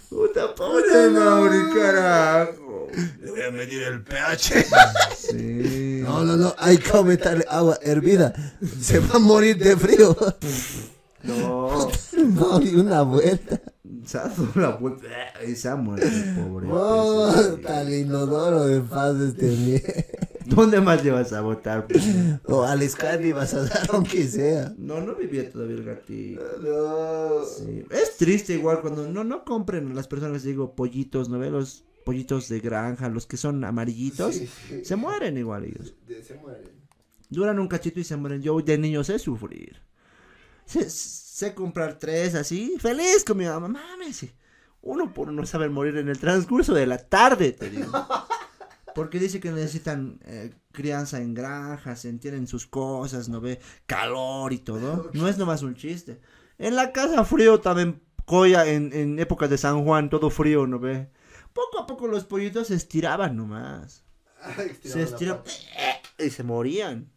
Puta 0.09 0.53
pobre 0.53 1.09
Mauri, 1.09 1.73
carajo. 1.73 2.87
Voy 3.27 3.41
a 3.41 3.51
medir 3.51 3.81
el 3.83 4.03
pH. 4.03 4.65
Sí. 5.17 6.01
No, 6.03 6.23
no, 6.23 6.37
no, 6.37 6.53
hay 6.57 6.77
que 6.77 6.91
aumentarle 6.95 7.45
agua 7.49 7.79
hervida. 7.81 8.33
Se 8.79 8.99
va 8.99 9.15
a 9.15 9.19
morir 9.19 9.57
de 9.57 9.75
frío. 9.75 10.15
No. 11.23 11.89
No, 12.21 12.59
ni 12.59 12.75
una 12.75 13.01
vuelta. 13.01 13.59
Se 14.05 14.17
ha 14.17 14.27
dado 14.27 14.47
la 14.55 14.69
vuelta 14.75 15.07
y 15.47 15.55
se 15.55 15.69
ha 15.69 15.75
muerto, 15.75 16.05
pobre. 16.37 16.67
Oh, 16.71 17.33
tal 17.63 17.91
inodoro 17.91 18.65
de 18.67 18.79
paz 18.81 19.15
este. 19.19 20.05
¿Dónde 20.45 20.81
más 20.81 21.03
le 21.03 21.11
vas 21.11 21.33
a 21.33 21.41
votar? 21.41 21.87
pues? 21.87 22.03
O 22.45 22.63
al 22.63 22.87
Scandi 22.87 23.31
vas 23.31 23.53
a 23.55 23.63
dar 23.63 23.89
aunque 23.91 24.27
sea. 24.27 24.73
No, 24.77 25.01
no 25.01 25.15
vivía 25.15 25.49
todavía 25.49 25.77
el 25.77 25.83
gatito. 25.83 26.41
No. 26.61 27.43
Sí. 27.45 27.85
Es 27.89 28.17
triste 28.17 28.53
igual 28.53 28.81
cuando 28.81 29.07
no, 29.07 29.23
no 29.23 29.43
compren 29.43 29.95
las 29.95 30.07
personas, 30.07 30.33
les 30.33 30.43
digo, 30.43 30.75
pollitos, 30.75 31.29
¿no 31.29 31.39
ve? 31.39 31.49
Los 31.49 31.85
pollitos 32.05 32.49
de 32.49 32.59
granja, 32.59 33.09
los 33.09 33.25
que 33.25 33.37
son 33.37 33.63
amarillitos, 33.63 34.35
Sí, 34.35 34.47
sí. 34.67 34.85
se 34.85 34.95
mueren 34.95 35.37
igual 35.37 35.65
ellos. 35.65 35.93
Se 36.23 36.35
mueren. 36.35 36.69
Duran 37.29 37.57
un 37.59 37.67
cachito 37.67 37.99
y 37.99 38.03
se 38.03 38.15
mueren. 38.17 38.41
Yo 38.41 38.59
de 38.61 38.77
niño 38.77 39.03
sé 39.03 39.17
sufrir. 39.17 39.77
Sé, 40.71 40.89
sé 40.89 41.53
comprar 41.53 41.97
tres 41.99 42.35
así, 42.35 42.75
feliz 42.79 43.23
con 43.25 43.37
mi 43.37 43.45
mamá, 43.45 43.67
mames. 43.67 44.25
Uno 44.81 45.13
por 45.13 45.29
uno 45.29 45.45
saber 45.45 45.69
morir 45.69 45.97
en 45.97 46.09
el 46.09 46.17
transcurso 46.19 46.73
de 46.73 46.87
la 46.87 46.97
tarde, 46.97 47.51
te 47.51 47.69
digo. 47.69 47.91
Porque 48.95 49.19
dice 49.19 49.39
que 49.39 49.51
necesitan 49.51 50.19
eh, 50.25 50.53
crianza 50.73 51.19
en 51.21 51.33
granjas, 51.33 52.03
en- 52.05 52.19
tienen 52.19 52.45
sus 52.47 52.65
cosas, 52.67 53.29
¿no 53.29 53.39
ve? 53.39 53.59
Calor 53.85 54.51
y 54.53 54.57
todo. 54.57 55.09
No 55.13 55.27
es 55.27 55.37
nomás 55.37 55.61
un 55.61 55.75
chiste. 55.75 56.19
En 56.57 56.75
la 56.75 56.91
casa 56.91 57.23
frío 57.23 57.61
también, 57.61 58.01
coya, 58.25 58.65
en, 58.67 58.91
en 58.93 59.17
épocas 59.19 59.49
de 59.49 59.57
San 59.57 59.83
Juan, 59.85 60.09
todo 60.09 60.29
frío, 60.29 60.67
¿no 60.67 60.77
ve? 60.79 61.09
Poco 61.53 61.79
a 61.79 61.87
poco 61.87 62.07
los 62.07 62.25
pollitos 62.25 62.67
se 62.67 62.75
estiraban 62.75 63.37
nomás. 63.37 64.03
Se 64.83 65.03
estiraban 65.03 65.43
y 66.19 66.29
se 66.29 66.43
morían. 66.43 67.09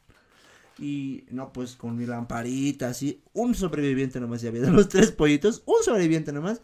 Y 0.79 1.25
no, 1.31 1.53
pues 1.53 1.77
con 1.77 1.97
mi 1.97 2.07
lamparita, 2.07 2.89
así. 2.89 3.23
Un 3.33 3.55
sobreviviente 3.55 4.21
nomás 4.21 4.43
ya 4.43 4.49
había 4.49 4.63
de 4.63 4.71
los 4.71 4.89
tres 4.89 5.13
pollitos. 5.13 5.63
Un 5.67 5.83
sobreviviente 5.85 6.33
nomás. 6.33 6.63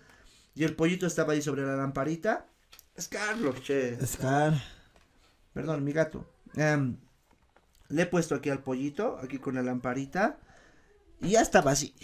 Y 0.55 0.65
el 0.65 0.75
pollito 0.75 1.07
estaba 1.07 1.33
ahí 1.33 1.43
sobre 1.43 1.65
la 1.65 1.77
lamparita. 1.77 2.47
Es 2.97 3.09
Carlos, 3.09 3.63
che. 3.63 4.05
Scar. 4.05 4.61
Perdón, 5.53 5.85
mi 5.85 5.93
gato. 5.93 6.29
Em, 6.55 6.97
le 7.89 8.03
he 8.03 8.07
puesto 8.07 8.35
aquí 8.35 8.51
al 8.51 8.63
pollito, 8.63 9.19
aquí 9.23 9.39
con 9.39 9.55
la 9.55 9.63
lamparita. 9.63 10.39
Y 11.21 11.31
ya 11.31 11.41
estaba 11.41 11.71
así. 11.71 11.95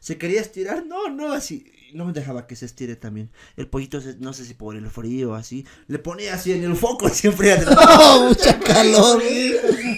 Se 0.00 0.18
quería 0.18 0.40
estirar, 0.40 0.84
no, 0.84 1.08
no, 1.10 1.32
así. 1.32 1.70
No 1.92 2.04
me 2.04 2.12
dejaba 2.12 2.46
que 2.46 2.56
se 2.56 2.66
estire 2.66 2.96
también. 2.96 3.30
El 3.56 3.68
pollito, 3.68 4.00
se- 4.00 4.16
no 4.18 4.32
sé 4.32 4.44
si 4.44 4.54
por 4.54 4.76
el 4.76 4.88
frío, 4.90 5.34
así. 5.34 5.66
Le 5.88 5.98
ponía 5.98 6.34
así 6.34 6.52
en 6.52 6.64
el 6.64 6.76
foco, 6.76 7.08
siempre. 7.10 7.54
¡Oh, 7.66 8.26
mucha 8.28 8.58
calor! 8.60 9.22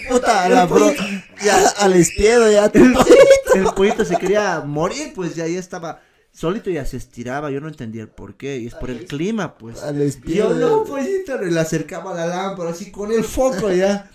Puta, 0.09 0.49
la 0.49 0.65
bro. 0.65 0.93
Ya, 1.43 1.67
al 1.79 1.93
espiedo 1.93 2.51
ya. 2.51 2.69
tu- 2.69 2.79
el 3.55 3.63
pollito 3.75 4.03
se 4.05 4.17
quería 4.17 4.61
morir, 4.61 5.13
pues 5.15 5.35
ya 5.35 5.45
ahí 5.45 5.55
estaba. 5.55 6.01
Solito 6.31 6.69
ya 6.69 6.85
se 6.85 6.97
estiraba, 6.97 7.49
yo 7.49 7.61
no 7.61 7.69
entendía 7.69 8.01
el 8.01 8.09
por 8.09 8.35
qué, 8.35 8.57
y 8.57 8.67
es 8.67 8.75
por 8.75 8.89
el 8.89 9.05
clima, 9.05 9.57
pues. 9.57 9.81
Al 9.81 9.97
yo, 10.25 10.53
no, 10.53 10.83
pollito, 10.83 11.37
le 11.41 11.57
acercaba 11.57 12.11
a 12.11 12.15
la 12.15 12.25
lámpara, 12.27 12.71
así 12.71 12.91
con 12.91 13.11
el 13.13 13.23
foco 13.23 13.71
ya. 13.71 14.11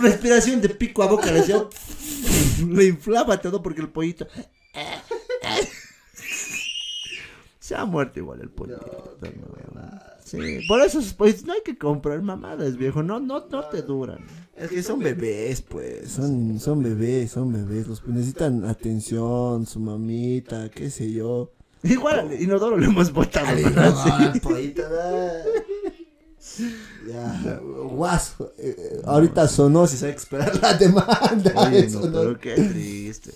Respiración 0.00 0.60
de 0.60 0.68
pico 0.70 1.02
a 1.02 1.06
boca, 1.06 1.26
le 1.30 1.40
decía. 1.40 1.64
Le 2.68 2.84
inflaba 2.86 3.40
todo 3.40 3.62
porque 3.62 3.80
el 3.80 3.88
pollito. 3.88 4.26
Se 7.62 7.76
ha 7.76 7.84
muerto 7.84 8.18
igual 8.18 8.40
el 8.40 8.50
pollito. 8.50 9.16
¿no? 9.72 9.82
Sí, 10.24 10.60
por 10.66 10.80
eso 10.80 11.00
pollitos 11.16 11.44
no 11.46 11.52
hay 11.52 11.60
que 11.64 11.78
comprar 11.78 12.20
mamadas, 12.22 12.76
viejo. 12.76 13.04
No, 13.04 13.20
no, 13.20 13.46
no 13.48 13.64
te 13.68 13.82
duran. 13.82 14.18
Es 14.56 14.68
que 14.70 14.82
son 14.82 14.98
bebés, 14.98 15.62
pues. 15.62 16.10
Son, 16.10 16.58
son 16.58 16.82
bebés, 16.82 17.30
son 17.30 17.52
bebés. 17.52 17.86
Los 17.86 18.04
necesitan 18.08 18.64
atención, 18.64 19.64
su 19.66 19.78
mamita, 19.78 20.70
qué 20.70 20.90
sé 20.90 21.12
yo. 21.12 21.52
Igual 21.84 22.18
al 22.20 22.42
inodoro 22.42 22.76
lo 22.76 22.84
hemos 22.84 23.12
botado. 23.12 23.46
¿no? 23.70 24.04
Sí. 26.38 26.74
Ya, 27.08 27.60
guaso. 27.62 28.52
eh, 28.58 28.74
eh, 28.76 29.02
ahorita 29.04 29.46
sonó 29.46 29.86
si 29.86 29.96
sabe 29.96 30.12
esperar 30.12 30.60
la 30.60 30.74
demanda. 30.74 31.52
Oye, 31.54 31.78
Eso 31.86 32.00
no, 32.00 32.06
no- 32.06 32.12
pero 32.20 32.38
qué 32.40 32.54
triste. 32.54 33.32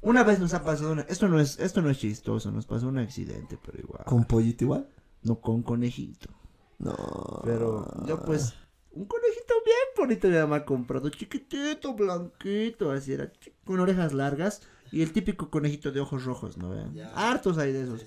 Una 0.00 0.24
vez 0.24 0.40
nos 0.40 0.54
ha 0.54 0.64
pasado 0.64 0.92
una... 0.92 1.02
Esto 1.02 1.28
no 1.28 1.38
es, 1.38 1.58
esto 1.58 1.80
no 1.80 1.90
es 1.90 1.98
chistoso, 1.98 2.50
nos 2.50 2.66
pasó 2.66 2.88
un 2.88 2.98
accidente, 2.98 3.58
pero 3.64 3.78
igual. 3.78 4.04
¿con 4.04 4.24
pollito 4.24 4.64
igual? 4.64 4.88
No 5.22 5.40
con 5.40 5.62
conejito. 5.62 6.30
No. 6.78 7.40
Pero 7.44 7.86
yo 8.06 8.22
pues... 8.24 8.54
Un 8.90 9.04
conejito 9.04 9.54
bien 9.64 9.76
bonito 9.96 10.28
mamá 10.28 10.56
ha 10.56 10.64
comprado. 10.64 11.08
Chiquitito, 11.10 11.94
blanquito, 11.94 12.90
así 12.90 13.12
era. 13.12 13.32
Con 13.64 13.78
orejas 13.78 14.12
largas. 14.12 14.62
Y 14.90 15.02
el 15.02 15.12
típico 15.12 15.50
conejito 15.50 15.92
de 15.92 16.00
ojos 16.00 16.24
rojos, 16.24 16.56
¿no? 16.56 16.70
vean? 16.70 16.96
Hartos 17.14 17.58
hay 17.58 17.72
de 17.72 17.82
esos. 17.82 18.04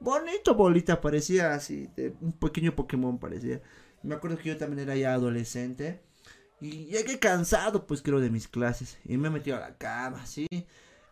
Bonito 0.00 0.54
bolita, 0.54 1.00
parecía 1.00 1.54
así. 1.54 1.88
De 1.96 2.14
un 2.20 2.32
pequeño 2.32 2.74
Pokémon 2.74 3.18
parecía. 3.18 3.62
Me 4.02 4.16
acuerdo 4.16 4.36
que 4.36 4.50
yo 4.50 4.56
también 4.58 4.80
era 4.80 4.96
ya 4.96 5.14
adolescente. 5.14 6.02
Y 6.64 6.86
llegué 6.86 7.18
cansado, 7.18 7.86
pues 7.86 8.00
creo, 8.00 8.20
de 8.20 8.30
mis 8.30 8.48
clases. 8.48 8.96
Y 9.04 9.18
me 9.18 9.28
metí 9.28 9.50
a 9.50 9.60
la 9.60 9.76
cama, 9.76 10.22
así. 10.22 10.46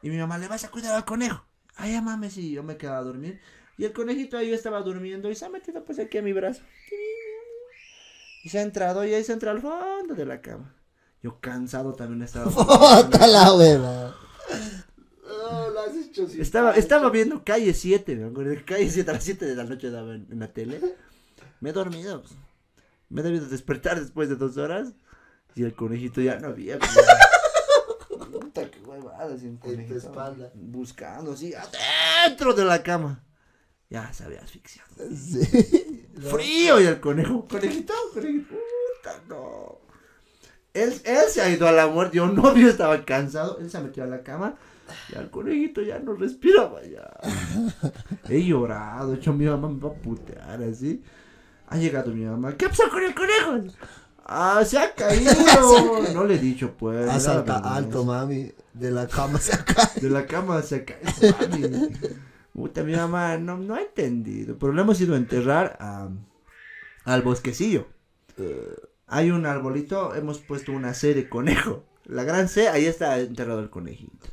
Y 0.00 0.08
mi 0.08 0.16
mamá, 0.16 0.38
¿le 0.38 0.48
vas 0.48 0.64
a 0.64 0.70
cuidar 0.70 0.94
al 0.96 1.04
conejo? 1.04 1.44
Ay, 1.76 1.92
ya 1.92 2.00
mames, 2.00 2.32
sí, 2.32 2.52
yo 2.52 2.62
me 2.62 2.78
quedaba 2.78 3.00
a 3.00 3.02
dormir. 3.02 3.38
Y 3.76 3.84
el 3.84 3.92
conejito 3.92 4.38
ahí 4.38 4.48
yo 4.48 4.54
estaba 4.54 4.80
durmiendo 4.80 5.30
y 5.30 5.34
se 5.34 5.44
ha 5.44 5.50
metido 5.50 5.84
pues 5.84 5.98
aquí 5.98 6.16
a 6.16 6.22
mi 6.22 6.32
brazo. 6.32 6.62
Y 8.42 8.48
se 8.48 8.60
ha 8.60 8.62
entrado 8.62 9.04
y 9.04 9.12
ahí 9.12 9.22
se 9.24 9.34
entra 9.34 9.50
al 9.50 9.60
fondo 9.60 10.14
de 10.14 10.24
la 10.24 10.40
cama. 10.40 10.74
Yo 11.22 11.38
cansado 11.38 11.92
también 11.92 12.22
estaba. 12.22 12.50
¡Puta 12.50 13.26
la 13.26 13.52
hueva! 13.52 14.16
No, 15.22 15.68
lo 15.68 15.80
has 15.80 15.94
hecho 15.94 16.26
sin 16.28 16.40
Estaba, 16.40 16.72
estaba 16.76 17.10
viendo 17.10 17.44
calle 17.44 17.74
7, 17.74 18.16
me 18.16 18.28
acuerdo. 18.30 18.54
Calle 18.64 18.88
7 18.88 19.10
a 19.10 19.14
las 19.14 19.24
7 19.24 19.44
de 19.44 19.54
la 19.54 19.64
noche 19.64 19.90
daba 19.90 20.14
en, 20.14 20.28
en 20.30 20.38
la 20.40 20.50
tele. 20.50 20.80
Me 21.60 21.70
he 21.70 21.72
dormido. 21.74 22.22
pues. 22.22 22.32
Me 23.10 23.20
he 23.20 23.24
debido 23.24 23.44
despertar 23.44 24.00
después 24.00 24.30
de 24.30 24.36
dos 24.36 24.56
horas. 24.56 24.94
Y 25.54 25.64
el 25.64 25.74
conejito 25.74 26.20
ya 26.20 26.38
no 26.38 26.48
había. 26.48 26.78
pues. 26.78 26.90
Puta, 28.30 28.70
qué 28.70 28.80
huevada, 28.80 29.34
un 29.34 29.56
conejito. 29.56 29.96
espalda. 29.98 30.50
Buscando 30.54 31.32
así, 31.32 31.52
adentro 31.54 32.54
de 32.54 32.64
la 32.64 32.82
cama. 32.82 33.22
Ya 33.90 34.10
se 34.12 34.24
había 34.24 34.40
asfixiado. 34.40 34.88
Sí. 35.14 36.06
Frío 36.30 36.80
y 36.80 36.84
el 36.86 36.98
conejo. 37.00 37.46
Conejito, 37.46 37.92
conejito. 38.14 38.54
Puta, 38.54 39.20
no. 39.28 39.78
Él, 40.72 40.94
él 41.04 41.24
se 41.28 41.42
ha 41.42 41.50
ido 41.50 41.68
a 41.68 41.72
la 41.72 41.86
muerte. 41.88 42.16
Yo 42.16 42.26
no, 42.26 42.56
yo 42.56 42.68
estaba 42.70 43.04
cansado. 43.04 43.58
Él 43.58 43.70
se 43.70 43.80
metió 43.80 44.04
a 44.04 44.06
la 44.06 44.22
cama. 44.22 44.56
Y 45.10 45.16
al 45.16 45.30
conejito 45.30 45.82
ya 45.82 45.98
no 45.98 46.14
respiraba 46.14 46.82
ya. 46.84 47.10
He 48.28 48.42
llorado. 48.44 49.10
De 49.10 49.16
hecho, 49.16 49.32
mi 49.34 49.44
mamá 49.44 49.68
me 49.68 49.78
va 49.80 49.90
a 49.90 49.94
putear 49.94 50.62
así. 50.62 51.02
Ha 51.68 51.76
llegado 51.76 52.10
mi 52.12 52.24
mamá. 52.24 52.56
¿Qué 52.56 52.68
pasó 52.68 52.88
con 52.90 53.02
el 53.02 53.14
conejo? 53.14 53.74
Ah, 54.24 54.62
se 54.66 54.78
ha 54.78 54.94
caído. 54.94 55.32
No 56.14 56.24
le 56.24 56.34
he 56.34 56.38
dicho, 56.38 56.74
pues. 56.78 57.08
Ah, 57.08 57.20
salta 57.20 57.58
alto, 57.58 58.04
mami. 58.04 58.52
De 58.72 58.90
la 58.90 59.06
cama 59.06 59.38
se 59.38 59.52
cae. 59.64 60.00
De 60.00 60.10
la 60.10 60.26
cama 60.26 60.62
se 60.62 60.76
ha 60.76 60.84
caído. 60.84 61.38
mami. 61.38 61.88
Puta, 62.52 62.82
mi 62.82 62.94
mamá 62.94 63.38
no, 63.38 63.56
no 63.56 63.74
ha 63.74 63.80
entendido. 63.80 64.58
Pero 64.58 64.72
lo 64.72 64.82
hemos 64.82 65.00
ido 65.00 65.14
a 65.14 65.18
enterrar 65.18 65.76
a, 65.80 66.08
al 67.04 67.22
bosquecillo. 67.22 67.86
Hay 69.06 69.30
un 69.30 69.46
arbolito, 69.46 70.14
hemos 70.14 70.38
puesto 70.38 70.72
una 70.72 70.94
C 70.94 71.14
de 71.14 71.28
conejo. 71.28 71.84
La 72.04 72.24
gran 72.24 72.48
C, 72.48 72.68
ahí 72.68 72.86
está 72.86 73.18
enterrado 73.20 73.60
el 73.60 73.70
conejito. 73.70 74.28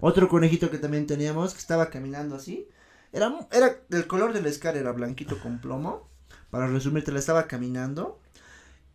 Otro 0.00 0.28
conejito 0.28 0.70
que 0.70 0.78
también 0.78 1.06
teníamos, 1.06 1.52
que 1.54 1.60
estaba 1.60 1.90
caminando 1.90 2.34
así. 2.34 2.66
Era, 3.12 3.32
era 3.52 3.76
del 3.88 4.06
color 4.06 4.32
del 4.32 4.46
escar, 4.46 4.76
era 4.76 4.92
blanquito 4.92 5.38
con 5.40 5.60
plomo. 5.60 6.08
Para 6.50 6.66
resumirte, 6.66 7.12
la 7.12 7.18
estaba 7.20 7.46
caminando. 7.46 8.18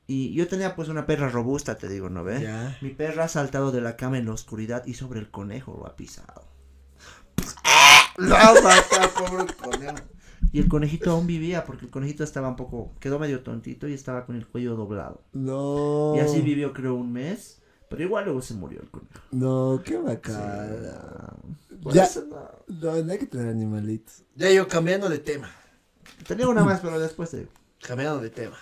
Y 0.10 0.34
yo 0.34 0.48
tenía 0.48 0.74
pues 0.76 0.88
una 0.88 1.06
perra 1.06 1.28
robusta, 1.30 1.78
te 1.78 1.90
digo, 1.90 2.10
¿no 2.10 2.24
ves? 2.24 2.42
Ya. 2.42 2.78
Mi 2.82 2.90
perra 2.92 3.26
ha 3.26 3.28
saltado 3.28 3.72
de 3.72 3.82
la 3.82 3.98
cama 3.98 4.18
en 4.18 4.26
la 4.26 4.32
oscuridad 4.34 4.86
y 4.86 4.94
sobre 4.94 5.20
el 5.20 5.30
conejo 5.30 5.76
lo 5.78 5.86
ha 5.86 5.96
pisado. 5.96 6.48
Lo 8.18 8.36
ha 8.36 8.54
matado, 8.54 9.10
pobre 9.16 9.46
conejo. 9.56 9.98
Y 10.52 10.60
el 10.60 10.68
conejito 10.70 11.12
aún 11.12 11.28
vivía 11.28 11.66
porque 11.66 11.86
el 11.86 11.92
conejito 11.92 12.24
estaba 12.24 12.48
un 12.48 12.56
poco, 12.56 12.94
quedó 13.00 13.20
medio 13.20 13.42
tontito 13.44 13.88
y 13.88 13.94
estaba 13.94 14.26
con 14.26 14.36
el 14.36 14.48
cuello 14.48 14.76
doblado. 14.76 15.22
No. 15.34 16.14
Y 16.16 16.20
así 16.20 16.42
vivió 16.42 16.74
creo 16.74 16.96
un 16.96 17.12
mes, 17.12 17.62
pero 17.90 18.02
igual 18.02 18.26
luego 18.26 18.42
se 18.42 18.54
murió 18.56 18.82
el 18.82 18.90
conejo. 18.90 19.20
No, 19.32 19.82
qué 19.86 19.98
bacana. 19.98 21.34
Por 21.84 21.94
Ya. 21.94 22.06
eso 22.06 22.26
no. 22.26 22.50
No, 22.68 23.04
no 23.04 23.12
hay 23.12 23.20
que 23.20 23.28
tener 23.28 23.50
animalitos. 23.50 24.24
Ya 24.36 24.50
yo 24.50 24.68
cambiando 24.68 25.10
de 25.10 25.20
tema. 25.20 25.52
Tenía 26.28 26.48
una 26.48 26.64
más, 26.64 26.80
pero 26.80 26.98
después 27.00 27.30
te 27.30 27.38
digo. 27.40 27.52
Cambiando 27.86 28.20
de 28.20 28.30
tema. 28.32 28.56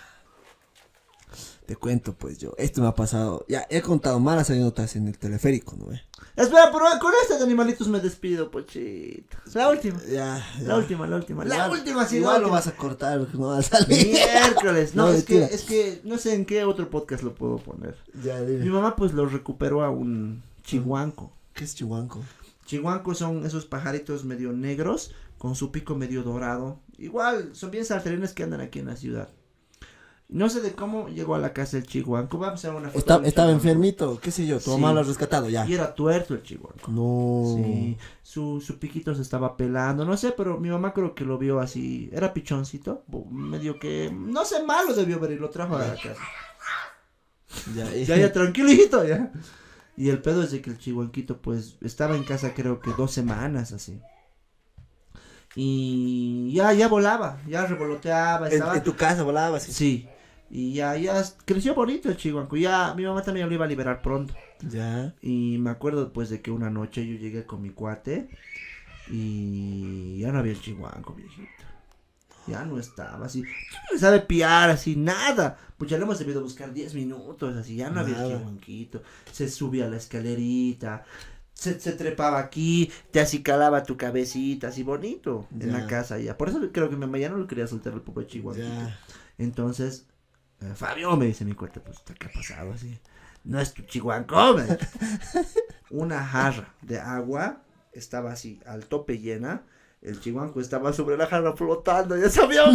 Te 1.66 1.74
cuento, 1.74 2.14
pues 2.14 2.38
yo. 2.38 2.54
Esto 2.58 2.80
me 2.80 2.86
ha 2.86 2.94
pasado. 2.94 3.44
Ya 3.48 3.66
he 3.70 3.82
contado 3.82 4.20
malas 4.20 4.50
anécdotas 4.50 4.94
en 4.94 5.08
el 5.08 5.18
teleférico, 5.18 5.74
¿no? 5.76 5.86
ve? 5.86 6.00
Espera, 6.36 6.70
pero 6.72 6.84
con 7.00 7.12
estos 7.22 7.42
animalitos 7.42 7.88
me 7.88 7.98
despido, 7.98 8.50
pochito. 8.52 9.36
La 9.52 9.68
última. 9.68 10.00
Ya, 10.04 10.46
ya. 10.60 10.62
La 10.62 10.76
última, 10.76 11.06
la 11.08 11.16
última. 11.16 11.44
La 11.44 11.56
Igual- 11.56 11.70
última, 11.72 12.06
sí, 12.06 12.16
la 12.16 12.20
Igual 12.20 12.42
lo 12.42 12.50
vas 12.50 12.68
a 12.68 12.76
cortar, 12.76 13.26
no 13.34 13.48
va 13.48 13.58
a 13.58 13.62
salir. 13.62 14.06
Miércoles. 14.12 14.92
No, 14.94 15.06
No, 15.08 15.12
es 15.12 15.24
que, 15.24 15.42
es 15.44 15.62
que 15.64 16.00
no 16.04 16.18
sé 16.18 16.34
en 16.34 16.44
qué 16.46 16.64
otro 16.64 16.88
podcast 16.88 17.24
lo 17.24 17.34
puedo 17.34 17.56
poner. 17.56 17.96
Ya, 18.22 18.38
Mi 18.40 18.52
dime. 18.56 18.70
mamá 18.70 18.94
pues 18.94 19.12
lo 19.12 19.26
recuperó 19.26 19.82
a 19.82 19.90
un 19.90 20.42
chihuanco. 20.62 21.32
¿Qué 21.52 21.64
es 21.64 21.74
chihuanco? 21.74 22.22
Chihuancos 22.64 23.18
son 23.18 23.44
esos 23.44 23.64
pajaritos 23.66 24.24
medio 24.24 24.52
negros 24.52 25.12
con 25.38 25.54
su 25.56 25.72
pico 25.72 25.96
medio 25.96 26.22
dorado. 26.22 26.80
Igual, 26.98 27.50
son 27.54 27.70
bien 27.72 27.84
saltarines 27.84 28.32
que 28.34 28.42
andan 28.44 28.60
aquí 28.60 28.78
en 28.78 28.86
la 28.86 28.96
ciudad. 28.96 29.28
No 30.28 30.48
sé 30.50 30.60
de 30.60 30.72
cómo 30.72 31.08
llegó 31.08 31.36
a 31.36 31.38
la 31.38 31.52
casa 31.52 31.76
el 31.76 31.86
chihuanco. 31.86 32.36
Vamos 32.38 32.64
a 32.64 32.70
una 32.72 32.88
foto. 32.88 32.98
Está- 32.98 33.14
estaba 33.14 33.28
chihuanco. 33.28 33.50
enfermito, 33.52 34.18
qué 34.20 34.30
sé 34.32 34.44
yo, 34.44 34.56
tu 34.58 34.64
Sí. 34.64 34.70
mamá 34.72 34.92
lo 34.92 35.00
ha 35.00 35.02
rescatado, 35.04 35.48
ya. 35.48 35.64
Y 35.66 35.74
era 35.74 35.94
tuerto 35.94 36.34
el 36.34 36.42
chihuanco. 36.42 36.90
No. 36.90 37.54
Sí, 37.56 37.96
su, 38.22 38.60
su 38.60 38.78
piquito 38.80 39.14
se 39.14 39.22
estaba 39.22 39.56
pelando, 39.56 40.04
no 40.04 40.16
sé, 40.16 40.32
pero 40.32 40.58
mi 40.58 40.68
mamá 40.68 40.92
creo 40.92 41.14
que 41.14 41.24
lo 41.24 41.38
vio 41.38 41.60
así, 41.60 42.10
era 42.12 42.34
pichoncito, 42.34 43.04
medio 43.30 43.78
que, 43.78 44.10
no 44.12 44.44
sé, 44.44 44.64
malo 44.64 44.94
debió 44.94 45.20
ver 45.20 45.30
y 45.32 45.36
lo 45.38 45.48
trajo 45.50 45.76
a 45.76 45.86
la 45.86 45.94
casa. 45.94 46.16
Ya, 47.76 47.88
Ya, 47.94 48.16
ya, 48.16 48.32
tranquilito, 48.32 49.04
ya. 49.06 49.30
Y 49.96 50.10
el 50.10 50.20
pedo 50.20 50.42
es 50.42 50.50
de 50.50 50.60
que 50.60 50.70
el 50.70 50.78
chihuanquito, 50.78 51.38
pues, 51.40 51.76
estaba 51.80 52.16
en 52.16 52.24
casa 52.24 52.52
creo 52.52 52.80
que 52.80 52.90
dos 52.98 53.12
semanas, 53.12 53.70
así. 53.72 54.00
Y 55.54 56.52
ya, 56.52 56.72
ya 56.74 56.88
volaba, 56.88 57.40
ya 57.48 57.64
revoloteaba, 57.66 58.48
En, 58.48 58.54
estaba... 58.54 58.76
en 58.76 58.82
tu 58.82 58.94
casa 58.94 59.22
volabas. 59.22 59.62
Sí. 59.62 59.72
Sí, 59.72 60.08
y 60.50 60.74
ya, 60.74 60.96
ya 60.96 61.22
creció 61.44 61.74
bonito 61.74 62.08
el 62.08 62.16
chihuanco, 62.16 62.56
ya, 62.56 62.94
mi 62.94 63.04
mamá 63.04 63.22
también 63.22 63.48
lo 63.48 63.54
iba 63.54 63.64
a 63.64 63.68
liberar 63.68 64.00
pronto. 64.00 64.34
Ya. 64.68 65.14
Y 65.20 65.58
me 65.58 65.70
acuerdo 65.70 66.12
pues 66.12 66.30
de 66.30 66.40
que 66.40 66.50
una 66.50 66.70
noche 66.70 67.06
yo 67.06 67.16
llegué 67.16 67.44
con 67.44 67.62
mi 67.62 67.70
cuate 67.70 68.28
y 69.10 70.18
ya 70.18 70.32
no 70.32 70.38
había 70.38 70.52
el 70.52 70.60
chihuanco, 70.60 71.14
viejito. 71.14 71.50
Ya 72.46 72.64
no 72.64 72.78
estaba 72.78 73.26
así. 73.26 73.42
No 73.92 73.98
sabe 73.98 74.20
piar 74.20 74.70
así, 74.70 74.94
nada. 74.94 75.58
Pues 75.76 75.90
ya 75.90 75.98
le 75.98 76.04
hemos 76.04 76.18
debido 76.18 76.42
buscar 76.42 76.72
10 76.72 76.94
minutos, 76.94 77.56
así, 77.56 77.74
ya 77.74 77.90
no 77.90 78.00
había 78.00 78.22
el 78.22 78.38
chihuanquito. 78.38 79.02
Se 79.32 79.48
subía 79.48 79.86
a 79.86 79.88
la 79.88 79.96
escalerita, 79.96 81.04
se, 81.52 81.80
se 81.80 81.92
trepaba 81.92 82.38
aquí, 82.38 82.90
te 83.10 83.18
acicalaba 83.18 83.82
tu 83.82 83.96
cabecita, 83.96 84.68
así 84.68 84.84
bonito, 84.84 85.48
en 85.58 85.72
la 85.72 85.88
casa 85.88 86.18
ya. 86.18 86.36
Por 86.36 86.48
eso 86.48 86.60
creo 86.72 86.88
que 86.88 86.94
mi 86.94 87.00
mamá 87.00 87.18
ya 87.18 87.30
no 87.30 87.36
lo 87.36 87.48
quería 87.48 87.66
soltar 87.66 87.94
el 87.94 88.00
pobre 88.02 88.28
chihuanquito. 88.28 88.68
Ya. 88.68 88.96
Entonces, 89.38 90.06
Fabio 90.74 91.16
me 91.16 91.26
dice 91.26 91.44
mi 91.44 91.54
cuate, 91.54 91.80
pues, 91.80 91.98
¿qué 92.18 92.26
ha 92.26 92.32
pasado 92.32 92.72
así? 92.72 92.98
No 93.44 93.60
es 93.60 93.74
tu 93.74 93.82
chihuanco. 93.82 94.36
Una 95.90 96.24
jarra 96.24 96.74
de 96.82 96.98
agua 96.98 97.62
estaba 97.92 98.32
así 98.32 98.60
al 98.66 98.86
tope 98.86 99.18
llena. 99.18 99.62
El 100.02 100.20
chihuanco 100.20 100.60
estaba 100.60 100.92
sobre 100.92 101.16
la 101.16 101.26
jarra 101.26 101.56
flotando. 101.56 102.16
Ya 102.16 102.28
sabía. 102.28 102.64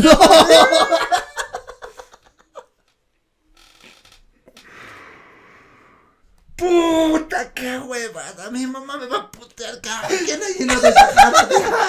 Puta, 6.55 7.53
qué 7.53 7.79
huevada. 7.79 8.51
Mi 8.51 8.65
mamá 8.67 8.97
me 8.97 9.07
va 9.07 9.17
a 9.17 9.32
putear, 9.32 9.82
cabrón. 9.82 10.19
¿Quién 10.25 10.41
ha 10.41 10.49
llenado 10.49 10.88
esa 10.88 11.07
jarra 11.13 11.45
de 11.47 11.55
agua? 11.55 11.80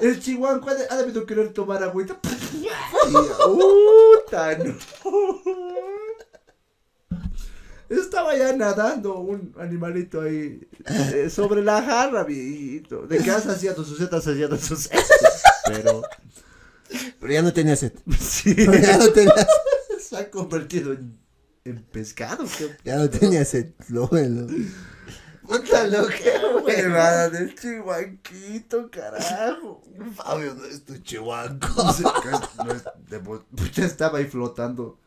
El 0.00 0.20
chihuanco 0.20 0.68
ha, 0.70 0.74
de- 0.74 1.26
querer 1.26 1.52
tomar 1.52 1.82
agüita. 1.82 2.18
Puta, 3.44 4.58
no. 4.58 4.74
Estaba 7.88 8.36
ya 8.36 8.52
nadando 8.52 9.18
un 9.18 9.52
animalito 9.58 10.20
ahí 10.20 10.60
eh, 10.86 11.28
sobre 11.28 11.60
la 11.62 11.82
jarra, 11.82 12.22
viejito. 12.22 13.06
De 13.06 13.18
casa 13.18 13.52
haciendo 13.52 13.84
sus 13.84 13.98
setas, 13.98 14.24
haciendo 14.26 14.56
sus 14.58 14.82
setas. 14.84 15.42
Pero, 15.66 16.02
Pero 17.20 17.32
ya 17.32 17.42
no 17.42 17.52
tenía 17.52 17.74
sed. 17.74 17.92
sí, 18.18 18.54
Pero 18.54 18.74
ya 18.80 18.96
no 18.96 19.08
tenía 19.10 19.34
sed. 19.34 19.98
se 20.00 20.16
ha 20.16 20.30
convertido 20.30 20.92
en, 20.92 21.18
en 21.64 21.82
pescado. 21.82 22.44
Qué 22.56 22.76
Ya 22.84 22.96
no 22.96 23.10
tenía 23.10 23.44
sed. 23.44 23.72
Lo 23.88 24.06
bueno. 24.06 24.46
Puta 25.58 25.86
lo 25.86 26.06
que 26.08 26.32
huevada 26.64 27.28
del 27.30 27.54
chihuanquito, 27.54 28.90
carajo. 28.90 29.82
Fabio 30.14 30.54
no 30.54 30.64
es 30.64 30.84
tu 30.84 30.96
chihuanco. 30.98 31.68
No 32.64 32.72
es 32.72 32.84
de 33.76 33.84
estaba 33.84 34.18
ahí 34.18 34.26
flotando 34.26 34.98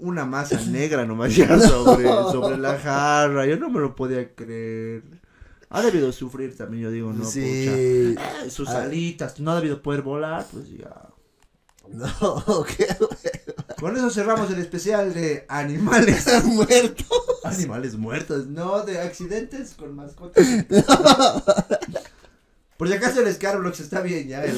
una 0.00 0.24
masa 0.24 0.60
negra 0.62 1.04
nomás 1.04 1.34
ya 1.34 1.58
sobre, 1.60 2.08
sobre 2.08 2.56
la 2.56 2.78
jarra. 2.78 3.46
Yo 3.46 3.56
no 3.58 3.68
me 3.70 3.80
lo 3.80 3.94
podía 3.96 4.34
creer. 4.34 5.02
Ha 5.70 5.82
debido 5.82 6.12
sufrir 6.12 6.56
también, 6.56 6.84
yo 6.84 6.90
digo, 6.90 7.12
no, 7.12 7.24
Sí. 7.26 7.40
pucha. 7.40 7.76
Eh, 8.46 8.50
sus 8.50 8.68
Ah. 8.70 8.84
alitas, 8.84 9.38
no 9.38 9.50
ha 9.50 9.56
debido 9.56 9.82
poder 9.82 10.02
volar, 10.02 10.46
pues 10.50 10.70
ya. 10.70 10.88
No, 11.88 12.64
qué 12.64 12.86
Con 13.78 13.96
eso 13.96 14.08
cerramos 14.10 14.50
el 14.50 14.58
especial 14.60 15.12
de 15.14 15.44
animales. 15.48 16.24
muerto. 16.44 17.04
Animales 17.44 17.96
muertos, 17.96 18.46
no 18.46 18.82
de 18.84 19.00
accidentes 19.00 19.74
con 19.74 19.94
mascotas. 19.94 20.46
Por 22.76 22.88
si 22.88 22.94
acaso 22.94 23.20
el 23.20 23.32
Scarlox 23.34 23.80
está 23.80 24.00
bien, 24.00 24.28
ya. 24.28 24.44
El, 24.44 24.56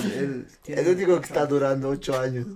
el- 0.66 0.78
El 0.78 0.88
único 0.88 1.18
que 1.20 1.26
está 1.26 1.46
durando 1.46 1.88
ocho 1.88 2.18
años. 2.20 2.46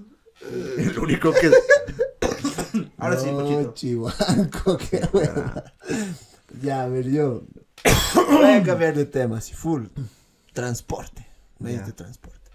el 0.76 0.98
único 0.98 1.32
que. 1.32 1.50
Ahora 2.98 3.18
sí, 3.18 3.26
no, 3.30 3.38
Pochito. 3.38 3.72
chihuanco, 3.74 4.76
qué 4.90 5.08
hueva. 5.12 5.64
Ya, 6.62 6.82
a 6.82 6.88
ver, 6.88 7.08
yo. 7.10 7.44
Voy 8.30 8.44
a 8.50 8.62
cambiar 8.62 8.94
de 8.94 9.06
tema, 9.06 9.38
así, 9.38 9.54
full. 9.54 9.86
Transporte. 10.52 11.26
Medios 11.58 11.86
de 11.86 11.92
transporte. 11.92 12.50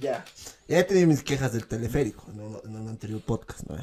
Ya. 0.00 0.24
Ya 0.68 0.80
he 0.80 0.84
tenido 0.84 1.06
mis 1.06 1.22
quejas 1.22 1.54
del 1.54 1.66
teleférico 1.66 2.24
en 2.30 2.40
un, 2.40 2.60
en 2.62 2.76
un 2.76 2.88
anterior 2.88 3.22
podcast, 3.22 3.62
¿no? 3.66 3.76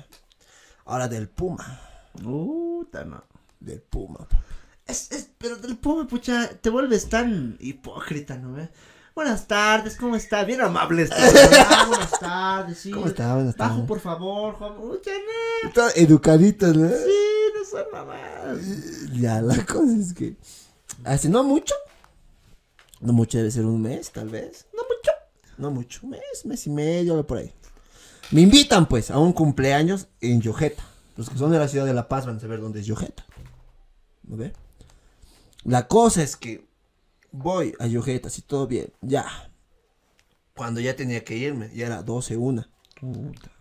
Ahora 0.86 1.08
del 1.08 1.28
Puma. 1.28 1.82
Puta, 2.22 3.04
no. 3.04 3.24
Del 3.60 3.82
Puma. 3.82 4.28
Es, 4.86 5.12
es, 5.12 5.30
pero 5.40 5.56
del 5.56 5.78
Puma, 5.78 6.08
pucha, 6.08 6.48
te 6.48 6.70
vuelves 6.70 7.10
tan 7.10 7.58
hipócrita, 7.60 8.38
¿no? 8.38 8.54
ve? 8.54 8.70
Buenas 9.16 9.48
tardes, 9.48 9.96
¿cómo 9.98 10.16
está? 10.16 10.44
Bien 10.44 10.62
amables. 10.62 11.10
todos, 11.10 11.34
ah, 11.70 11.86
buenas 11.88 12.20
tardes, 12.20 12.78
sí. 12.78 12.92
¿Cómo 12.92 13.08
está? 13.08 13.34
Buenas 13.34 13.58
Bajo, 13.58 13.72
tardes. 13.72 13.88
por 13.88 14.00
favor, 14.00 14.54
joven. 14.54 14.78
Pucha, 14.78 15.12
no. 15.64 15.72
Todo 15.72 15.90
educadito, 15.96 16.68
¿no? 16.68 16.88
Sí, 16.88 17.52
no 17.58 17.66
son 17.66 17.86
mamadas. 17.92 19.12
Ya, 19.14 19.42
la 19.42 19.66
cosa 19.66 19.98
es 20.00 20.14
que. 20.14 20.36
Hace 21.04 21.30
no 21.30 21.44
mucho. 21.44 21.74
No 23.00 23.12
mucho, 23.12 23.40
debe 23.40 23.50
ser 23.50 23.66
un 23.66 23.82
mes, 23.82 24.12
tal 24.12 24.30
vez. 24.30 24.68
No. 24.76 24.85
No 25.58 25.72
mucho, 25.72 26.02
un 26.04 26.12
mes, 26.12 26.46
mes 26.46 26.68
y 26.68 26.70
medio, 26.70 27.14
algo 27.14 27.28
por 27.28 27.38
ahí. 27.38 27.54
Me 28.32 28.42
invitan, 28.42 28.88
pues, 28.88 29.12
a 29.12 29.20
un 29.20 29.34
cumpleaños 29.34 30.08
en 30.22 30.42
Yojeta. 30.42 30.84
Los 31.16 31.30
que 31.30 31.38
son 31.38 31.52
de 31.52 31.60
la 31.60 31.68
ciudad 31.68 31.86
de 31.86 31.94
La 31.94 32.08
Paz 32.08 32.26
van 32.26 32.38
a 32.38 32.40
saber 32.40 32.60
dónde 32.60 32.82
es 32.82 32.86
Yojeta. 32.86 33.26
¿No 34.24 34.38
ve? 34.38 34.54
La 35.64 35.88
cosa 35.88 36.24
es 36.24 36.36
que 36.36 36.66
voy 37.32 37.74
a 37.80 37.88
Yojeta, 37.88 38.30
si 38.30 38.42
todo 38.42 38.68
bien, 38.68 38.92
ya. 39.02 39.26
Cuando 40.56 40.80
ya 40.80 40.96
tenía 40.96 41.24
que 41.24 41.38
irme, 41.38 41.70
ya 41.74 41.88
era 41.88 42.04
12, 42.04 42.38
una. 42.38 42.70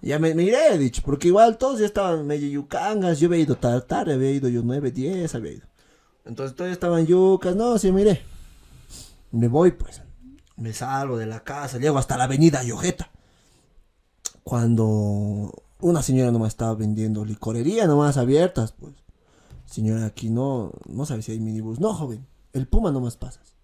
Ya 0.01 0.18
me, 0.18 0.34
me 0.34 0.45
iré, 0.45 0.74
he 0.74 0.78
dicho, 0.78 1.03
porque 1.05 1.28
igual 1.28 1.59
todos 1.59 1.80
ya 1.80 1.86
estaban 1.86 2.26
medio 2.26 2.49
yucangas. 2.49 3.20
Yo 3.20 3.28
había 3.28 3.40
ido 3.40 3.57
tarde, 3.57 3.82
tarde, 3.82 4.14
había 4.14 4.30
ido 4.30 4.49
yo 4.49 4.62
9, 4.64 4.90
10, 4.90 5.34
había 5.34 5.53
ido. 5.53 5.66
Entonces 6.24 6.57
todos 6.57 6.70
estaban 6.70 7.07
yucas, 7.07 7.55
no, 7.55 7.76
sí, 7.78 7.92
me 7.92 8.03
iré. 8.03 8.22
Me 9.32 9.49
voy, 9.49 9.72
pues. 9.72 10.03
Me 10.57 10.72
salgo 10.72 11.16
de 11.16 11.26
la 11.26 11.42
casa, 11.42 11.78
llego 11.78 11.98
hasta 11.98 12.16
la 12.16 12.24
avenida 12.24 12.62
Yojeta. 12.62 13.11
Cuando 14.42 15.52
una 15.80 16.02
señora 16.02 16.30
nomás 16.30 16.48
estaba 16.48 16.74
vendiendo 16.74 17.24
licorería 17.24 17.86
nomás 17.86 18.16
abiertas, 18.16 18.72
pues. 18.72 18.94
Señora, 19.66 20.07
aquí 20.07 20.28
no, 20.28 20.72
no 20.86 21.07
sabe 21.07 21.22
si 21.22 21.32
hay 21.32 21.40
minibús. 21.40 21.80
No, 21.80 21.94
joven, 21.94 22.26
el 22.52 22.68
Puma 22.68 22.92
nomás 22.92 23.16
pasas. 23.16 23.55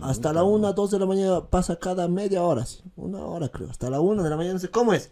Hasta 0.00 0.32
la 0.32 0.42
una, 0.44 0.72
dos 0.72 0.90
de 0.90 0.98
la 0.98 1.06
mañana 1.06 1.44
pasa 1.44 1.76
cada 1.76 2.08
media 2.08 2.42
hora, 2.42 2.64
sí. 2.64 2.80
Una 2.96 3.18
hora 3.18 3.48
creo. 3.48 3.68
Hasta 3.68 3.90
la 3.90 4.00
una 4.00 4.22
de 4.22 4.30
la 4.30 4.36
mañana, 4.36 4.54
no 4.54 4.60
sé 4.60 4.70
cómo 4.70 4.94
es. 4.94 5.10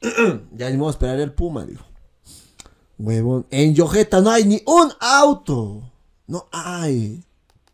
ya 0.52 0.70
ni 0.70 0.76
modo, 0.76 0.90
esperaré 0.90 1.22
el 1.22 1.32
Puma, 1.32 1.64
digo. 1.64 1.82
Huevón, 2.98 3.46
en 3.50 3.74
Yojeta 3.74 4.20
no 4.20 4.30
hay 4.30 4.44
ni 4.44 4.62
un 4.66 4.92
auto. 5.00 5.82
No 6.26 6.46
hay. 6.52 7.24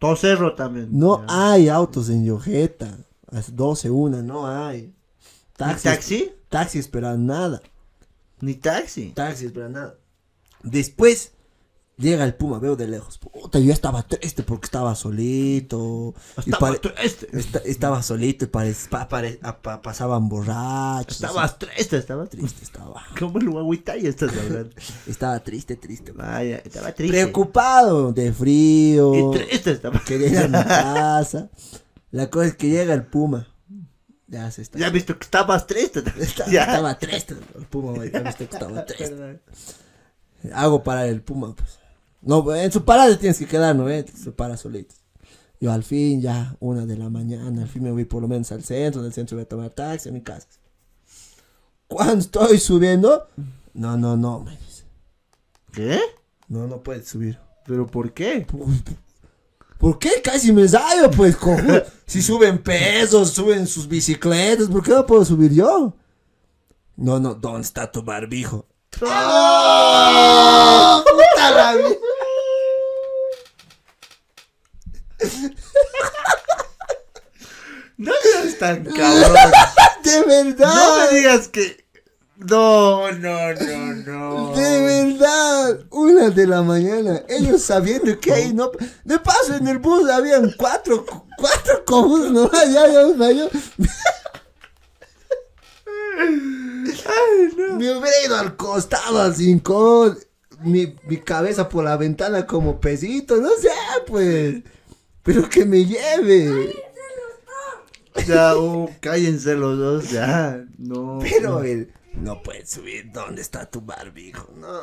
Tocerro 0.09 0.54
también. 0.54 0.88
No 0.90 1.24
Ya. 1.26 1.52
hay 1.52 1.68
autos 1.68 2.09
en 2.09 2.24
Yojeta. 2.24 2.96
A 3.30 3.34
las 3.36 3.54
12, 3.57 3.90
una, 3.90 4.22
no 4.22 4.46
hay. 4.46 4.82
¿Ni 4.82 4.92
Taxi. 5.57 5.82
taxi? 5.84 6.32
Taxi 6.48 6.78
esperan 6.78 7.26
nada. 7.26 7.61
Ni 8.40 8.54
taxi. 8.54 9.12
Taxi 9.12 9.46
esperan 9.46 9.72
nada. 9.72 9.94
Después, 10.62 11.32
Llega 11.99 12.24
el 12.24 12.34
puma, 12.34 12.59
veo 12.59 12.76
de 12.76 12.86
lejos. 12.88 13.16
Puta, 13.16 13.59
yo 13.59 13.72
estaba 13.72 14.03
triste 14.03 14.42
porque 14.42 14.66
estaba 14.66 14.94
solito. 14.94 16.12
y 16.44 16.51
Estaba 16.51 16.74
triste. 16.74 17.26
esta- 17.32 17.61
estaba 17.61 18.03
solito 18.03 18.44
y 18.44 18.49
pare- 18.49 18.76
pa- 18.90 19.09
pare- 19.09 19.38
a- 19.42 19.57
pa- 19.57 19.80
pasaban 19.80 20.28
borrachos. 20.28 21.16
Estabas 21.16 21.59
triste, 21.59 21.97
estaba 21.97 22.26
triste. 22.26 22.62
estaba. 22.64 23.03
¿Cómo 23.18 23.38
el 23.38 23.49
guaguitay 23.49 24.07
estás 24.07 24.30
hablando? 24.36 24.74
Estaba 25.07 25.40
triste, 25.40 25.76
triste. 25.76 26.12
Vaya, 26.12 26.59
estaba 26.59 26.92
triste. 26.92 27.16
Preocupado, 27.16 28.12
de 28.12 28.30
frío. 28.30 29.32
Y 29.32 29.38
triste 29.38 29.70
estaba. 29.70 29.99
Quería 30.05 30.28
ir 30.28 30.38
a 30.38 30.49
mi 30.49 30.53
casa. 30.68 31.49
La 32.11 32.28
cosa 32.28 32.49
es 32.49 32.57
que 32.57 32.68
llega 32.68 32.92
el 32.92 33.07
puma. 33.07 33.49
Ya 34.26 34.51
se 34.51 34.61
está. 34.61 34.78
Ya 34.78 34.88
has 34.88 34.92
visto 34.92 35.16
que 35.18 35.24
estabas 35.24 35.66
triste. 35.66 36.01
Estaba, 36.20 36.51
Ya. 36.51 36.64
estaba 36.64 36.99
triste. 36.99 37.36
El 37.59 37.64
puma, 37.64 38.05
ya 38.05 38.20
viste 38.20 38.47
que 38.47 38.55
estaba 38.55 38.84
triste. 38.84 39.40
Hago 40.53 40.82
parar 40.82 41.07
el 41.07 41.22
puma, 41.22 41.55
pues. 41.57 41.78
No, 42.27 42.55
en 42.55 42.72
su 42.72 42.85
parada 42.85 43.16
tienes 43.16 43.39
que 43.39 43.47
quedar, 43.47 43.77
¿no? 43.77 43.89
Eh? 43.89 44.05
Se 44.12 44.33
para 44.33 44.57
solito. 44.57 44.97
Yo 45.61 45.72
al 45.72 45.85
fin, 45.85 46.20
ya, 46.20 46.57
una 46.59 46.85
de 46.85 46.97
la 46.97 47.09
mañana, 47.09 47.62
al 47.62 47.68
fin 47.68 47.85
me 47.85 47.93
voy 47.93 48.05
por 48.05 48.20
lo 48.20 48.27
menos 48.27 48.51
al 48.51 48.64
centro, 48.64 49.01
del 49.01 49.12
centro 49.12 49.37
voy 49.37 49.45
a 49.45 49.49
tomar 49.49 49.70
taxi 49.70 50.09
a 50.09 50.12
mi 50.12 50.20
casa. 50.20 50.49
Cuando 51.87 52.18
estoy 52.18 52.59
subiendo, 52.59 53.29
no, 53.74 53.97
no, 53.97 54.16
no, 54.16 54.41
me 54.41 54.51
dice. 54.51 54.85
¿Qué? 55.72 56.01
No, 56.49 56.66
no 56.66 56.83
puedes 56.83 57.07
subir. 57.07 57.39
¿Pero 57.64 57.87
por 57.87 58.12
qué? 58.12 58.45
¿Por 59.79 59.99
qué 60.01 60.20
casi 60.22 60.53
me 60.53 60.66
salgo, 60.66 61.12
pues, 61.12 61.37
cojudo? 61.37 61.85
Si 62.07 62.22
suben 62.22 62.59
pesos, 62.59 63.31
suben 63.31 63.68
sus 63.68 63.87
bicicletas, 63.87 64.68
¿por 64.68 64.83
qué 64.83 64.91
no 64.91 65.07
puedo 65.07 65.24
subir 65.24 65.53
yo? 65.53 65.95
No, 66.97 67.20
no, 67.20 67.35
¿dónde 67.35 67.61
está 67.61 67.91
tu 67.91 68.03
barbijo? 68.03 68.66
¡Oh! 69.03 71.05
¡Puta 71.05 71.51
la 71.51 71.77
vida! 71.77 71.97
No 77.99 78.12
seas 78.23 78.59
tan 78.59 78.85
cabrón. 78.97 79.53
¡De 80.05 80.21
No 80.21 80.27
verdad! 80.27 81.11
me 81.11 81.17
digas 81.17 81.49
que. 81.49 81.87
No, 82.37 83.11
no, 83.12 83.55
no, 83.55 83.95
no. 83.95 84.55
¡De 84.55 84.81
verdad! 84.83 85.81
Una 85.91 86.29
de 86.29 86.47
la 86.47 86.61
mañana, 86.62 87.23
ellos 87.31 87.62
sabiendo 87.62 88.21
que 88.21 88.31
ahí 88.31 88.53
no... 88.53 88.71
De 89.05 89.19
paso, 89.19 89.55
en 89.55 89.67
el 89.69 89.79
bus 89.79 90.11
habían 90.11 90.53
cuatro, 90.59 91.07
cuatro 91.39 91.83
cojudos, 91.87 92.31
¿no? 92.33 92.53
Ya, 92.53 92.87
ya, 92.89 93.07
ya, 93.17 93.31
yo... 93.33 93.49
Me 97.79 97.97
hubiera 97.97 98.25
ido 98.25 98.37
al 98.37 98.57
costado, 98.57 99.21
al 99.21 99.35
rincón. 99.35 100.19
Mi, 100.61 100.95
mi 101.09 101.19
cabeza 101.19 101.69
por 101.69 101.85
la 101.85 101.97
ventana 101.97 102.47
como 102.47 102.81
pesito, 102.81 103.37
no 103.37 103.51
sé, 103.61 103.71
pues. 104.07 104.57
Pero 105.27 105.49
que 105.49 105.64
me 105.66 105.85
lleve. 105.85 106.74
Ya, 108.27 108.57
oh, 108.57 108.89
cállense 109.01 109.55
los 109.55 109.77
dos, 109.79 110.11
ya. 110.11 110.64
No. 110.79 111.18
Pero 111.20 111.62
él 111.62 111.93
no 112.14 112.43
puede 112.43 112.64
subir. 112.64 113.11
¿Dónde 113.12 113.43
está 113.43 113.70
tu 113.70 113.83
barbijo? 113.83 114.49
No. 114.57 114.81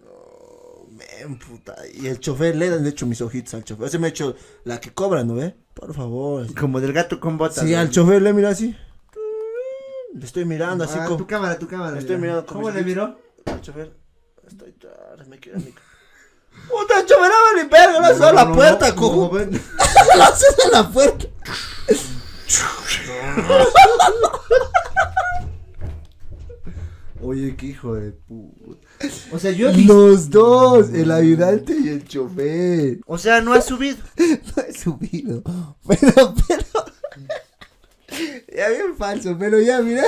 No. 0.00 0.86
Men, 0.90 1.38
puta. 1.38 1.74
Y 1.94 2.06
el 2.06 2.20
chofer 2.20 2.54
le 2.54 2.68
han 2.68 2.86
hecho 2.86 3.06
mis 3.06 3.20
ojitos 3.20 3.54
al 3.54 3.64
chofer. 3.64 3.88
Se 3.90 3.98
me 3.98 4.06
ha 4.06 4.10
hecho 4.10 4.36
la 4.64 4.80
que 4.80 4.92
cobra, 4.92 5.24
¿no 5.24 5.34
ve? 5.34 5.56
Por 5.74 5.92
favor. 5.94 6.54
Como 6.54 6.80
del 6.80 6.92
gato 6.92 7.18
con 7.18 7.36
botas. 7.38 7.64
Sí, 7.64 7.72
¿no? 7.72 7.78
al 7.78 7.90
chofer 7.90 8.22
le 8.22 8.32
mira 8.32 8.50
así. 8.50 8.76
Le 10.14 10.24
estoy 10.26 10.44
mirando 10.44 10.84
así 10.84 10.98
Ah, 11.00 11.06
como. 11.06 11.16
tu 11.16 11.26
cámara, 11.26 11.58
tu 11.58 11.66
cámara. 11.66 11.98
Estoy 11.98 12.18
mirando 12.18 12.44
¿Cómo 12.46 12.70
le 12.70 12.82
miró? 12.82 13.18
Al 13.46 13.60
chofer. 13.62 13.92
Estoy 14.46 14.72
tarde, 14.72 15.24
me 15.26 15.38
quiero 15.38 15.58
a 15.58 15.62
mi 15.62 15.72
Puta, 16.68 17.00
el 17.00 17.06
chofer 17.06 17.28
no 17.28 17.34
vale 17.54 17.64
verga, 17.68 18.00
no 18.00 18.08
cerró 18.08 18.32
la 18.32 18.52
puerta, 18.52 18.94
cojo. 18.94 19.38
No 19.38 20.26
cerró 20.36 20.70
la 20.72 20.88
puerta. 20.90 21.26
Oye, 27.20 27.54
qué 27.56 27.66
hijo 27.66 27.94
de 27.94 28.12
puta. 28.12 28.88
O 29.30 29.38
sea, 29.38 29.52
yo. 29.52 29.70
Los 29.72 30.28
dos, 30.30 30.90
el 30.90 31.10
ayudante 31.10 31.76
y 31.78 31.88
el 31.88 32.04
chofer. 32.06 33.00
O 33.06 33.16
sea, 33.16 33.40
no 33.40 33.52
has 33.52 33.66
subido. 33.66 33.98
No 34.56 34.62
he 34.62 34.72
subido. 34.72 35.42
Pero, 35.86 36.34
pero. 36.48 36.66
Ya 38.54 38.68
bien 38.68 38.96
falso, 38.98 39.36
pero 39.38 39.60
ya, 39.60 39.80
mira. 39.80 40.04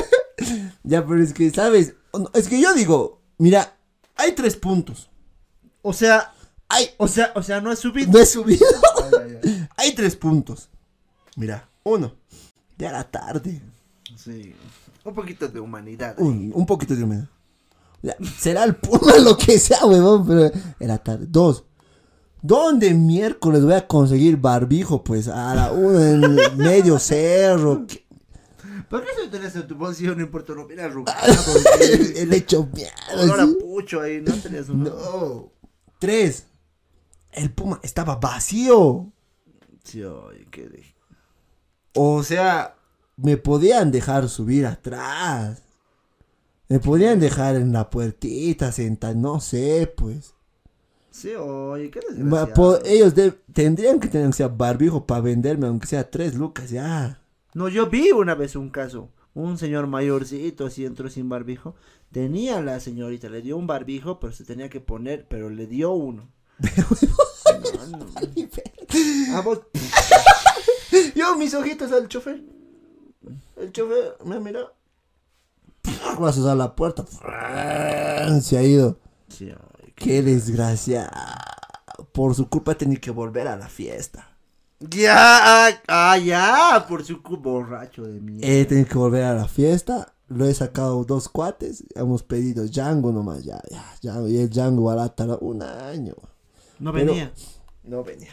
Ya, 0.82 1.06
pero 1.06 1.22
es 1.22 1.32
que, 1.32 1.50
¿sabes? 1.50 1.94
Es 2.34 2.48
que 2.48 2.60
yo 2.60 2.74
digo, 2.74 3.22
mira, 3.38 3.76
hay 4.16 4.32
tres 4.32 4.56
puntos. 4.56 5.08
O 5.82 5.92
sea, 5.92 6.33
Hay, 6.68 6.90
o 6.96 7.06
sea, 7.08 7.32
o 7.34 7.42
sea, 7.42 7.60
no 7.60 7.70
has 7.70 7.78
subido. 7.78 8.10
no 8.10 8.18
he 8.18 8.26
subido. 8.26 8.66
Ay, 9.04 9.12
ay, 9.22 9.38
ay. 9.44 9.68
Hay 9.76 9.94
tres 9.94 10.16
puntos. 10.16 10.68
Mira, 11.36 11.68
uno, 11.82 12.14
ya 12.78 12.88
era 12.90 13.04
tarde. 13.04 13.60
Sí. 14.16 14.54
Un 15.04 15.14
poquito 15.14 15.48
de 15.48 15.60
humanidad. 15.60 16.14
Un, 16.18 16.50
un 16.54 16.66
poquito 16.66 16.94
de 16.96 17.04
humedad. 17.04 17.28
Ya, 18.02 18.16
será 18.38 18.64
el 18.64 18.76
puma 18.76 19.16
lo 19.22 19.36
que 19.36 19.58
sea, 19.58 19.84
huevón, 19.86 20.26
pero 20.26 20.50
era 20.80 20.98
tarde. 20.98 21.26
Dos, 21.28 21.64
¿dónde 22.42 22.94
miércoles 22.94 23.64
voy 23.64 23.74
a 23.74 23.86
conseguir 23.86 24.36
barbijo? 24.36 25.02
Pues 25.04 25.28
a 25.28 25.54
la 25.54 25.72
una 25.72 26.10
en 26.10 26.56
medio 26.56 26.98
cerro. 26.98 27.86
¿Qué? 27.86 28.04
¿Por 28.88 29.02
qué 29.02 29.08
eso 29.18 29.30
tenés 29.30 29.56
en 29.56 29.66
tu 29.66 29.74
bolsillo? 29.74 30.14
No 30.14 30.22
importa, 30.22 30.54
no 30.54 30.66
mira. 30.66 30.86
El 32.16 32.32
hecho 32.32 32.68
Olor 33.18 33.40
a 33.40 33.46
mierda. 33.46 33.60
pucho 33.60 34.00
ahí, 34.00 34.20
no 34.20 34.32
tenías 34.34 34.68
un. 34.68 34.84
No. 34.84 35.50
Tres, 35.98 36.46
el 37.34 37.50
puma 37.52 37.80
estaba 37.82 38.16
vacío. 38.16 39.12
Sí, 39.82 40.02
oye, 40.02 40.46
qué. 40.50 40.94
O 41.94 42.22
sea, 42.22 42.76
me 43.16 43.36
podían 43.36 43.90
dejar 43.92 44.28
subir 44.28 44.66
atrás. 44.66 45.62
Me 46.68 46.80
podían 46.80 47.20
dejar 47.20 47.56
en 47.56 47.72
la 47.72 47.90
puertita 47.90 48.72
sentar, 48.72 49.14
no 49.14 49.40
sé, 49.40 49.92
pues. 49.96 50.34
Sí, 51.10 51.34
oye, 51.34 51.90
qué 51.90 52.00
desgraciado. 52.00 52.82
ellos 52.84 53.14
de- 53.14 53.30
tendrían 53.52 54.00
que 54.00 54.08
tener 54.08 54.26
que 54.28 54.32
ser 54.32 54.48
barbijo 54.50 55.06
para 55.06 55.20
venderme, 55.20 55.66
aunque 55.68 55.86
sea 55.86 56.10
tres 56.10 56.34
lucas, 56.34 56.70
ya. 56.70 57.20
No, 57.52 57.68
yo 57.68 57.88
vi 57.88 58.10
una 58.10 58.34
vez 58.34 58.56
un 58.56 58.70
caso. 58.70 59.10
Un 59.34 59.58
señor 59.58 59.86
mayorcito 59.86 60.66
así 60.66 60.84
entró 60.84 61.08
sin 61.10 61.28
barbijo. 61.28 61.74
Tenía 62.10 62.60
la 62.62 62.80
señorita, 62.80 63.28
le 63.28 63.42
dio 63.42 63.56
un 63.56 63.66
barbijo, 63.66 64.18
pero 64.18 64.32
se 64.32 64.44
tenía 64.44 64.68
que 64.68 64.80
poner, 64.80 65.26
pero 65.28 65.50
le 65.50 65.66
dio 65.66 65.92
uno. 65.92 66.28
No, 66.58 67.98
no. 67.98 68.06
Ah, 69.32 69.40
vos- 69.40 69.60
Yo, 71.14 71.36
mis 71.36 71.54
ojitos 71.54 71.90
al 71.92 72.08
chofer. 72.08 72.42
El 73.56 73.72
chofer 73.72 74.16
me 74.24 74.38
mira. 74.40 74.60
Vas 76.18 76.36
a 76.36 76.40
usar 76.40 76.56
la 76.56 76.74
puerta. 76.74 77.04
Se 78.40 78.56
ha 78.58 78.62
ido. 78.62 78.98
Sí, 79.28 79.52
qué- 79.82 79.92
Qué 79.96 80.22
desgracia. 80.22 81.10
Por 82.12 82.34
su 82.34 82.48
culpa 82.48 82.74
tenía 82.74 83.00
que 83.00 83.10
volver 83.10 83.48
a 83.48 83.56
la 83.56 83.68
fiesta. 83.68 84.28
Ya, 84.80 85.80
ah, 85.88 86.18
ya, 86.18 86.84
por 86.88 87.04
su 87.04 87.22
cu 87.22 87.36
borracho 87.36 88.02
de 88.04 88.20
mierda. 88.20 88.46
He 88.46 88.64
tenido 88.66 88.88
que 88.88 88.98
volver 88.98 89.24
a 89.24 89.34
la 89.34 89.48
fiesta. 89.48 90.12
Lo 90.28 90.46
he 90.46 90.54
sacado 90.54 91.04
dos 91.04 91.28
cuates. 91.28 91.84
Hemos 91.94 92.22
pedido 92.22 92.64
Django 92.66 93.12
nomás. 93.12 93.44
Ya, 93.44 93.60
ya, 93.70 93.84
Django. 94.02 94.28
Y 94.28 94.38
el 94.38 94.50
Django 94.50 94.84
va 94.84 95.04
a 95.04 95.08
tardar 95.14 95.38
un 95.40 95.62
año. 95.62 96.14
No 96.78 96.92
pero- 96.92 97.06
venía. 97.06 97.32
No 97.82 98.02
venía. 98.04 98.32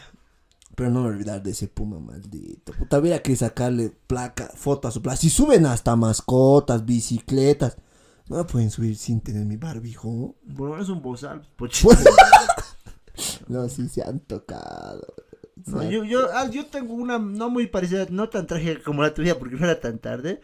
Pero 0.75 0.89
no 0.89 1.01
me 1.03 1.09
olvidar 1.09 1.43
de 1.43 1.51
ese 1.51 1.67
puma 1.67 1.99
maldito. 1.99 2.71
Puta, 2.73 2.97
hubiera 2.99 3.19
que 3.21 3.35
sacarle 3.35 3.89
placa, 4.07 4.49
foto 4.55 4.87
a 4.87 4.91
su 4.91 5.01
placa. 5.01 5.17
Si 5.17 5.29
suben 5.29 5.65
hasta 5.65 5.95
mascotas, 5.97 6.85
bicicletas. 6.85 7.77
No 8.29 8.37
me 8.37 8.43
pueden 8.45 8.71
subir 8.71 8.95
sin 8.95 9.19
tener 9.19 9.45
mi 9.45 9.57
barbijo. 9.57 10.35
Lo 10.45 10.63
menos 10.69 10.87
un 10.89 11.01
bozal. 11.01 11.45
pochito. 11.57 11.89
No, 13.47 13.67
sí 13.69 13.89
se 13.89 14.01
han 14.03 14.19
tocado. 14.21 15.05
Se 15.65 15.71
No, 15.71 15.79
han- 15.81 15.89
yo, 15.89 16.03
yo, 16.03 16.27
ah, 16.33 16.49
yo 16.49 16.65
tengo 16.67 16.93
una 16.93 17.19
no 17.19 17.49
muy 17.49 17.67
parecida, 17.67 18.07
no 18.09 18.29
tan 18.29 18.47
trágica 18.47 18.81
como 18.83 19.03
la 19.03 19.13
tuya 19.13 19.37
porque 19.37 19.55
no 19.55 19.65
era 19.65 19.79
tan 19.79 19.99
tarde. 19.99 20.41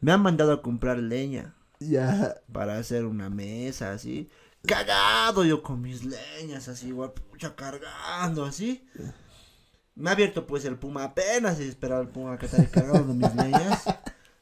Me 0.00 0.12
han 0.12 0.22
mandado 0.22 0.52
a 0.52 0.62
comprar 0.62 0.98
leña 0.98 1.54
Ya. 1.78 2.36
para 2.52 2.78
hacer 2.78 3.04
una 3.04 3.28
mesa 3.30 3.92
así. 3.92 4.28
Cagado 4.66 5.44
yo 5.44 5.62
con 5.62 5.80
mis 5.80 6.04
leñas 6.04 6.68
así, 6.68 6.88
igual, 6.88 7.12
pucha, 7.12 7.54
cargando 7.54 8.44
así. 8.44 8.88
Me 9.94 10.10
ha 10.10 10.12
abierto 10.12 10.46
pues 10.46 10.64
el 10.64 10.76
puma 10.76 11.04
apenas 11.04 11.58
y 11.60 11.68
esperaba 11.68 12.00
el 12.02 12.08
puma 12.08 12.38
que 12.38 12.46
estar 12.46 12.68
cargando 12.70 13.14
mis 13.14 13.34
leñas. 13.34 13.84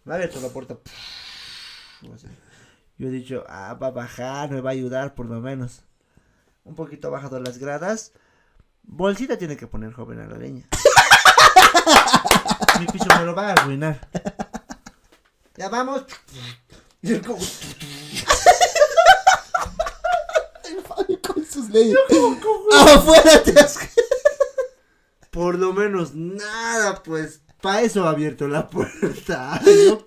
Me 0.04 0.12
ha 0.12 0.16
abierto 0.16 0.40
la 0.40 0.48
puerta. 0.48 0.76
así. 2.14 2.26
Yo 2.98 3.08
he 3.08 3.10
dicho, 3.10 3.44
ah, 3.48 3.74
va 3.74 3.88
a 3.88 3.90
bajar, 3.90 4.50
me 4.50 4.60
va 4.60 4.70
a 4.70 4.72
ayudar 4.72 5.14
por 5.14 5.26
lo 5.26 5.40
menos. 5.40 5.82
Un 6.64 6.74
poquito 6.74 7.10
bajado 7.10 7.40
las 7.40 7.58
gradas. 7.58 8.12
Bolsita 8.82 9.36
tiene 9.38 9.56
que 9.56 9.66
poner 9.66 9.92
joven 9.92 10.20
a 10.20 10.26
la 10.26 10.38
leña. 10.38 10.64
Mi 12.80 12.86
piso 12.86 13.06
me 13.18 13.24
lo 13.24 13.34
va 13.34 13.48
a 13.48 13.52
arruinar. 13.52 14.08
Ya 15.56 15.68
vamos. 15.68 16.04
Y 17.02 17.18
como- 17.20 17.38
El 20.64 20.80
Fabio 20.82 21.20
con 21.22 21.43
sus 21.54 21.70
leyes. 21.70 21.96
Afuera 22.72 23.42
te 23.42 23.58
has... 23.58 23.78
Por 25.30 25.58
lo 25.58 25.72
menos 25.72 26.14
nada, 26.14 27.02
pues. 27.02 27.40
Para 27.60 27.82
eso 27.82 28.06
ha 28.06 28.10
abierto 28.10 28.46
la 28.46 28.68
puerta. 28.68 29.60
No, 29.66 30.04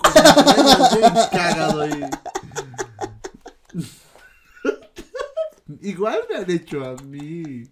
cagado 1.30 1.82
ahí. 1.82 2.02
Igual 5.82 6.20
me 6.30 6.38
han 6.38 6.50
hecho 6.50 6.84
a 6.84 6.95
mí. 7.04 7.64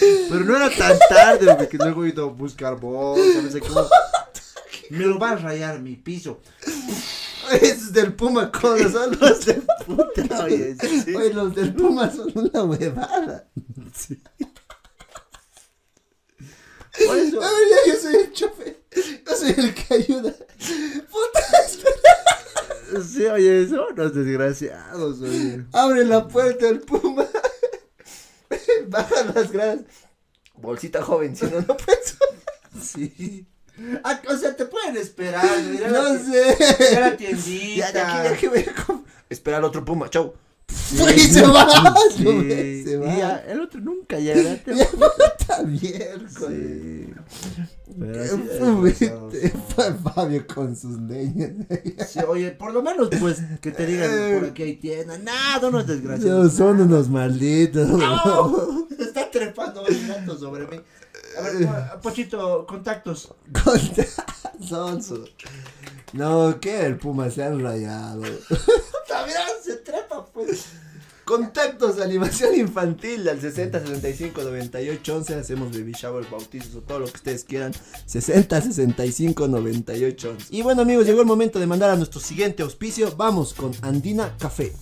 Pero 0.00 0.40
no 0.40 0.56
era 0.56 0.70
tan 0.70 0.98
tarde, 1.08 1.54
porque 1.56 1.76
luego 1.76 2.04
he 2.04 2.08
ido 2.08 2.24
a 2.24 2.32
buscar 2.32 2.80
bolsa, 2.80 3.42
no 3.42 3.50
sé 3.50 3.60
cómo. 3.60 3.86
Me 4.90 5.04
lo 5.04 5.18
va 5.18 5.32
a 5.32 5.36
rayar 5.36 5.80
mi 5.80 5.96
piso. 5.96 6.40
Es 7.52 7.92
del 7.92 8.12
Puma 8.14 8.50
con 8.50 8.78
son 8.92 9.16
los 9.20 9.44
del 9.44 9.62
puta. 9.86 10.44
Oye, 10.44 10.76
sí. 10.76 11.14
Oye, 11.14 11.32
los 11.32 11.54
del 11.54 11.74
Puma 11.74 12.10
son 12.10 12.32
una 12.34 12.62
huevada. 12.64 13.48
Por 17.06 17.16
eso- 17.18 17.42
A 17.42 17.50
ver, 17.50 17.68
ya 17.70 17.92
yo 17.92 18.00
soy 18.00 18.14
el 18.16 18.32
chofer. 18.32 18.82
Yo 19.26 19.36
soy 19.36 19.54
el 19.56 19.74
que 19.74 19.94
ayuda. 19.94 20.32
Puta, 20.32 21.40
espera. 21.66 23.02
Sí, 23.02 23.24
oye, 23.26 23.68
son 23.68 23.92
unos 23.92 24.14
desgraciados, 24.14 25.20
oye. 25.20 25.64
Abre 25.72 26.04
la 26.04 26.28
puerta 26.28 26.68
el 26.68 26.80
Puma. 26.80 27.26
Baja 28.88 29.24
las 29.34 29.50
gradas. 29.50 29.80
Bolsita 30.56 31.02
joven, 31.02 31.34
si 31.36 31.46
no, 31.46 31.60
no. 31.62 31.76
Sí. 32.80 33.46
Ah, 34.04 34.20
o 34.30 34.36
sea, 34.36 34.54
te 34.54 34.66
pueden 34.66 34.96
esperar, 34.96 35.44
mira 35.70 35.88
No 35.88 36.02
la, 36.14 36.18
sé. 36.18 36.56
mira 36.90 37.00
la 37.10 37.16
tiendita. 37.16 37.92
Ya, 37.92 38.24
ya 38.24 38.36
que 38.36 38.48
otro 39.64 39.84
Puma, 39.84 40.08
chau. 40.08 40.32
Sí. 40.68 41.02
Y 41.16 41.20
se 41.20 41.42
va. 41.42 41.66
Sí. 42.16 42.24
no 42.24 42.42
se 42.42 42.96
va. 42.98 43.16
ya, 43.16 43.36
el 43.48 43.60
otro 43.60 43.80
nunca 43.80 44.18
llegará. 44.20 44.60
Ya 44.64 44.86
puta 44.90 45.62
miércoles. 45.64 47.08
Pues, 49.74 49.92
Fabio 50.14 50.46
con 50.46 50.74
sus 50.76 50.98
leñas. 51.02 51.52
Sí, 52.08 52.20
oye, 52.26 52.50
por 52.52 52.72
lo 52.72 52.82
menos, 52.82 53.08
pues, 53.20 53.38
que 53.60 53.70
te 53.70 53.86
digan 53.86 54.10
por 54.40 54.48
aquí 54.50 54.62
hay 54.62 54.76
tienda. 54.76 55.18
Nada, 55.18 55.70
no 55.70 55.80
es 55.80 55.86
No, 55.86 55.92
desgraciado. 55.92 56.50
son 56.50 56.80
unos 56.80 57.08
malditos. 57.08 57.88
Está 58.98 59.30
trepando 59.30 59.86
el 59.86 60.06
gato 60.08 60.36
sobre 60.38 60.66
mí. 60.66 60.80
A 61.38 61.40
ver, 61.42 61.66
po- 61.66 62.00
Pochito, 62.02 62.66
contactos. 62.66 63.32
Sonso. 64.68 65.24
No, 66.12 66.58
que 66.60 66.86
el 66.86 66.96
Puma 66.96 67.30
se 67.30 67.42
han 67.42 67.60
rayado. 67.62 68.22
También 69.08 69.38
se 69.62 69.76
trepa, 69.76 70.24
pues. 70.26 70.66
Contactos, 71.24 72.00
animación 72.00 72.54
infantil 72.54 73.26
al 73.30 73.40
60 73.40 73.80
65 73.80 74.42
98 74.42 75.16
11. 75.16 75.34
Hacemos 75.36 75.72
baby 75.72 75.92
shower, 75.92 76.26
bautizos 76.30 76.74
o 76.76 76.80
todo 76.82 76.98
lo 77.00 77.06
que 77.06 77.16
ustedes 77.16 77.44
quieran. 77.44 77.72
60 78.04 78.60
65 78.60 79.48
98 79.48 80.30
11. 80.30 80.46
Y 80.54 80.60
bueno, 80.62 80.82
amigos, 80.82 81.06
llegó 81.06 81.20
el 81.22 81.26
momento 81.26 81.58
de 81.58 81.66
mandar 81.66 81.88
a 81.90 81.96
nuestro 81.96 82.20
siguiente 82.20 82.62
auspicio. 82.62 83.14
Vamos 83.16 83.54
con 83.54 83.72
Andina 83.80 84.36
Café. 84.38 84.72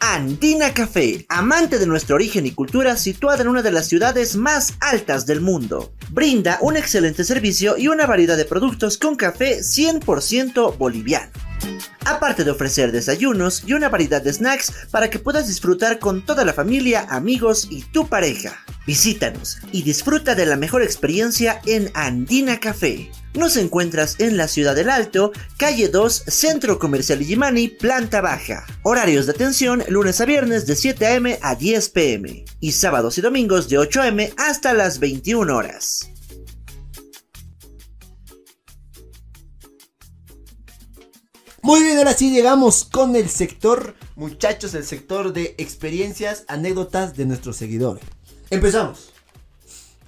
Andina 0.00 0.72
Café, 0.72 1.26
amante 1.28 1.78
de 1.78 1.86
nuestro 1.86 2.16
origen 2.16 2.46
y 2.46 2.52
cultura, 2.52 2.96
situada 2.96 3.42
en 3.42 3.48
una 3.48 3.62
de 3.62 3.72
las 3.72 3.88
ciudades 3.88 4.36
más 4.36 4.74
altas 4.80 5.26
del 5.26 5.40
mundo. 5.40 5.92
Brinda 6.10 6.58
un 6.60 6.76
excelente 6.76 7.24
servicio 7.24 7.76
y 7.76 7.88
una 7.88 8.06
variedad 8.06 8.36
de 8.36 8.44
productos 8.44 8.96
con 8.96 9.16
café 9.16 9.60
100% 9.60 10.76
boliviano. 10.78 11.30
Aparte 12.04 12.44
de 12.44 12.50
ofrecer 12.50 12.92
desayunos 12.92 13.64
y 13.66 13.74
una 13.74 13.88
variedad 13.88 14.22
de 14.22 14.32
snacks 14.32 14.72
para 14.90 15.10
que 15.10 15.18
puedas 15.18 15.48
disfrutar 15.48 15.98
con 15.98 16.24
toda 16.24 16.44
la 16.44 16.54
familia, 16.54 17.06
amigos 17.10 17.66
y 17.70 17.82
tu 17.82 18.06
pareja. 18.06 18.64
Visítanos 18.88 19.58
y 19.70 19.82
disfruta 19.82 20.34
de 20.34 20.46
la 20.46 20.56
mejor 20.56 20.82
experiencia 20.82 21.60
en 21.66 21.90
Andina 21.92 22.58
Café. 22.58 23.10
Nos 23.34 23.58
encuentras 23.58 24.18
en 24.18 24.38
la 24.38 24.48
Ciudad 24.48 24.74
del 24.74 24.88
Alto, 24.88 25.30
calle 25.58 25.88
2, 25.88 26.24
Centro 26.26 26.78
Comercial 26.78 27.20
Illimani, 27.20 27.68
planta 27.68 28.22
baja. 28.22 28.64
Horarios 28.84 29.26
de 29.26 29.32
atención 29.32 29.84
lunes 29.90 30.22
a 30.22 30.24
viernes 30.24 30.66
de 30.66 30.74
7 30.74 31.06
am 31.06 31.26
a 31.42 31.54
10 31.54 31.90
pm 31.90 32.46
y 32.60 32.72
sábados 32.72 33.18
y 33.18 33.20
domingos 33.20 33.68
de 33.68 33.76
8 33.76 34.00
am 34.04 34.20
hasta 34.38 34.72
las 34.72 35.00
21 35.00 35.54
horas. 35.54 36.10
Muy 41.60 41.82
bien, 41.82 41.98
ahora 41.98 42.14
sí 42.14 42.30
llegamos 42.30 42.86
con 42.86 43.16
el 43.16 43.28
sector, 43.28 43.96
muchachos, 44.16 44.72
el 44.72 44.84
sector 44.84 45.34
de 45.34 45.54
experiencias, 45.58 46.46
anécdotas 46.48 47.18
de 47.18 47.26
nuestros 47.26 47.58
seguidores. 47.58 48.17
Empezamos. 48.50 49.12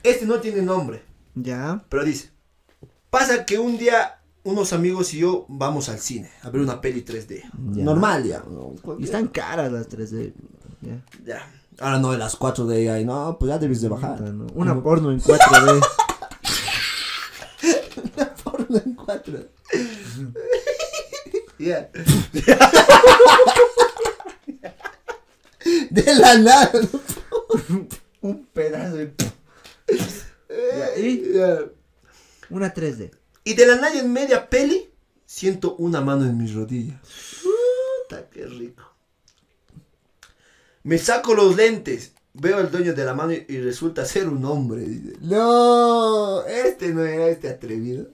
Este 0.03 0.24
no 0.26 0.41
tiene 0.41 0.62
nombre, 0.62 1.03
Ya. 1.34 1.84
pero 1.88 2.05
dice, 2.05 2.30
pasa 3.11 3.45
que 3.45 3.59
un 3.59 3.76
día 3.78 4.16
unos 4.43 4.72
amigos 4.72 5.12
y 5.12 5.18
yo 5.18 5.45
vamos 5.49 5.91
al 5.91 5.99
cine 5.99 6.30
a 6.43 6.49
ver 6.49 6.62
una 6.62 6.80
peli 6.80 7.03
3D. 7.05 7.43
Ya. 7.72 7.84
Normal 7.84 8.24
ya. 8.24 8.43
¿no? 8.49 8.74
Y 8.99 9.05
están 9.05 9.28
caras 9.28 9.70
las 9.70 9.88
3D. 9.91 10.32
Ya. 10.80 11.03
Ya. 11.24 11.53
Ahora 11.80 11.99
no 11.99 12.12
de 12.12 12.18
las 12.18 12.36
4 12.36 12.66
de 12.66 12.91
ahí, 12.91 13.05
no, 13.05 13.36
pues 13.38 13.51
ya 13.51 13.59
debes 13.59 13.80
de 13.82 13.88
bajar. 13.88 14.20
¿no? 14.22 14.47
Una 14.55 14.82
porno 14.82 15.11
en 15.11 15.20
4D. 15.22 15.80
Porno 18.43 18.76
en 18.84 18.95
4. 18.95 19.34
Ya. 21.59 21.91
De 25.91 26.14
la 26.14 26.38
nada. 26.38 26.72
Un 28.22 28.46
pedazo 28.46 29.00
¿y? 30.98 31.32
Ya. 31.32 31.60
Una 32.50 32.74
3D. 32.74 33.10
Y 33.44 33.54
de 33.54 33.66
la 33.66 33.76
nada 33.76 33.98
en 33.98 34.12
media 34.12 34.48
peli, 34.50 34.90
siento 35.24 35.76
una 35.76 36.00
mano 36.00 36.24
en 36.26 36.36
mis 36.36 36.54
rodillas. 36.54 36.98
Puta, 37.42 38.28
qué 38.30 38.46
rico. 38.46 38.84
Me 40.82 40.98
saco 40.98 41.34
los 41.34 41.56
lentes, 41.56 42.12
veo 42.34 42.58
al 42.58 42.70
dueño 42.70 42.94
de 42.94 43.04
la 43.04 43.14
mano 43.14 43.32
y, 43.32 43.44
y 43.48 43.60
resulta 43.60 44.04
ser 44.04 44.28
un 44.28 44.44
hombre. 44.44 44.82
dice. 44.82 45.16
No, 45.20 46.44
este 46.46 46.92
no 46.92 47.04
era 47.04 47.28
este 47.28 47.48
atrevido. 47.48 48.08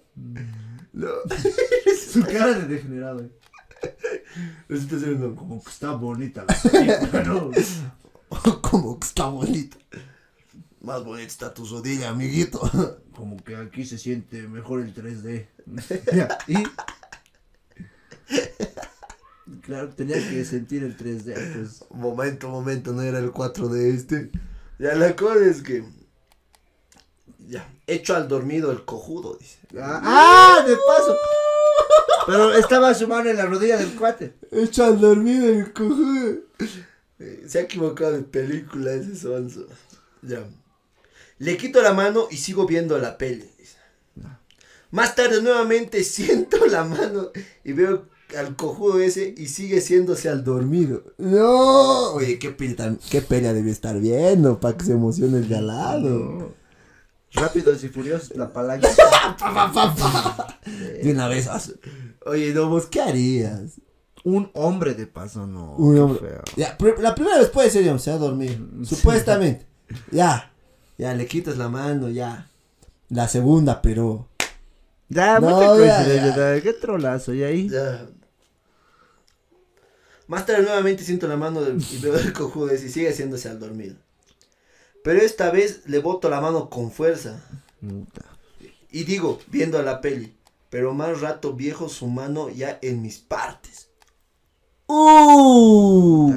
No. 0.92 1.08
Su 2.12 2.22
cara 2.22 2.58
de 2.58 2.66
degenerado. 2.66 3.20
eh. 3.20 3.30
resulta 4.68 4.98
ser 4.98 5.10
un 5.14 5.22
hombre. 5.24 5.38
Como 5.38 5.62
que 5.62 5.70
está 5.70 5.92
bonita 5.92 6.44
la 6.46 6.70
película, 6.70 7.22
¿no? 7.24 7.50
Como 8.62 8.98
que 8.98 9.06
está 9.06 9.26
bonito. 9.26 9.76
Más 10.80 11.04
bonita 11.04 11.26
está 11.26 11.54
tu 11.54 11.64
rodilla, 11.64 12.10
amiguito. 12.10 12.60
Como 13.14 13.36
que 13.42 13.56
aquí 13.56 13.84
se 13.84 13.98
siente 13.98 14.42
mejor 14.42 14.80
el 14.80 14.94
3D. 14.94 15.46
Ya, 16.14 16.38
¿Y? 16.46 16.62
Claro, 19.62 19.88
tenía 19.90 20.16
que 20.16 20.44
sentir 20.44 20.84
el 20.84 20.96
3D, 20.96 21.54
pues. 21.54 21.84
Momento, 21.90 22.48
momento, 22.48 22.92
no 22.92 23.02
era 23.02 23.18
el 23.18 23.32
4 23.32 23.68
de 23.68 23.90
este. 23.90 24.30
Ya 24.78 24.94
la 24.94 25.16
cosa 25.16 25.44
es 25.44 25.62
que. 25.62 25.84
Ya, 27.48 27.68
hecho 27.86 28.14
al 28.14 28.28
dormido 28.28 28.72
el 28.72 28.84
cojudo, 28.84 29.36
dice. 29.40 29.58
Ah, 29.80 30.00
¡ah! 30.02 30.64
De 30.66 30.76
paso. 30.76 31.16
Pero 32.26 32.52
estaba 32.54 32.92
su 32.92 33.06
mano 33.06 33.30
en 33.30 33.36
la 33.36 33.46
rodilla 33.46 33.76
del 33.76 33.94
cuate. 33.94 34.34
Hecho 34.50 34.84
al 34.84 35.00
dormido 35.00 35.48
el 35.48 35.72
cojudo. 35.72 36.40
Eh, 37.18 37.44
Se 37.46 37.58
ha 37.58 37.62
equivocado 37.62 38.12
de 38.12 38.22
película 38.22 38.92
ese 38.92 39.16
sonso. 39.16 39.66
Ya. 40.22 40.44
Le 41.38 41.56
quito 41.56 41.82
la 41.82 41.92
mano 41.92 42.28
y 42.30 42.36
sigo 42.36 42.66
viendo 42.66 42.98
la 42.98 43.18
peli. 43.18 43.44
dice. 43.58 43.76
Más 44.90 45.14
tarde 45.14 45.42
nuevamente 45.42 46.02
siento 46.04 46.66
la 46.66 46.84
mano 46.84 47.30
y 47.64 47.72
veo 47.72 48.06
al 48.36 48.56
cojudo 48.56 48.98
ese 49.00 49.34
y 49.36 49.46
sigue 49.48 49.80
siéndose 49.80 50.28
al 50.28 50.42
dormido. 50.44 51.04
No, 51.18 52.12
oye, 52.12 52.38
qué 52.38 52.50
pelea, 52.50 52.96
qué 53.10 53.20
pelea 53.22 53.52
debe 53.52 53.70
estar 53.70 53.98
viendo 54.00 54.58
para 54.58 54.76
que 54.76 54.84
se 54.84 54.92
emocione 54.92 55.38
el 55.38 55.48
de 55.48 55.56
al 55.58 55.66
lado. 55.68 56.54
Rápidos 57.32 57.84
y 57.84 57.88
furiosos, 57.88 58.34
la 58.36 58.52
palanca. 58.52 58.88
Pa, 59.38 59.52
pa, 59.52 59.72
pa, 59.72 59.94
pa. 59.94 60.58
De 60.64 61.10
una 61.10 61.28
vez. 61.28 61.48
Oye, 62.24 62.54
no, 62.54 62.70
vos, 62.70 62.86
¿qué 62.86 63.00
harías? 63.02 63.72
Un 64.28 64.50
hombre 64.54 64.94
de 64.94 65.06
paso, 65.06 65.46
no. 65.46 65.74
Un 65.76 65.96
hombre- 66.00 66.18
feo. 66.18 66.42
Ya, 66.56 66.76
pr- 66.76 66.98
la 66.98 67.14
primera 67.14 67.38
vez 67.38 67.48
puede 67.48 67.70
ser, 67.70 67.82
digamos, 67.82 68.02
se 68.02 68.10
va 68.10 68.16
a 68.16 68.18
dormir. 68.18 68.60
Supuestamente. 68.84 69.66
Ya. 70.10 70.52
Ya, 70.98 71.14
le 71.14 71.26
quitas 71.26 71.56
la 71.58 71.68
mano, 71.68 72.08
ya. 72.08 72.50
La 73.08 73.28
segunda, 73.28 73.80
pero. 73.80 74.26
Ya, 75.08 75.38
No, 75.38 75.50
mucha 75.50 75.66
coincidencia, 75.68 76.54
ya. 76.56 76.60
Qué 76.60 76.72
trolazo, 76.72 77.32
y 77.34 77.44
ahí. 77.44 77.68
Ya. 77.68 78.04
Más 80.26 80.44
tarde 80.44 80.62
nuevamente 80.64 81.04
siento 81.04 81.28
la 81.28 81.36
mano 81.36 81.60
del- 81.62 81.80
y 81.80 81.98
veo 81.98 82.16
el 82.16 82.32
cojudo 82.32 82.70
ese 82.70 82.86
y 82.86 82.90
sigue 82.90 83.10
haciéndose 83.10 83.48
al 83.48 83.60
dormido. 83.60 83.94
Pero 85.04 85.20
esta 85.20 85.52
vez 85.52 85.82
le 85.86 86.00
boto 86.00 86.28
la 86.28 86.40
mano 86.40 86.68
con 86.68 86.90
fuerza. 86.90 87.40
Puta. 87.80 88.22
Y 88.90 89.04
digo, 89.04 89.38
viendo 89.46 89.78
a 89.78 89.82
la 89.82 90.00
peli. 90.00 90.34
Pero 90.68 90.94
más 90.94 91.20
rato 91.20 91.52
viejo 91.52 91.88
su 91.88 92.08
mano 92.08 92.48
ya 92.48 92.80
en 92.82 93.02
mis 93.02 93.18
partes. 93.18 93.85
¡Uh! 94.88 96.32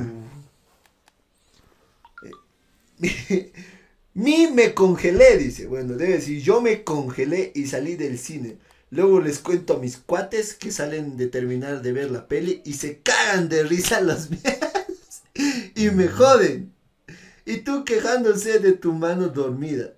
Mi 4.13 4.47
me 4.47 4.73
congelé, 4.73 5.37
dice. 5.37 5.67
Bueno, 5.67 5.93
debe 5.95 6.13
decir, 6.13 6.41
yo 6.41 6.61
me 6.61 6.83
congelé 6.83 7.51
y 7.55 7.67
salí 7.67 7.95
del 7.95 8.17
cine. 8.17 8.57
Luego 8.91 9.21
les 9.21 9.39
cuento 9.39 9.75
a 9.75 9.79
mis 9.79 9.97
cuates 9.97 10.55
que 10.55 10.71
salen 10.71 11.15
de 11.15 11.27
terminar 11.27 11.81
de 11.81 11.93
ver 11.93 12.09
la 12.09 12.27
peli 12.27 12.61
y 12.65 12.73
se 12.73 12.99
cagan 12.99 13.47
de 13.47 13.63
risa 13.63 14.01
las 14.01 14.31
mías 14.31 15.23
y 15.75 15.91
me 15.91 16.07
joden. 16.07 16.73
Y 17.45 17.57
tú 17.57 17.85
quejándose 17.85 18.59
de 18.59 18.73
tu 18.73 18.93
mano 18.93 19.27
dormida. 19.29 19.93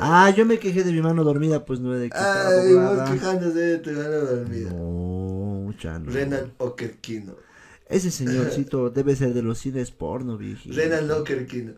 Ah, 0.00 0.30
yo 0.30 0.46
me 0.46 0.58
quejé 0.58 0.84
de 0.84 0.92
mi 0.92 1.00
mano 1.02 1.24
dormida, 1.24 1.64
pues 1.64 1.80
no 1.80 1.94
he 1.94 1.98
de 1.98 2.10
que 2.10 2.16
Ay, 2.16 2.74
vos 2.74 3.10
quejándose 3.10 3.58
de 3.58 3.78
tu 3.78 3.90
mano 3.90 4.20
dormida. 4.20 4.70
No, 4.70 5.74
ya 5.78 5.98
no. 5.98 6.10
Renan 6.12 6.52
Okerkino. 6.58 7.43
Ese 7.88 8.10
señorcito 8.10 8.90
debe 8.94 9.14
ser 9.16 9.34
de 9.34 9.42
los 9.42 9.58
cines 9.58 9.90
porno, 9.90 10.36
viejito. 10.38 10.74
Renan 10.76 11.10
Okerkino. 11.10 11.72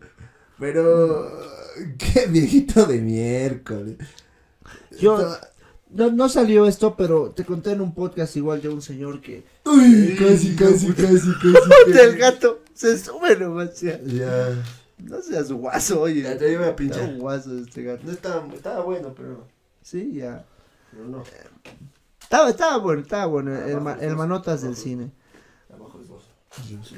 Pero, 0.59 1.29
qué 1.97 2.25
viejito 2.27 2.85
de 2.85 2.99
miércoles. 3.01 3.97
Yo, 4.99 5.37
no, 5.91 6.11
no 6.11 6.29
salió 6.29 6.65
esto, 6.65 6.95
pero 6.97 7.31
te 7.31 7.45
conté 7.45 7.71
en 7.71 7.81
un 7.81 7.93
podcast 7.93 8.35
igual 8.35 8.61
de 8.61 8.69
un 8.69 8.81
señor 8.81 9.21
que... 9.21 9.43
Uy, 9.65 10.15
casi, 10.17 10.55
casi, 10.55 10.91
casi, 10.93 11.31
casi. 11.33 11.99
El 11.99 12.17
gato 12.17 12.61
se 12.73 12.97
sube 12.97 13.37
nomás. 13.37 13.79
ya. 13.81 14.01
Ya. 14.03 14.49
No 14.97 15.21
seas 15.21 15.51
guaso, 15.51 16.01
oye. 16.01 16.23
Ya 16.23 16.37
te 16.37 16.51
iba 16.51 16.67
a 16.67 16.75
pinchar. 16.75 17.07
un 17.07 17.19
guaso 17.19 17.55
este 17.59 17.83
gato. 17.83 18.01
No 18.05 18.11
estaba, 18.11 18.47
estaba 18.53 18.81
bueno, 18.83 19.13
pero. 19.15 19.45
Sí, 19.83 20.13
ya. 20.15 20.43
pero 20.91 21.05
no. 21.05 21.23
Estaba, 22.19 22.49
estaba 22.49 22.77
bueno, 22.77 23.01
estaba 23.03 23.25
bueno. 23.27 23.55
El, 23.55 23.73
Abajo 23.73 23.81
ma- 23.81 23.93
es 23.93 24.01
el 24.01 24.15
manotas 24.15 24.63
del 24.63 24.75
cine. 24.75 25.11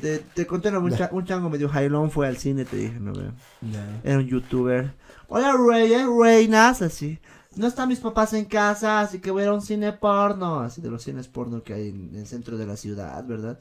Te, 0.01 0.19
te 0.19 0.47
conté, 0.47 0.71
no, 0.71 0.79
un, 0.79 0.91
cha- 0.95 1.09
un 1.11 1.25
chango 1.25 1.49
medio 1.49 1.67
jailón 1.69 2.09
fue 2.11 2.27
al 2.27 2.37
cine, 2.37 2.65
te 2.65 2.77
dije, 2.77 2.99
no 2.99 3.13
veo. 3.13 3.33
Era 4.03 4.17
un 4.17 4.25
youtuber. 4.27 4.93
Hola, 5.27 5.55
Rey, 5.57 5.93
¿eh? 5.93 6.05
Reinas, 6.07 6.81
así. 6.81 7.19
No 7.55 7.67
están 7.67 7.89
mis 7.89 7.99
papás 7.99 8.33
en 8.33 8.45
casa, 8.45 9.01
así 9.01 9.19
que 9.19 9.31
voy 9.31 9.41
a 9.41 9.45
ir 9.45 9.49
a 9.51 9.53
un 9.53 9.61
cine 9.61 9.91
porno. 9.93 10.59
Así 10.61 10.81
de 10.81 10.89
los 10.89 11.03
cines 11.03 11.27
porno 11.27 11.61
que 11.63 11.73
hay 11.73 11.89
en 11.89 12.15
el 12.15 12.25
centro 12.27 12.57
de 12.57 12.65
la 12.65 12.77
ciudad, 12.77 13.25
¿verdad? 13.25 13.59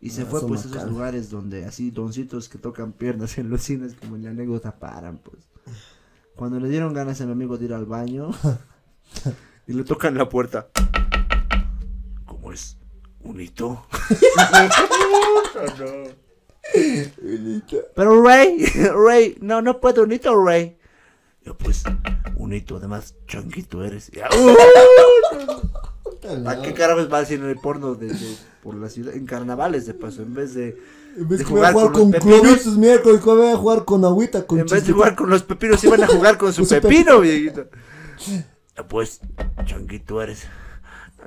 Y 0.00 0.10
se 0.10 0.22
Ah, 0.22 0.26
fue 0.26 0.40
pues 0.46 0.66
a 0.66 0.68
esos 0.68 0.82
lugares 0.90 1.30
donde 1.30 1.64
así 1.64 1.90
doncitos 1.90 2.48
que 2.48 2.58
tocan 2.58 2.92
piernas 2.92 3.38
en 3.38 3.48
los 3.48 3.62
cines, 3.62 3.94
como 3.94 4.16
en 4.16 4.24
la 4.24 4.30
anécdota 4.30 4.78
paran, 4.78 5.18
pues. 5.18 5.48
Cuando 6.36 6.60
le 6.60 6.68
dieron 6.68 6.92
ganas 6.92 7.20
a 7.20 7.26
mi 7.26 7.32
amigo 7.32 7.56
de 7.56 7.64
ir 7.66 7.72
al 7.72 7.86
baño 7.86 8.30
y 9.66 9.72
le 9.72 9.84
tocan 9.84 10.14
la 10.16 10.28
puerta. 10.28 10.68
¿Cómo 12.26 12.52
es? 12.52 12.76
¿Un 13.24 13.40
hito? 13.40 13.86
Pero 17.94 18.22
Rey, 18.22 18.64
Rey, 19.06 19.36
no, 19.40 19.62
no 19.62 19.80
puedo, 19.80 20.02
unito 20.02 20.44
Rey. 20.44 20.76
Yo 21.44 21.56
pues, 21.56 21.82
un 22.36 22.52
hito, 22.54 22.76
además, 22.76 23.14
changuito 23.26 23.84
eres. 23.84 24.10
Ya, 24.10 24.26
¿A 26.46 26.62
qué 26.62 26.72
carajos 26.72 27.12
va 27.12 27.18
al 27.18 27.26
cine 27.26 27.54
porno 27.56 27.94
de, 27.94 28.06
de- 28.08 28.36
por 28.62 28.74
la 28.76 28.88
ciudad? 28.88 29.14
En 29.14 29.26
carnavales 29.26 29.84
de 29.84 29.92
paso, 29.92 30.22
en 30.22 30.32
vez 30.32 30.54
de... 30.54 30.78
En 31.16 31.28
vez 31.28 31.40
de 31.40 31.44
que 31.44 31.50
voy 31.52 31.62
a 31.64 31.72
jugar 31.72 31.92
con 31.92 31.92
con 31.92 32.12
los 32.12 32.20
pepinos. 32.20 32.40
globitos 32.40 32.76
miércoles, 32.78 33.22
voy 33.22 33.46
a 33.48 33.56
jugar 33.56 33.84
con 33.84 34.04
agüita, 34.06 34.46
con 34.46 34.58
En 34.58 34.66
vez 34.66 34.86
de 34.86 34.92
jugar 34.94 35.14
con 35.16 35.28
los 35.28 35.42
pepinos, 35.42 35.84
iban 35.84 36.02
a 36.02 36.06
jugar 36.06 36.38
con 36.38 36.50
su 36.52 36.62
Con 36.62 36.68
su 36.68 36.80
pepino, 36.80 37.20
viejito. 37.20 37.66
ya 38.74 38.88
pues, 38.88 39.20
changuito 39.66 40.22
eres. 40.22 40.44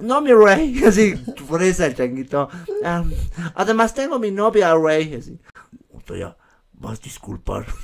No, 0.02 0.22
mi 0.22 0.34
rey, 0.34 0.84
así, 0.86 1.16
fresa 1.48 1.86
el 1.88 1.96
changuito. 1.96 2.50
Ah, 2.84 3.04
además 3.56 3.94
tengo 3.94 4.20
mi 4.20 4.32
novia, 4.32 4.76
rey, 4.76 5.16
así. 5.16 5.40
Ya, 6.18 6.38
vas 6.74 7.00
a 7.00 7.04
disculpar. 7.04 7.66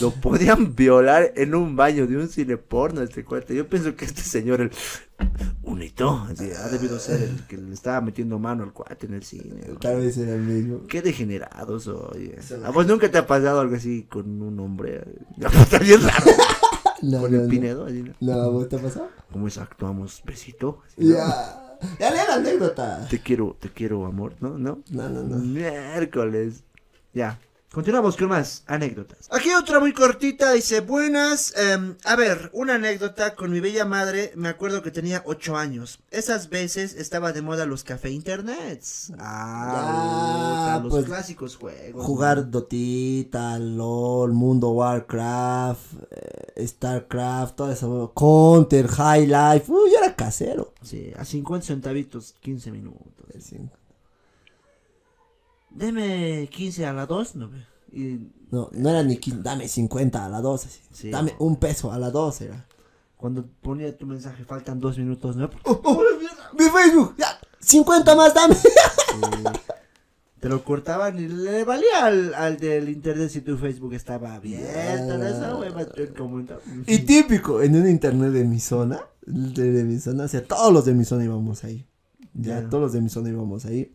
Lo 0.00 0.10
podían 0.10 0.74
violar 0.74 1.32
en 1.36 1.54
un 1.54 1.76
baño 1.76 2.06
de 2.06 2.16
un 2.16 2.28
cine 2.28 2.56
porno, 2.56 3.02
este 3.02 3.24
cuate. 3.24 3.54
Yo 3.54 3.68
pienso 3.68 3.94
que 3.94 4.06
este 4.06 4.22
señor, 4.22 4.62
el, 4.62 4.70
Un 5.62 5.82
hito. 5.82 6.26
así, 6.30 6.50
ha 6.50 6.68
debido 6.68 6.98
ser 6.98 7.22
el 7.22 7.46
que 7.46 7.58
le 7.58 7.74
estaba 7.74 8.00
metiendo 8.00 8.38
mano 8.38 8.64
al 8.64 8.72
cuate 8.72 9.06
en 9.06 9.14
el 9.14 9.22
cine. 9.22 9.60
Tal 9.80 9.98
vez 9.98 10.16
era 10.16 10.34
el 10.34 10.40
mismo. 10.40 10.86
Qué 10.86 11.02
degenerados, 11.02 11.86
oye. 11.88 12.36
Esa 12.38 12.66
¿A 12.66 12.70
vos 12.70 12.86
nunca 12.86 13.10
te 13.10 13.18
ha 13.18 13.26
pasado 13.26 13.60
algo 13.60 13.76
así 13.76 14.04
con 14.04 14.40
un 14.40 14.58
hombre? 14.60 15.04
Está 15.38 15.78
bien 15.78 16.00
raro. 16.02 16.24
No, 17.02 17.20
Con 17.20 17.32
no, 17.32 17.42
el. 17.42 17.48
Pinedo, 17.48 17.86
así, 17.86 18.02
¿no? 18.02 18.14
No, 18.20 18.50
¿vos 18.52 18.68
te 18.68 18.76
ha 18.76 18.78
pasado? 18.78 19.08
¿Cómo 19.32 19.48
es? 19.48 19.58
Actuamos 19.58 20.22
besito. 20.24 20.80
Ya. 20.96 21.58
Ya 21.98 22.10
lee 22.10 22.16
la 22.28 22.34
anécdota. 22.36 23.06
Te 23.10 23.20
quiero, 23.20 23.56
te 23.58 23.68
quiero, 23.70 24.06
amor, 24.06 24.34
¿no? 24.40 24.56
¿No? 24.56 24.82
No, 24.90 25.08
no, 25.08 25.22
no. 25.22 25.36
Miércoles. 25.38 26.62
Ya. 27.12 27.40
Continuamos 27.72 28.18
con 28.18 28.28
más 28.28 28.64
anécdotas. 28.66 29.28
Aquí 29.30 29.50
otra 29.54 29.80
muy 29.80 29.94
cortita, 29.94 30.52
dice, 30.52 30.80
buenas. 30.80 31.54
em, 31.56 31.96
a 32.04 32.16
ver, 32.16 32.50
una 32.52 32.74
anécdota 32.74 33.34
con 33.34 33.50
mi 33.50 33.60
bella 33.60 33.86
madre, 33.86 34.30
me 34.36 34.50
acuerdo 34.50 34.82
que 34.82 34.90
tenía 34.90 35.22
8 35.24 35.56
años. 35.56 35.98
Esas 36.10 36.50
veces 36.50 36.94
estaba 36.94 37.32
de 37.32 37.40
moda 37.40 37.64
los 37.64 37.82
café 37.82 38.10
internets. 38.10 39.14
Ah, 39.18 40.80
los 40.82 40.92
pues, 40.92 41.06
clásicos 41.06 41.56
juegos. 41.56 42.04
Jugar. 42.04 42.50
Dotita, 42.50 43.58
LOL, 43.58 44.32
Mundo 44.32 44.72
Warcraft, 44.72 45.94
eh, 46.10 46.66
Starcraft, 46.66 47.56
todo 47.56 47.72
eso. 47.72 48.12
Counter, 48.14 48.86
High 48.86 49.26
Life. 49.26 49.72
Uy, 49.72 49.90
yo 49.90 49.98
era 49.98 50.14
casero. 50.14 50.74
Sí, 50.82 51.10
a 51.16 51.24
50 51.24 51.66
centavitos, 51.66 52.34
15 52.40 52.70
minutos. 52.70 53.26
Sí. 53.40 53.56
Deme 55.74 56.48
15 56.50 56.86
a 56.86 56.92
la 56.92 57.06
2, 57.06 57.36
¿no? 57.36 57.50
Y 57.92 58.20
No, 58.50 58.68
no 58.72 58.90
era 58.90 59.02
ni 59.02 59.16
15, 59.16 59.40
dame 59.42 59.68
50 59.68 60.24
a 60.24 60.28
la 60.28 60.40
12. 60.40 60.68
así. 60.68 60.80
Sí. 60.92 61.10
Dame 61.10 61.34
un 61.38 61.56
peso 61.56 61.92
a 61.92 61.98
la 61.98 62.10
12. 62.10 62.44
Era. 62.46 62.66
cuando 63.16 63.44
ponía 63.62 63.96
tu 63.96 64.06
mensaje, 64.06 64.44
faltan 64.44 64.80
2 64.80 64.98
minutos, 64.98 65.36
¿no? 65.36 65.50
Oh, 65.64 65.80
oh, 65.84 66.02
mi 66.58 66.64
Facebook, 66.68 67.14
ya, 67.18 67.38
50 67.60 68.14
más, 68.16 68.34
dame. 68.34 68.56
Te 70.40 70.48
lo 70.48 70.64
cortaban 70.64 71.20
y 71.20 71.28
le 71.28 71.62
valía 71.62 72.04
al, 72.04 72.34
al 72.34 72.56
del 72.56 72.88
internet 72.88 73.30
si 73.30 73.42
tu 73.42 73.56
Facebook 73.56 73.94
estaba 73.94 74.34
abierto. 74.34 75.16
¿no? 75.16 75.24
Esa 75.26 75.56
hueva. 75.56 75.86
Y 76.88 76.98
típico, 77.00 77.62
en 77.62 77.76
un 77.76 77.88
internet 77.88 78.32
de 78.32 78.42
mi 78.44 78.58
zona, 78.58 79.00
de, 79.24 79.70
de 79.70 79.84
mi 79.84 80.00
zona, 80.00 80.24
o 80.24 80.28
sea, 80.28 80.42
todos 80.44 80.72
los 80.72 80.84
de 80.84 80.94
mi 80.94 81.04
zona 81.04 81.24
íbamos 81.24 81.62
ahí. 81.62 81.86
Ya, 82.34 82.60
Ya. 82.60 82.68
todos 82.68 82.82
los 82.82 82.92
de 82.92 83.00
mi 83.02 83.08
zona 83.08 83.28
íbamos 83.28 83.64
ahí. 83.66 83.92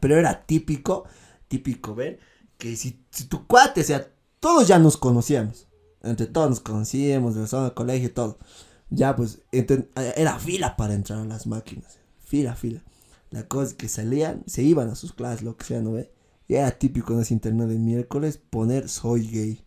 Pero 0.00 0.16
era 0.16 0.44
típico, 0.46 1.04
típico 1.48 1.94
ver 1.94 2.18
que 2.58 2.76
si, 2.76 3.04
si 3.10 3.24
tu 3.26 3.46
cuate, 3.46 3.80
o 3.80 3.84
sea, 3.84 4.08
todos 4.40 4.66
ya 4.68 4.78
nos 4.78 4.96
conocíamos. 4.96 5.66
Entre 6.02 6.26
todos 6.26 6.50
nos 6.50 6.60
conocíamos, 6.60 7.34
de 7.34 7.42
la 7.42 7.46
zona, 7.46 7.64
del 7.64 7.74
colegio, 7.74 8.12
todo. 8.12 8.38
Ya, 8.90 9.16
pues, 9.16 9.40
enten- 9.52 9.88
era 10.16 10.38
fila 10.38 10.76
para 10.76 10.94
entrar 10.94 11.18
a 11.18 11.24
las 11.24 11.46
máquinas. 11.46 11.98
Fila, 12.24 12.54
fila. 12.54 12.82
La 13.30 13.46
cosa 13.48 13.68
es 13.70 13.74
que 13.74 13.88
salían, 13.88 14.42
se 14.46 14.62
iban 14.62 14.88
a 14.88 14.94
sus 14.94 15.12
clases, 15.12 15.42
lo 15.42 15.56
que 15.56 15.64
sea, 15.64 15.80
¿no 15.82 15.92
ve? 15.92 16.12
Y 16.48 16.54
era 16.54 16.70
típico 16.70 17.12
en 17.12 17.20
ese 17.20 17.34
internet 17.34 17.68
de 17.68 17.78
miércoles 17.78 18.38
poner 18.38 18.88
soy 18.88 19.26
gay. 19.28 19.64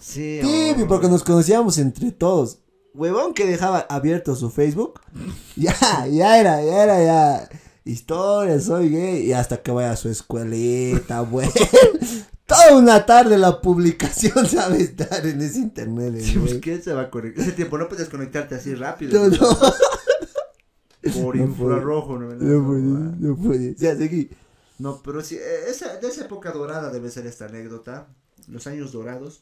Sí, 0.00 0.40
Sí, 0.42 0.74
oh. 0.82 0.86
porque 0.88 1.08
nos 1.08 1.22
conocíamos 1.22 1.76
entre 1.78 2.12
todos. 2.12 2.60
Huevón 2.94 3.34
que 3.34 3.46
dejaba 3.46 3.80
abierto 3.90 4.34
su 4.34 4.50
Facebook. 4.50 5.00
Ya, 5.56 5.74
ya 6.06 6.38
era, 6.40 6.62
ya 6.64 6.82
era, 6.84 7.04
ya. 7.04 7.48
Historia, 7.88 8.60
soy 8.60 8.90
gay. 8.90 9.26
Y 9.26 9.32
hasta 9.32 9.62
que 9.62 9.70
vaya 9.70 9.92
a 9.92 9.96
su 9.96 10.08
escuelita, 10.08 11.20
bueno. 11.22 11.52
Toda 12.46 12.76
una 12.76 13.04
tarde 13.04 13.36
la 13.38 13.60
publicación 13.60 14.46
sabe 14.48 14.82
estar 14.82 15.26
en 15.26 15.40
ese 15.40 15.58
internet. 15.58 16.14
eh, 16.16 16.20
Sí, 16.22 16.38
pues, 16.38 16.52
güey. 16.52 16.60
¿quién 16.60 16.82
se 16.82 16.92
va 16.92 17.02
a 17.02 17.10
conectar? 17.10 17.42
Ese 17.44 17.52
tiempo 17.52 17.76
no 17.78 17.88
puedes 17.88 18.08
conectarte 18.08 18.54
así 18.54 18.74
rápido. 18.74 19.18
No, 19.18 19.28
no, 19.28 19.58
Por 21.22 21.36
No 21.36 21.44
infrarrojo, 21.44 22.18
¿no? 22.18 22.34
no 22.34 22.66
puede, 22.66 22.80
no 22.82 23.36
puede. 23.36 23.74
Ya, 23.76 23.96
seguí. 23.96 24.30
No, 24.78 25.00
pero 25.02 25.22
sí, 25.22 25.36
eh, 25.36 25.68
esa, 25.68 25.96
de 25.96 26.08
esa 26.08 26.24
época 26.24 26.52
dorada 26.52 26.90
debe 26.90 27.10
ser 27.10 27.26
esta 27.26 27.46
anécdota. 27.46 28.08
Los 28.46 28.66
años 28.66 28.92
dorados. 28.92 29.40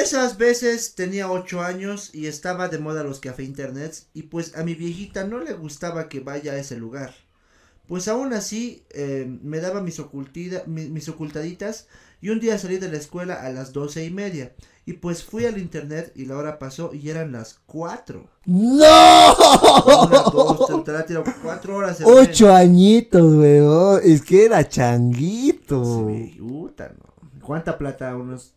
Esas 0.00 0.38
veces 0.38 0.94
tenía 0.94 1.30
8 1.30 1.62
años 1.62 2.10
y 2.14 2.26
estaba 2.26 2.68
de 2.68 2.78
moda 2.78 3.02
los 3.04 3.20
café 3.20 3.42
internets 3.44 4.08
y 4.14 4.22
pues 4.24 4.56
a 4.56 4.64
mi 4.64 4.74
viejita 4.74 5.24
no 5.24 5.38
le 5.38 5.52
gustaba 5.52 6.08
que 6.08 6.20
vaya 6.20 6.52
a 6.52 6.56
ese 6.58 6.76
lugar. 6.76 7.14
Pues 7.86 8.08
aún 8.08 8.32
así 8.32 8.84
eh, 8.90 9.26
me 9.42 9.60
daba 9.60 9.82
mis, 9.82 9.98
ocultida- 10.00 10.64
mis 10.66 11.08
ocultaditas 11.08 11.86
y 12.22 12.30
un 12.30 12.40
día 12.40 12.58
salí 12.58 12.78
de 12.78 12.90
la 12.90 12.96
escuela 12.96 13.34
a 13.42 13.50
las 13.50 13.72
doce 13.74 14.04
y 14.04 14.10
media 14.10 14.54
y 14.86 14.94
pues 14.94 15.22
fui 15.22 15.44
al 15.44 15.58
internet 15.58 16.10
y 16.14 16.24
la 16.24 16.36
hora 16.38 16.58
pasó 16.58 16.92
y 16.94 17.10
eran 17.10 17.32
las 17.32 17.60
4. 17.66 18.26
¡No! 18.46 19.34
Una, 20.06 20.22
dos, 20.32 20.84
tres, 20.84 21.18
cuatro 21.42 21.76
horas. 21.76 22.00
mes. 22.00 22.08
Ocho 22.10 22.52
añitos, 22.54 23.34
huevón. 23.34 24.00
Es 24.02 24.22
que 24.22 24.46
era 24.46 24.66
changuito. 24.66 26.08
Sí, 26.08 26.36
puta, 26.40 26.92
no. 26.98 27.40
¿Cuánta 27.42 27.76
plata? 27.76 28.16
Unos 28.16 28.54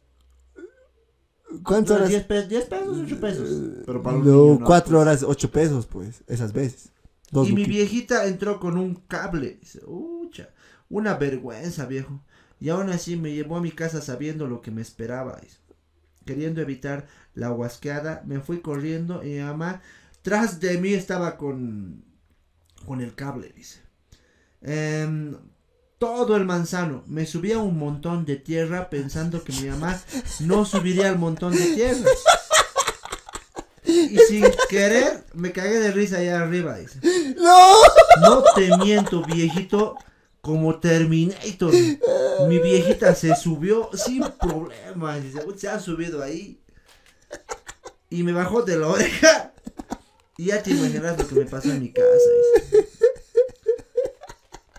¿Cuántas 1.63 1.97
horas? 1.97 2.09
10 2.09 2.23
pesos, 2.25 2.49
10 2.49 2.65
pesos, 2.65 2.97
8 2.99 3.19
pesos. 3.19 3.63
Pero 3.85 4.01
para 4.03 4.17
un 4.17 4.23
No, 4.23 4.31
niño, 4.31 4.57
no, 4.59 4.63
cuatro 4.63 4.97
pues. 4.97 5.01
horas, 5.01 5.23
ocho 5.23 5.51
pesos, 5.51 5.85
pues, 5.87 6.23
esas 6.27 6.53
veces. 6.53 6.91
Dos 7.31 7.49
y 7.49 7.53
mi 7.53 7.65
viejita 7.65 8.25
entró 8.27 8.59
con 8.59 8.77
un 8.77 8.95
cable. 8.95 9.57
Dice, 9.61 9.81
ucha, 9.85 10.49
una 10.89 11.15
vergüenza, 11.15 11.85
viejo. 11.85 12.23
Y 12.59 12.69
aún 12.69 12.89
así 12.89 13.15
me 13.17 13.33
llevó 13.33 13.57
a 13.57 13.61
mi 13.61 13.71
casa 13.71 14.01
sabiendo 14.01 14.47
lo 14.47 14.61
que 14.61 14.71
me 14.71 14.81
esperaba. 14.81 15.39
dice. 15.41 15.57
Queriendo 16.25 16.61
evitar 16.61 17.07
la 17.35 17.51
huasqueada, 17.51 18.23
me 18.25 18.39
fui 18.41 18.61
corriendo 18.61 19.23
y 19.23 19.29
mi 19.35 19.39
mamá 19.39 19.81
tras 20.21 20.59
de 20.59 20.77
mí 20.79 20.93
estaba 20.93 21.37
con, 21.37 22.03
con 22.85 23.01
el 23.01 23.15
cable, 23.15 23.53
dice. 23.55 23.81
Em, 24.61 25.35
todo 25.97 26.35
el 26.35 26.45
manzano. 26.45 27.03
Me 27.07 27.25
subí 27.25 27.51
a 27.51 27.59
un 27.59 27.77
montón 27.77 28.25
de 28.25 28.35
tierra 28.35 28.89
pensando 28.89 29.43
que 29.43 29.53
mi 29.53 29.69
mamá 29.69 30.01
no 30.41 30.65
subiría 30.65 31.09
al 31.09 31.17
montón 31.17 31.53
de 31.55 31.75
tierra. 31.75 32.09
Y 33.83 34.17
sin 34.27 34.45
querer 34.69 35.23
me 35.33 35.51
cagué 35.51 35.79
de 35.79 35.91
risa 35.91 36.17
allá 36.17 36.41
arriba, 36.41 36.77
dice. 36.77 36.99
¡No! 37.37 37.71
No 38.21 38.43
te 38.55 38.75
miento, 38.77 39.23
viejito, 39.23 39.95
como 40.41 40.79
Terminator. 40.79 41.73
Mi 42.47 42.59
viejita 42.59 43.15
se 43.15 43.35
subió 43.35 43.89
sin 43.93 44.23
problema. 44.39 45.17
Dice, 45.17 45.43
"Uy, 45.45 45.57
se 45.57 45.69
ha 45.69 45.79
subido 45.79 46.21
ahí. 46.21 46.59
Y 48.09 48.23
me 48.23 48.33
bajó 48.33 48.61
de 48.61 48.77
la 48.77 48.87
oreja. 48.87 49.53
Y 50.37 50.45
ya 50.45 50.61
te 50.61 50.71
imaginarás 50.71 51.17
lo 51.17 51.27
que 51.27 51.35
me 51.35 51.45
pasó 51.45 51.69
en 51.71 51.81
mi 51.81 51.91
casa. 51.91 52.07
dice. 52.71 52.87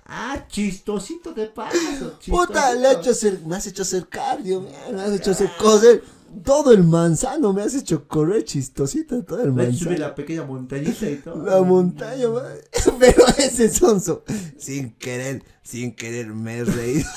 Ah, 0.09 0.47
chistosito 0.49 1.35
de 1.35 1.47
paso. 1.47 2.19
Puta, 2.27 2.75
le 2.75 2.89
ha 2.89 3.01
chistosito. 3.01 3.01
hecho 3.01 3.11
hacer, 3.11 3.41
me 3.47 3.57
has 3.57 3.67
hecho 3.67 3.83
hacer 3.83 4.09
cardio, 4.09 4.63
me 4.63 4.71
me 4.93 5.03
has 5.03 5.13
hecho 5.13 5.33
hacer 5.33 5.51
coser 5.59 6.03
todo 6.45 6.73
el 6.73 6.83
manzano, 6.85 7.53
me 7.53 7.63
has 7.63 7.75
hecho 7.75 8.09
correr 8.09 8.43
chistosito 8.45 9.23
todo 9.23 9.43
el 9.43 9.53
manzano. 9.53 9.97
la 9.99 10.15
pequeña 10.15 10.45
montañita 10.45 11.11
y 11.11 11.17
todo. 11.17 11.45
La 11.45 11.61
montaña, 11.63 12.29
man. 12.29 12.45
pero 12.99 13.27
ese 13.37 13.69
sonso, 13.71 14.25
sin 14.57 14.93
querer, 14.95 15.43
sin 15.63 15.95
querer 15.95 16.29
me 16.29 16.59
he 16.59 16.65
reído. 16.65 17.09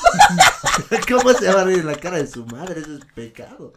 ¿Cómo 1.07 1.31
se 1.33 1.47
va 1.47 1.61
a 1.61 1.63
reír 1.63 1.79
en 1.79 1.87
la 1.87 1.95
cara 1.95 2.17
de 2.17 2.27
su 2.27 2.45
madre? 2.45 2.81
Eso 2.81 2.95
es 2.95 3.05
pecado. 3.15 3.73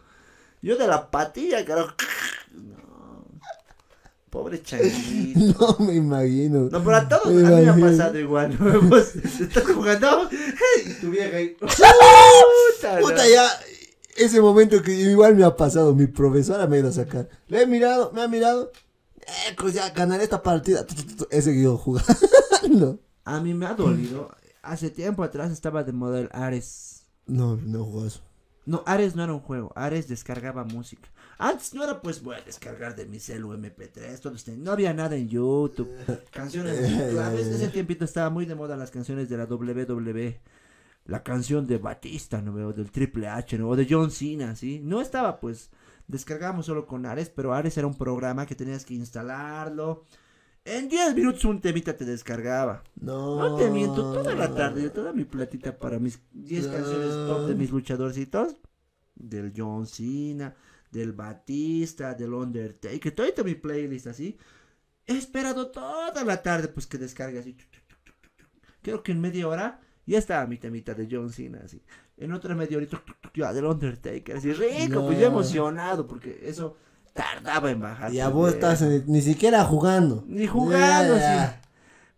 Yo 0.60 0.76
de 0.76 0.88
la 0.88 1.10
patilla, 1.10 1.64
carajo. 1.64 1.94
No. 2.52 2.83
Pobre 4.34 4.60
changuito. 4.64 5.76
No 5.78 5.86
me 5.86 5.94
imagino. 5.94 6.68
No, 6.68 6.82
pero 6.82 6.96
a 6.96 7.08
todos, 7.08 7.26
a 7.26 7.30
Me 7.30 7.42
mí 7.42 7.50
me 7.62 7.68
ha 7.68 7.90
pasado 7.90 8.18
igual. 8.18 8.56
¿no? 8.58 8.80
Pues, 8.88 9.14
estás 9.14 9.62
jugando 9.62 10.28
y 10.84 10.92
tu 10.94 11.10
vieja 11.10 11.36
ahí. 11.36 11.50
Puta, 11.50 12.98
Puta, 13.00 13.22
no. 13.22 13.28
ya, 13.30 13.48
ese 14.16 14.40
momento 14.40 14.82
que 14.82 14.90
igual 14.92 15.36
me 15.36 15.44
ha 15.44 15.54
pasado, 15.56 15.94
mi 15.94 16.08
profesora 16.08 16.66
me 16.66 16.76
ha 16.76 16.80
ido 16.80 16.88
a 16.88 16.92
sacar. 16.92 17.28
Le 17.46 17.62
he 17.62 17.66
mirado, 17.68 18.10
me 18.12 18.22
ha 18.22 18.28
mirado. 18.28 18.72
Eh, 19.20 19.54
pues 19.56 19.72
ya 19.74 19.88
ganaré 19.90 20.24
esta 20.24 20.42
partida. 20.42 20.84
He 21.30 21.40
seguido 21.40 21.78
jugando. 21.78 22.98
A 23.24 23.38
mí 23.40 23.54
me 23.54 23.66
ha 23.66 23.74
dolido. 23.74 24.34
Hace 24.62 24.90
tiempo 24.90 25.22
atrás 25.22 25.52
estaba 25.52 25.84
de 25.84 25.92
moda 25.92 26.18
el 26.18 26.28
Ares. 26.32 27.04
No, 27.26 27.56
no 27.56 27.84
juego 27.84 28.06
eso. 28.06 28.20
No, 28.66 28.82
Ares 28.84 29.14
no 29.14 29.22
era 29.22 29.32
un 29.32 29.40
juego. 29.40 29.72
Ares 29.76 30.08
descargaba 30.08 30.64
música. 30.64 31.08
Antes 31.38 31.74
no 31.74 31.84
era 31.84 32.00
pues 32.00 32.22
voy 32.22 32.36
a 32.36 32.40
descargar 32.42 32.94
de 32.96 33.06
mi 33.06 33.18
celu 33.20 33.52
MP3. 33.54 34.20
Todo 34.20 34.34
este- 34.34 34.56
No 34.56 34.72
había 34.72 34.92
nada 34.94 35.16
en 35.16 35.28
YouTube. 35.28 35.90
Canciones. 36.30 36.78
A 37.18 37.30
veces 37.30 37.48
en 37.48 37.54
ese 37.54 37.68
tiempito 37.68 38.04
estaba 38.04 38.30
muy 38.30 38.46
de 38.46 38.54
moda 38.54 38.76
las 38.76 38.90
canciones 38.90 39.28
de 39.28 39.36
la 39.36 39.44
WWE. 39.46 40.40
La 41.06 41.22
canción 41.22 41.66
de 41.66 41.76
Batista, 41.78 42.40
¿no 42.40 42.52
veo? 42.54 42.72
Del 42.72 42.90
Triple 42.90 43.28
H, 43.28 43.58
¿no? 43.58 43.68
O 43.68 43.76
de 43.76 43.86
John 43.88 44.10
Cena, 44.10 44.56
¿sí? 44.56 44.80
No 44.82 45.00
estaba 45.00 45.38
pues. 45.40 45.70
Descargábamos 46.06 46.66
solo 46.66 46.86
con 46.86 47.06
Ares, 47.06 47.30
pero 47.30 47.54
Ares 47.54 47.76
era 47.78 47.86
un 47.86 47.94
programa 47.96 48.46
que 48.46 48.54
tenías 48.54 48.84
que 48.84 48.94
instalarlo. 48.94 50.04
En 50.66 50.88
10 50.88 51.14
minutos 51.14 51.44
un 51.44 51.60
temita 51.60 51.94
te 51.96 52.04
descargaba. 52.06 52.82
No. 52.98 53.36
No 53.38 53.56
te 53.56 53.70
miento, 53.70 54.12
toda 54.14 54.34
la 54.34 54.54
tarde, 54.54 54.88
toda 54.90 55.12
mi 55.12 55.24
platita 55.24 55.76
para 55.78 55.98
mis 55.98 56.20
10 56.32 56.68
canciones 56.68 57.08
top 57.10 57.46
de 57.48 57.54
mis 57.54 57.70
luchadorcitos. 57.70 58.56
Del 59.14 59.52
John 59.56 59.86
Cena, 59.86 60.54
del 60.94 61.12
Batista, 61.12 62.14
del 62.14 62.32
Undertaker, 62.32 63.12
toda 63.12 63.44
mi 63.44 63.54
playlist 63.54 64.06
así. 64.06 64.38
He 65.06 65.18
esperado 65.18 65.70
toda 65.70 66.24
la 66.24 66.42
tarde 66.42 66.68
pues 66.68 66.86
que 66.86 66.96
descargue 66.96 67.40
así. 67.40 67.56
Creo 68.80 69.02
que 69.02 69.12
en 69.12 69.20
media 69.20 69.48
hora 69.48 69.80
ya 70.06 70.18
estaba 70.18 70.46
mi 70.46 70.56
temita 70.56 70.94
de 70.94 71.08
John 71.10 71.30
Cena 71.30 71.60
así. 71.64 71.82
En 72.16 72.32
otra 72.32 72.54
media 72.54 72.76
horita 72.76 73.02
ya 73.34 73.52
del 73.52 73.64
Undertaker 73.66 74.36
así. 74.36 74.52
Rico, 74.52 75.04
pues 75.06 75.18
yo 75.18 75.26
emocionado 75.26 76.06
porque 76.06 76.40
eso 76.44 76.76
tardaba 77.12 77.70
en 77.70 77.80
bajar. 77.80 78.12
Ya 78.12 78.24
pues, 78.26 78.34
vos 78.34 78.52
estás 78.54 78.82
en- 78.82 79.04
ni 79.06 79.20
siquiera 79.20 79.64
jugando. 79.64 80.24
ni 80.26 80.46
jugando, 80.46 81.16
ya. 81.16 81.50
sí. 81.62 81.63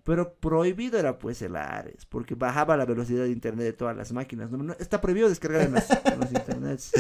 Pero 0.07 0.35
prohibido 0.35 1.01
era 1.01 1.19
pues 1.19 1.43
el 1.43 1.57
Ares, 1.57 2.07
porque 2.07 2.37
bajaba 2.37 2.77
la 2.77 2.85
velocidad 2.85 3.25
de 3.25 3.31
internet 3.31 3.65
de 3.65 3.73
todas 3.73 3.97
las 3.97 4.13
máquinas. 4.13 4.53
No, 4.53 4.59
no, 4.59 4.73
está 4.79 5.01
prohibido 5.01 5.29
descargar 5.29 5.63
en 5.63 5.73
los, 5.73 5.83
en 5.91 6.21
los 6.21 6.31
internets. 6.31 6.93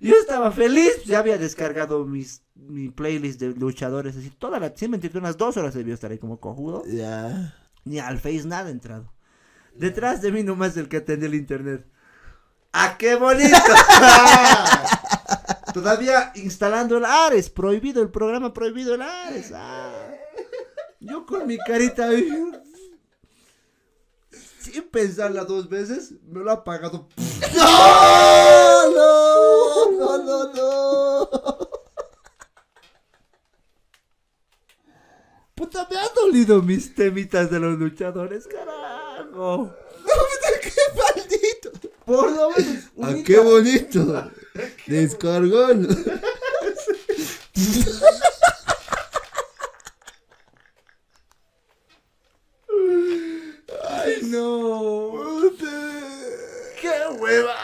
Yo 0.00 0.16
estaba 0.16 0.50
feliz, 0.50 1.04
ya 1.04 1.20
había 1.20 1.38
descargado 1.38 2.04
mis, 2.04 2.42
mi 2.56 2.88
playlist 2.88 3.38
de 3.38 3.54
luchadores, 3.54 4.16
así 4.16 4.30
toda 4.30 4.58
la, 4.58 4.74
sin 4.74 4.90
mentirte, 4.90 5.18
unas 5.18 5.36
dos 5.36 5.56
horas 5.56 5.72
debió 5.72 5.94
estar 5.94 6.10
ahí 6.10 6.18
como 6.18 6.40
cojudo. 6.40 6.82
Ya. 6.86 7.54
Ni 7.84 8.00
al 8.00 8.18
Face 8.18 8.42
nada 8.44 8.70
entrado. 8.70 9.14
Detrás 9.76 10.20
de 10.20 10.32
mí 10.32 10.42
nomás 10.42 10.76
el 10.76 10.88
que 10.88 10.96
atendía 10.96 11.28
el 11.28 11.36
internet. 11.36 11.86
¡Ah, 12.72 12.96
qué 12.98 13.14
bonito! 13.14 13.54
Todavía 15.72 16.32
instalando 16.34 16.98
el 16.98 17.04
Ares, 17.04 17.50
prohibido 17.50 18.02
el 18.02 18.10
programa, 18.10 18.52
prohibido 18.52 18.96
el 18.96 19.02
Ares. 19.02 19.52
Ah. 19.54 20.07
Yo 21.00 21.24
con 21.26 21.46
mi 21.46 21.56
carita 21.58 22.10
sin 24.60 24.82
pensarla 24.90 25.44
dos 25.44 25.68
veces, 25.68 26.12
me 26.26 26.40
lo 26.40 26.50
ha 26.50 26.64
pagado. 26.64 27.08
¡No! 27.56 28.90
¡No! 28.90 29.90
¡No, 29.92 30.18
no, 30.18 30.52
no! 30.52 31.30
Puta, 35.54 35.86
me 35.90 35.98
han 35.98 36.08
dolido 36.14 36.62
mis 36.62 36.94
temitas 36.94 37.50
de 37.50 37.60
los 37.60 37.78
luchadores, 37.78 38.46
carajo. 38.46 39.74
¡Qué 40.62 40.70
maldito! 40.94 41.70
Por 42.04 42.30
lo 42.30 42.50
menos. 42.50 42.84
¡Ah, 43.02 43.14
qué 43.24 43.38
bonito! 43.38 44.30
Descargón. 44.86 45.88
Ay, 53.88 54.20
no. 54.22 55.12
¡Qué 56.80 56.90
hueva! 57.18 57.54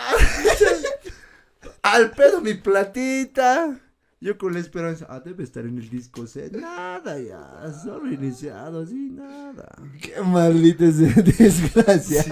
Al 1.95 2.11
pedo 2.11 2.41
mi 2.41 2.55
platita. 2.55 3.81
Yo 4.21 4.37
con 4.37 4.53
la 4.53 4.59
esperanza, 4.59 5.07
ah, 5.09 5.21
debe 5.21 5.45
estar 5.45 5.65
en 5.65 5.79
el 5.79 5.89
disco 5.89 6.27
set. 6.27 6.53
Nada 6.57 7.21
ya, 7.21 7.73
solo 7.73 8.11
iniciado, 8.11 8.81
así, 8.83 9.11
nada. 9.11 9.69
¡Qué 10.01 10.21
maldita 10.23 10.87
es- 10.87 10.99
desgracia! 11.39 12.25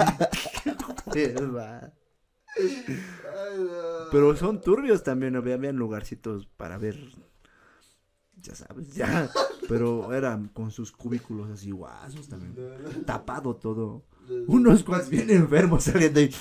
Hueva. 1.07 1.93
Pero 4.11 4.35
son 4.37 4.61
turbios 4.61 5.05
también, 5.05 5.37
había, 5.37 5.55
habían 5.55 5.77
lugarcitos 5.77 6.47
para 6.57 6.77
ver. 6.77 6.99
Ya 8.41 8.57
sabes, 8.57 8.93
ya. 8.95 9.31
Pero 9.69 10.13
eran 10.13 10.49
con 10.49 10.73
sus 10.73 10.91
cubículos 10.91 11.51
así 11.51 11.71
guasos 11.71 12.29
también. 12.29 12.57
Tapado 13.07 13.55
todo. 13.55 14.07
Unos 14.49 14.83
cuantos 14.83 15.09
bien 15.09 15.31
enfermos 15.31 15.85
saliendo 15.85 16.19
ahí. 16.19 16.35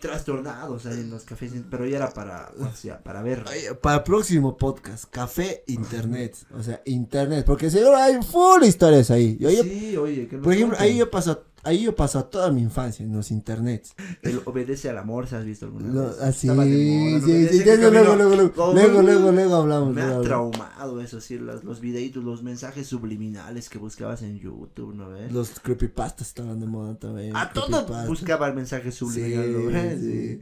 Trastornados 0.00 0.84
ahí 0.86 1.00
en 1.00 1.10
los 1.10 1.24
cafés. 1.24 1.52
Pero 1.70 1.86
ya 1.86 1.96
era 1.96 2.10
para, 2.12 2.52
o 2.58 2.76
sea, 2.76 3.02
para 3.02 3.22
ver. 3.22 3.44
Para 3.80 3.96
el 3.98 4.02
próximo 4.02 4.56
podcast, 4.56 5.04
café 5.10 5.64
internet. 5.66 6.36
O 6.56 6.62
sea, 6.62 6.82
internet. 6.84 7.44
Porque 7.46 7.70
seguro 7.70 7.96
hay 7.96 8.22
full 8.22 8.62
historias 8.64 9.10
ahí. 9.10 9.36
Yo- 9.38 9.50
yo- 9.50 9.62
Sí, 9.62 9.96
oye, 9.96 10.28
que 10.28 10.36
por 10.38 10.52
ejemplo, 10.52 10.76
ahí 10.78 10.98
yo 10.98 11.10
paso, 11.10 11.44
ahí 11.64 11.82
yo 11.82 11.94
paso 11.94 12.24
toda 12.26 12.50
mi 12.50 12.62
infancia 12.62 13.04
en 13.04 13.12
los 13.12 13.30
internets. 13.30 13.94
El 14.22 14.40
obedece 14.44 14.90
al 14.90 14.98
amor, 14.98 15.26
¿se 15.26 15.36
has 15.36 15.44
visto 15.44 15.66
alguna 15.66 16.02
vez? 16.02 16.20
así, 16.20 16.46
luego, 16.46 16.64
luego, 16.64 18.16
luego, 18.16 18.16
luego, 18.16 18.72
luego, 18.72 19.02
luego, 19.02 19.32
luego 19.32 19.54
hablamos. 19.56 19.94
Me 19.94 20.02
ha 20.02 20.04
hablamos. 20.04 20.26
traumado 20.26 21.00
eso, 21.00 21.20
sí, 21.20 21.38
los, 21.38 21.64
los 21.64 21.80
videitos, 21.80 22.22
los 22.22 22.42
mensajes 22.42 22.86
subliminales 22.86 23.68
que 23.68 23.78
buscabas 23.78 24.22
en 24.22 24.38
YouTube, 24.38 24.94
¿no 24.94 25.10
ves? 25.10 25.32
Los 25.32 25.60
creepypastas 25.60 26.28
estaban 26.28 26.60
de 26.60 26.66
moda 26.66 26.98
también. 26.98 27.36
A 27.36 27.52
todo 27.52 27.66
creepypastas. 27.66 28.08
buscaba 28.08 28.48
el 28.48 28.54
mensaje 28.54 28.92
subliminal, 28.92 29.52
¿no 29.52 29.70
ves? 29.70 30.40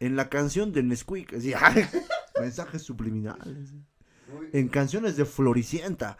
En 0.00 0.14
la 0.14 0.28
canción 0.28 0.72
de 0.72 0.82
Nesquik, 0.84 1.34
así, 1.34 1.52
mensajes 2.40 2.82
subliminales. 2.82 3.74
En 4.52 4.68
canciones 4.68 5.16
de 5.16 5.24
Floricienta, 5.24 6.18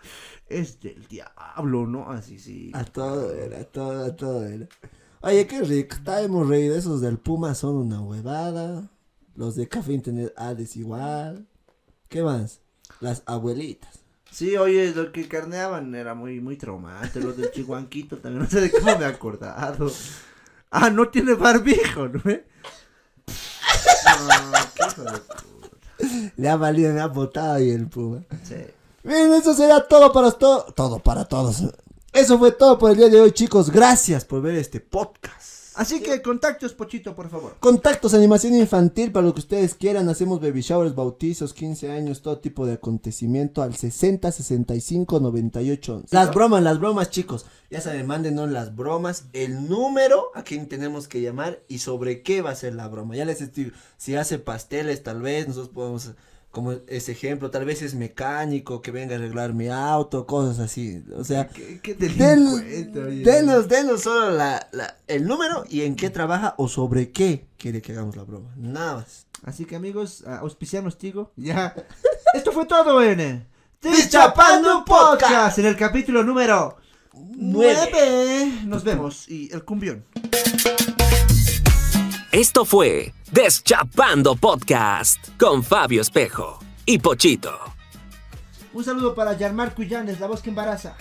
es 0.48 0.80
del 0.80 1.06
diablo, 1.06 1.86
¿no? 1.86 2.10
Así, 2.10 2.38
sí. 2.38 2.70
A 2.74 2.84
todo 2.84 3.34
era, 3.34 3.60
a 3.60 3.64
todo, 3.64 4.04
a 4.04 4.16
todo 4.16 4.46
era. 4.46 4.66
Oye, 5.20 5.46
qué 5.46 5.62
rico, 5.62 5.96
estábamos 5.96 6.48
reír. 6.48 6.72
Esos 6.72 7.00
del 7.00 7.18
Puma 7.18 7.54
son 7.54 7.76
una 7.76 8.00
huevada. 8.00 8.90
Los 9.34 9.56
de 9.56 9.68
Café 9.68 9.92
Internet 9.92 10.32
Hades 10.36 10.76
igual. 10.76 11.46
¿Qué 12.08 12.22
más? 12.22 12.60
Las 13.00 13.22
abuelitas. 13.26 14.00
Sí, 14.30 14.56
oye, 14.56 14.92
lo 14.94 15.10
que 15.10 15.26
carneaban 15.26 15.94
era 15.94 16.14
muy, 16.14 16.40
muy 16.40 16.56
traumante. 16.56 17.20
Lo 17.20 17.32
del 17.32 17.50
chihuanquito 17.50 18.18
también, 18.18 18.42
no 18.44 18.50
sé 18.50 18.60
de 18.60 18.70
cómo 18.70 18.98
me 18.98 19.04
he 19.04 19.08
acordado. 19.08 19.90
Ah, 20.70 20.90
no 20.90 21.08
tiene 21.08 21.34
barbijo, 21.34 22.08
¿no? 22.08 22.22
No, 24.18 24.52
qué. 24.74 25.57
Le 26.36 26.48
ha 26.48 26.56
valido, 26.56 26.92
me 26.92 27.00
ha 27.00 27.06
botado 27.06 27.54
ahí 27.54 27.70
el 27.70 27.88
puma. 27.88 28.22
Sí. 28.44 28.56
Bien, 29.04 29.32
eso 29.32 29.54
será 29.54 29.86
todo 29.86 30.12
para 30.12 30.30
todos. 30.32 30.74
Todo 30.74 30.98
para 30.98 31.24
todos. 31.24 31.62
Eso 32.12 32.38
fue 32.38 32.52
todo 32.52 32.78
por 32.78 32.90
el 32.90 32.96
día 32.96 33.08
de 33.08 33.20
hoy, 33.20 33.32
chicos. 33.32 33.70
Gracias 33.70 34.24
por 34.24 34.42
ver 34.42 34.56
este 34.56 34.80
podcast. 34.80 35.57
Así 35.78 36.00
que 36.00 36.20
contactos, 36.22 36.72
Pochito, 36.72 37.14
por 37.14 37.30
favor. 37.30 37.54
Contactos, 37.60 38.12
animación 38.12 38.56
infantil, 38.56 39.12
para 39.12 39.24
lo 39.24 39.32
que 39.32 39.38
ustedes 39.38 39.76
quieran. 39.76 40.08
Hacemos 40.08 40.40
baby 40.40 40.60
showers, 40.60 40.96
bautizos, 40.96 41.54
15 41.54 41.92
años, 41.92 42.20
todo 42.20 42.38
tipo 42.38 42.66
de 42.66 42.72
acontecimiento 42.72 43.62
al 43.62 43.76
60 43.76 44.32
65 44.32 45.20
98 45.20 45.94
11. 45.94 46.16
Las 46.16 46.34
bromas, 46.34 46.64
las 46.64 46.80
bromas, 46.80 47.10
chicos. 47.10 47.46
Ya 47.70 47.80
saben, 47.80 48.08
mándenos 48.08 48.50
las 48.50 48.74
bromas, 48.74 49.26
el 49.32 49.68
número 49.68 50.32
a 50.34 50.42
quien 50.42 50.68
tenemos 50.68 51.06
que 51.06 51.20
llamar 51.20 51.62
y 51.68 51.78
sobre 51.78 52.22
qué 52.22 52.42
va 52.42 52.50
a 52.50 52.56
ser 52.56 52.74
la 52.74 52.88
broma. 52.88 53.14
Ya 53.14 53.24
les 53.24 53.40
estoy, 53.40 53.72
si 53.98 54.16
hace 54.16 54.40
pasteles, 54.40 55.04
tal 55.04 55.22
vez 55.22 55.46
nosotros 55.46 55.72
podemos, 55.72 56.10
como 56.50 56.72
ese 56.86 57.12
ejemplo, 57.12 57.50
tal 57.50 57.64
vez 57.64 57.82
es 57.82 57.94
mecánico, 57.94 58.80
que 58.80 58.90
venga 58.90 59.14
a 59.14 59.18
arreglar 59.18 59.52
mi 59.54 59.68
auto, 59.68 60.26
cosas 60.26 60.58
así. 60.58 61.02
O 61.16 61.22
sea, 61.24 61.46
Qué, 61.48 61.80
qué 61.82 61.94
Den- 61.94 63.22
denos, 63.22 63.68
denos 63.68 64.02
solo 64.02 64.30
la, 64.30 64.66
la- 64.72 64.96
el 65.06 65.26
número 65.26 65.64
y 65.68 65.82
en 65.82 65.94
qué 65.94 66.10
trabaja 66.10 66.54
o 66.58 66.68
sobre 66.68 67.10
qué 67.12 67.46
quiere 67.58 67.82
que 67.82 67.92
hagamos 67.92 68.16
la 68.16 68.24
broma. 68.24 68.50
Nada 68.56 68.94
más. 68.96 69.26
Así 69.44 69.66
que 69.66 69.76
amigos, 69.76 70.24
auspicianos 70.26 70.98
Tigo. 70.98 71.32
Ya. 71.36 71.74
Esto 72.34 72.50
fue 72.52 72.66
todo 72.66 73.02
en 73.02 73.46
Deschapando 73.80 74.84
Podcast 74.84 75.58
en 75.58 75.66
el 75.66 75.76
capítulo 75.76 76.24
número 76.24 76.76
Nueve. 77.14 77.88
9. 77.92 78.62
Nos 78.64 78.82
vemos 78.84 79.28
y 79.28 79.52
el 79.52 79.64
cumbión. 79.64 80.04
Esto 82.32 82.64
fue 82.64 83.14
Deschapando 83.30 84.36
Podcast 84.36 85.36
con 85.38 85.62
Fabio 85.62 86.00
Espejo 86.00 86.60
y 86.86 86.98
Pochito. 86.98 87.50
Un 88.72 88.82
saludo 88.82 89.14
para 89.14 89.34
Gianmarco 89.36 89.82
Llanes, 89.82 90.18
la 90.18 90.26
voz 90.26 90.40
que 90.40 90.48
embaraza. 90.48 90.96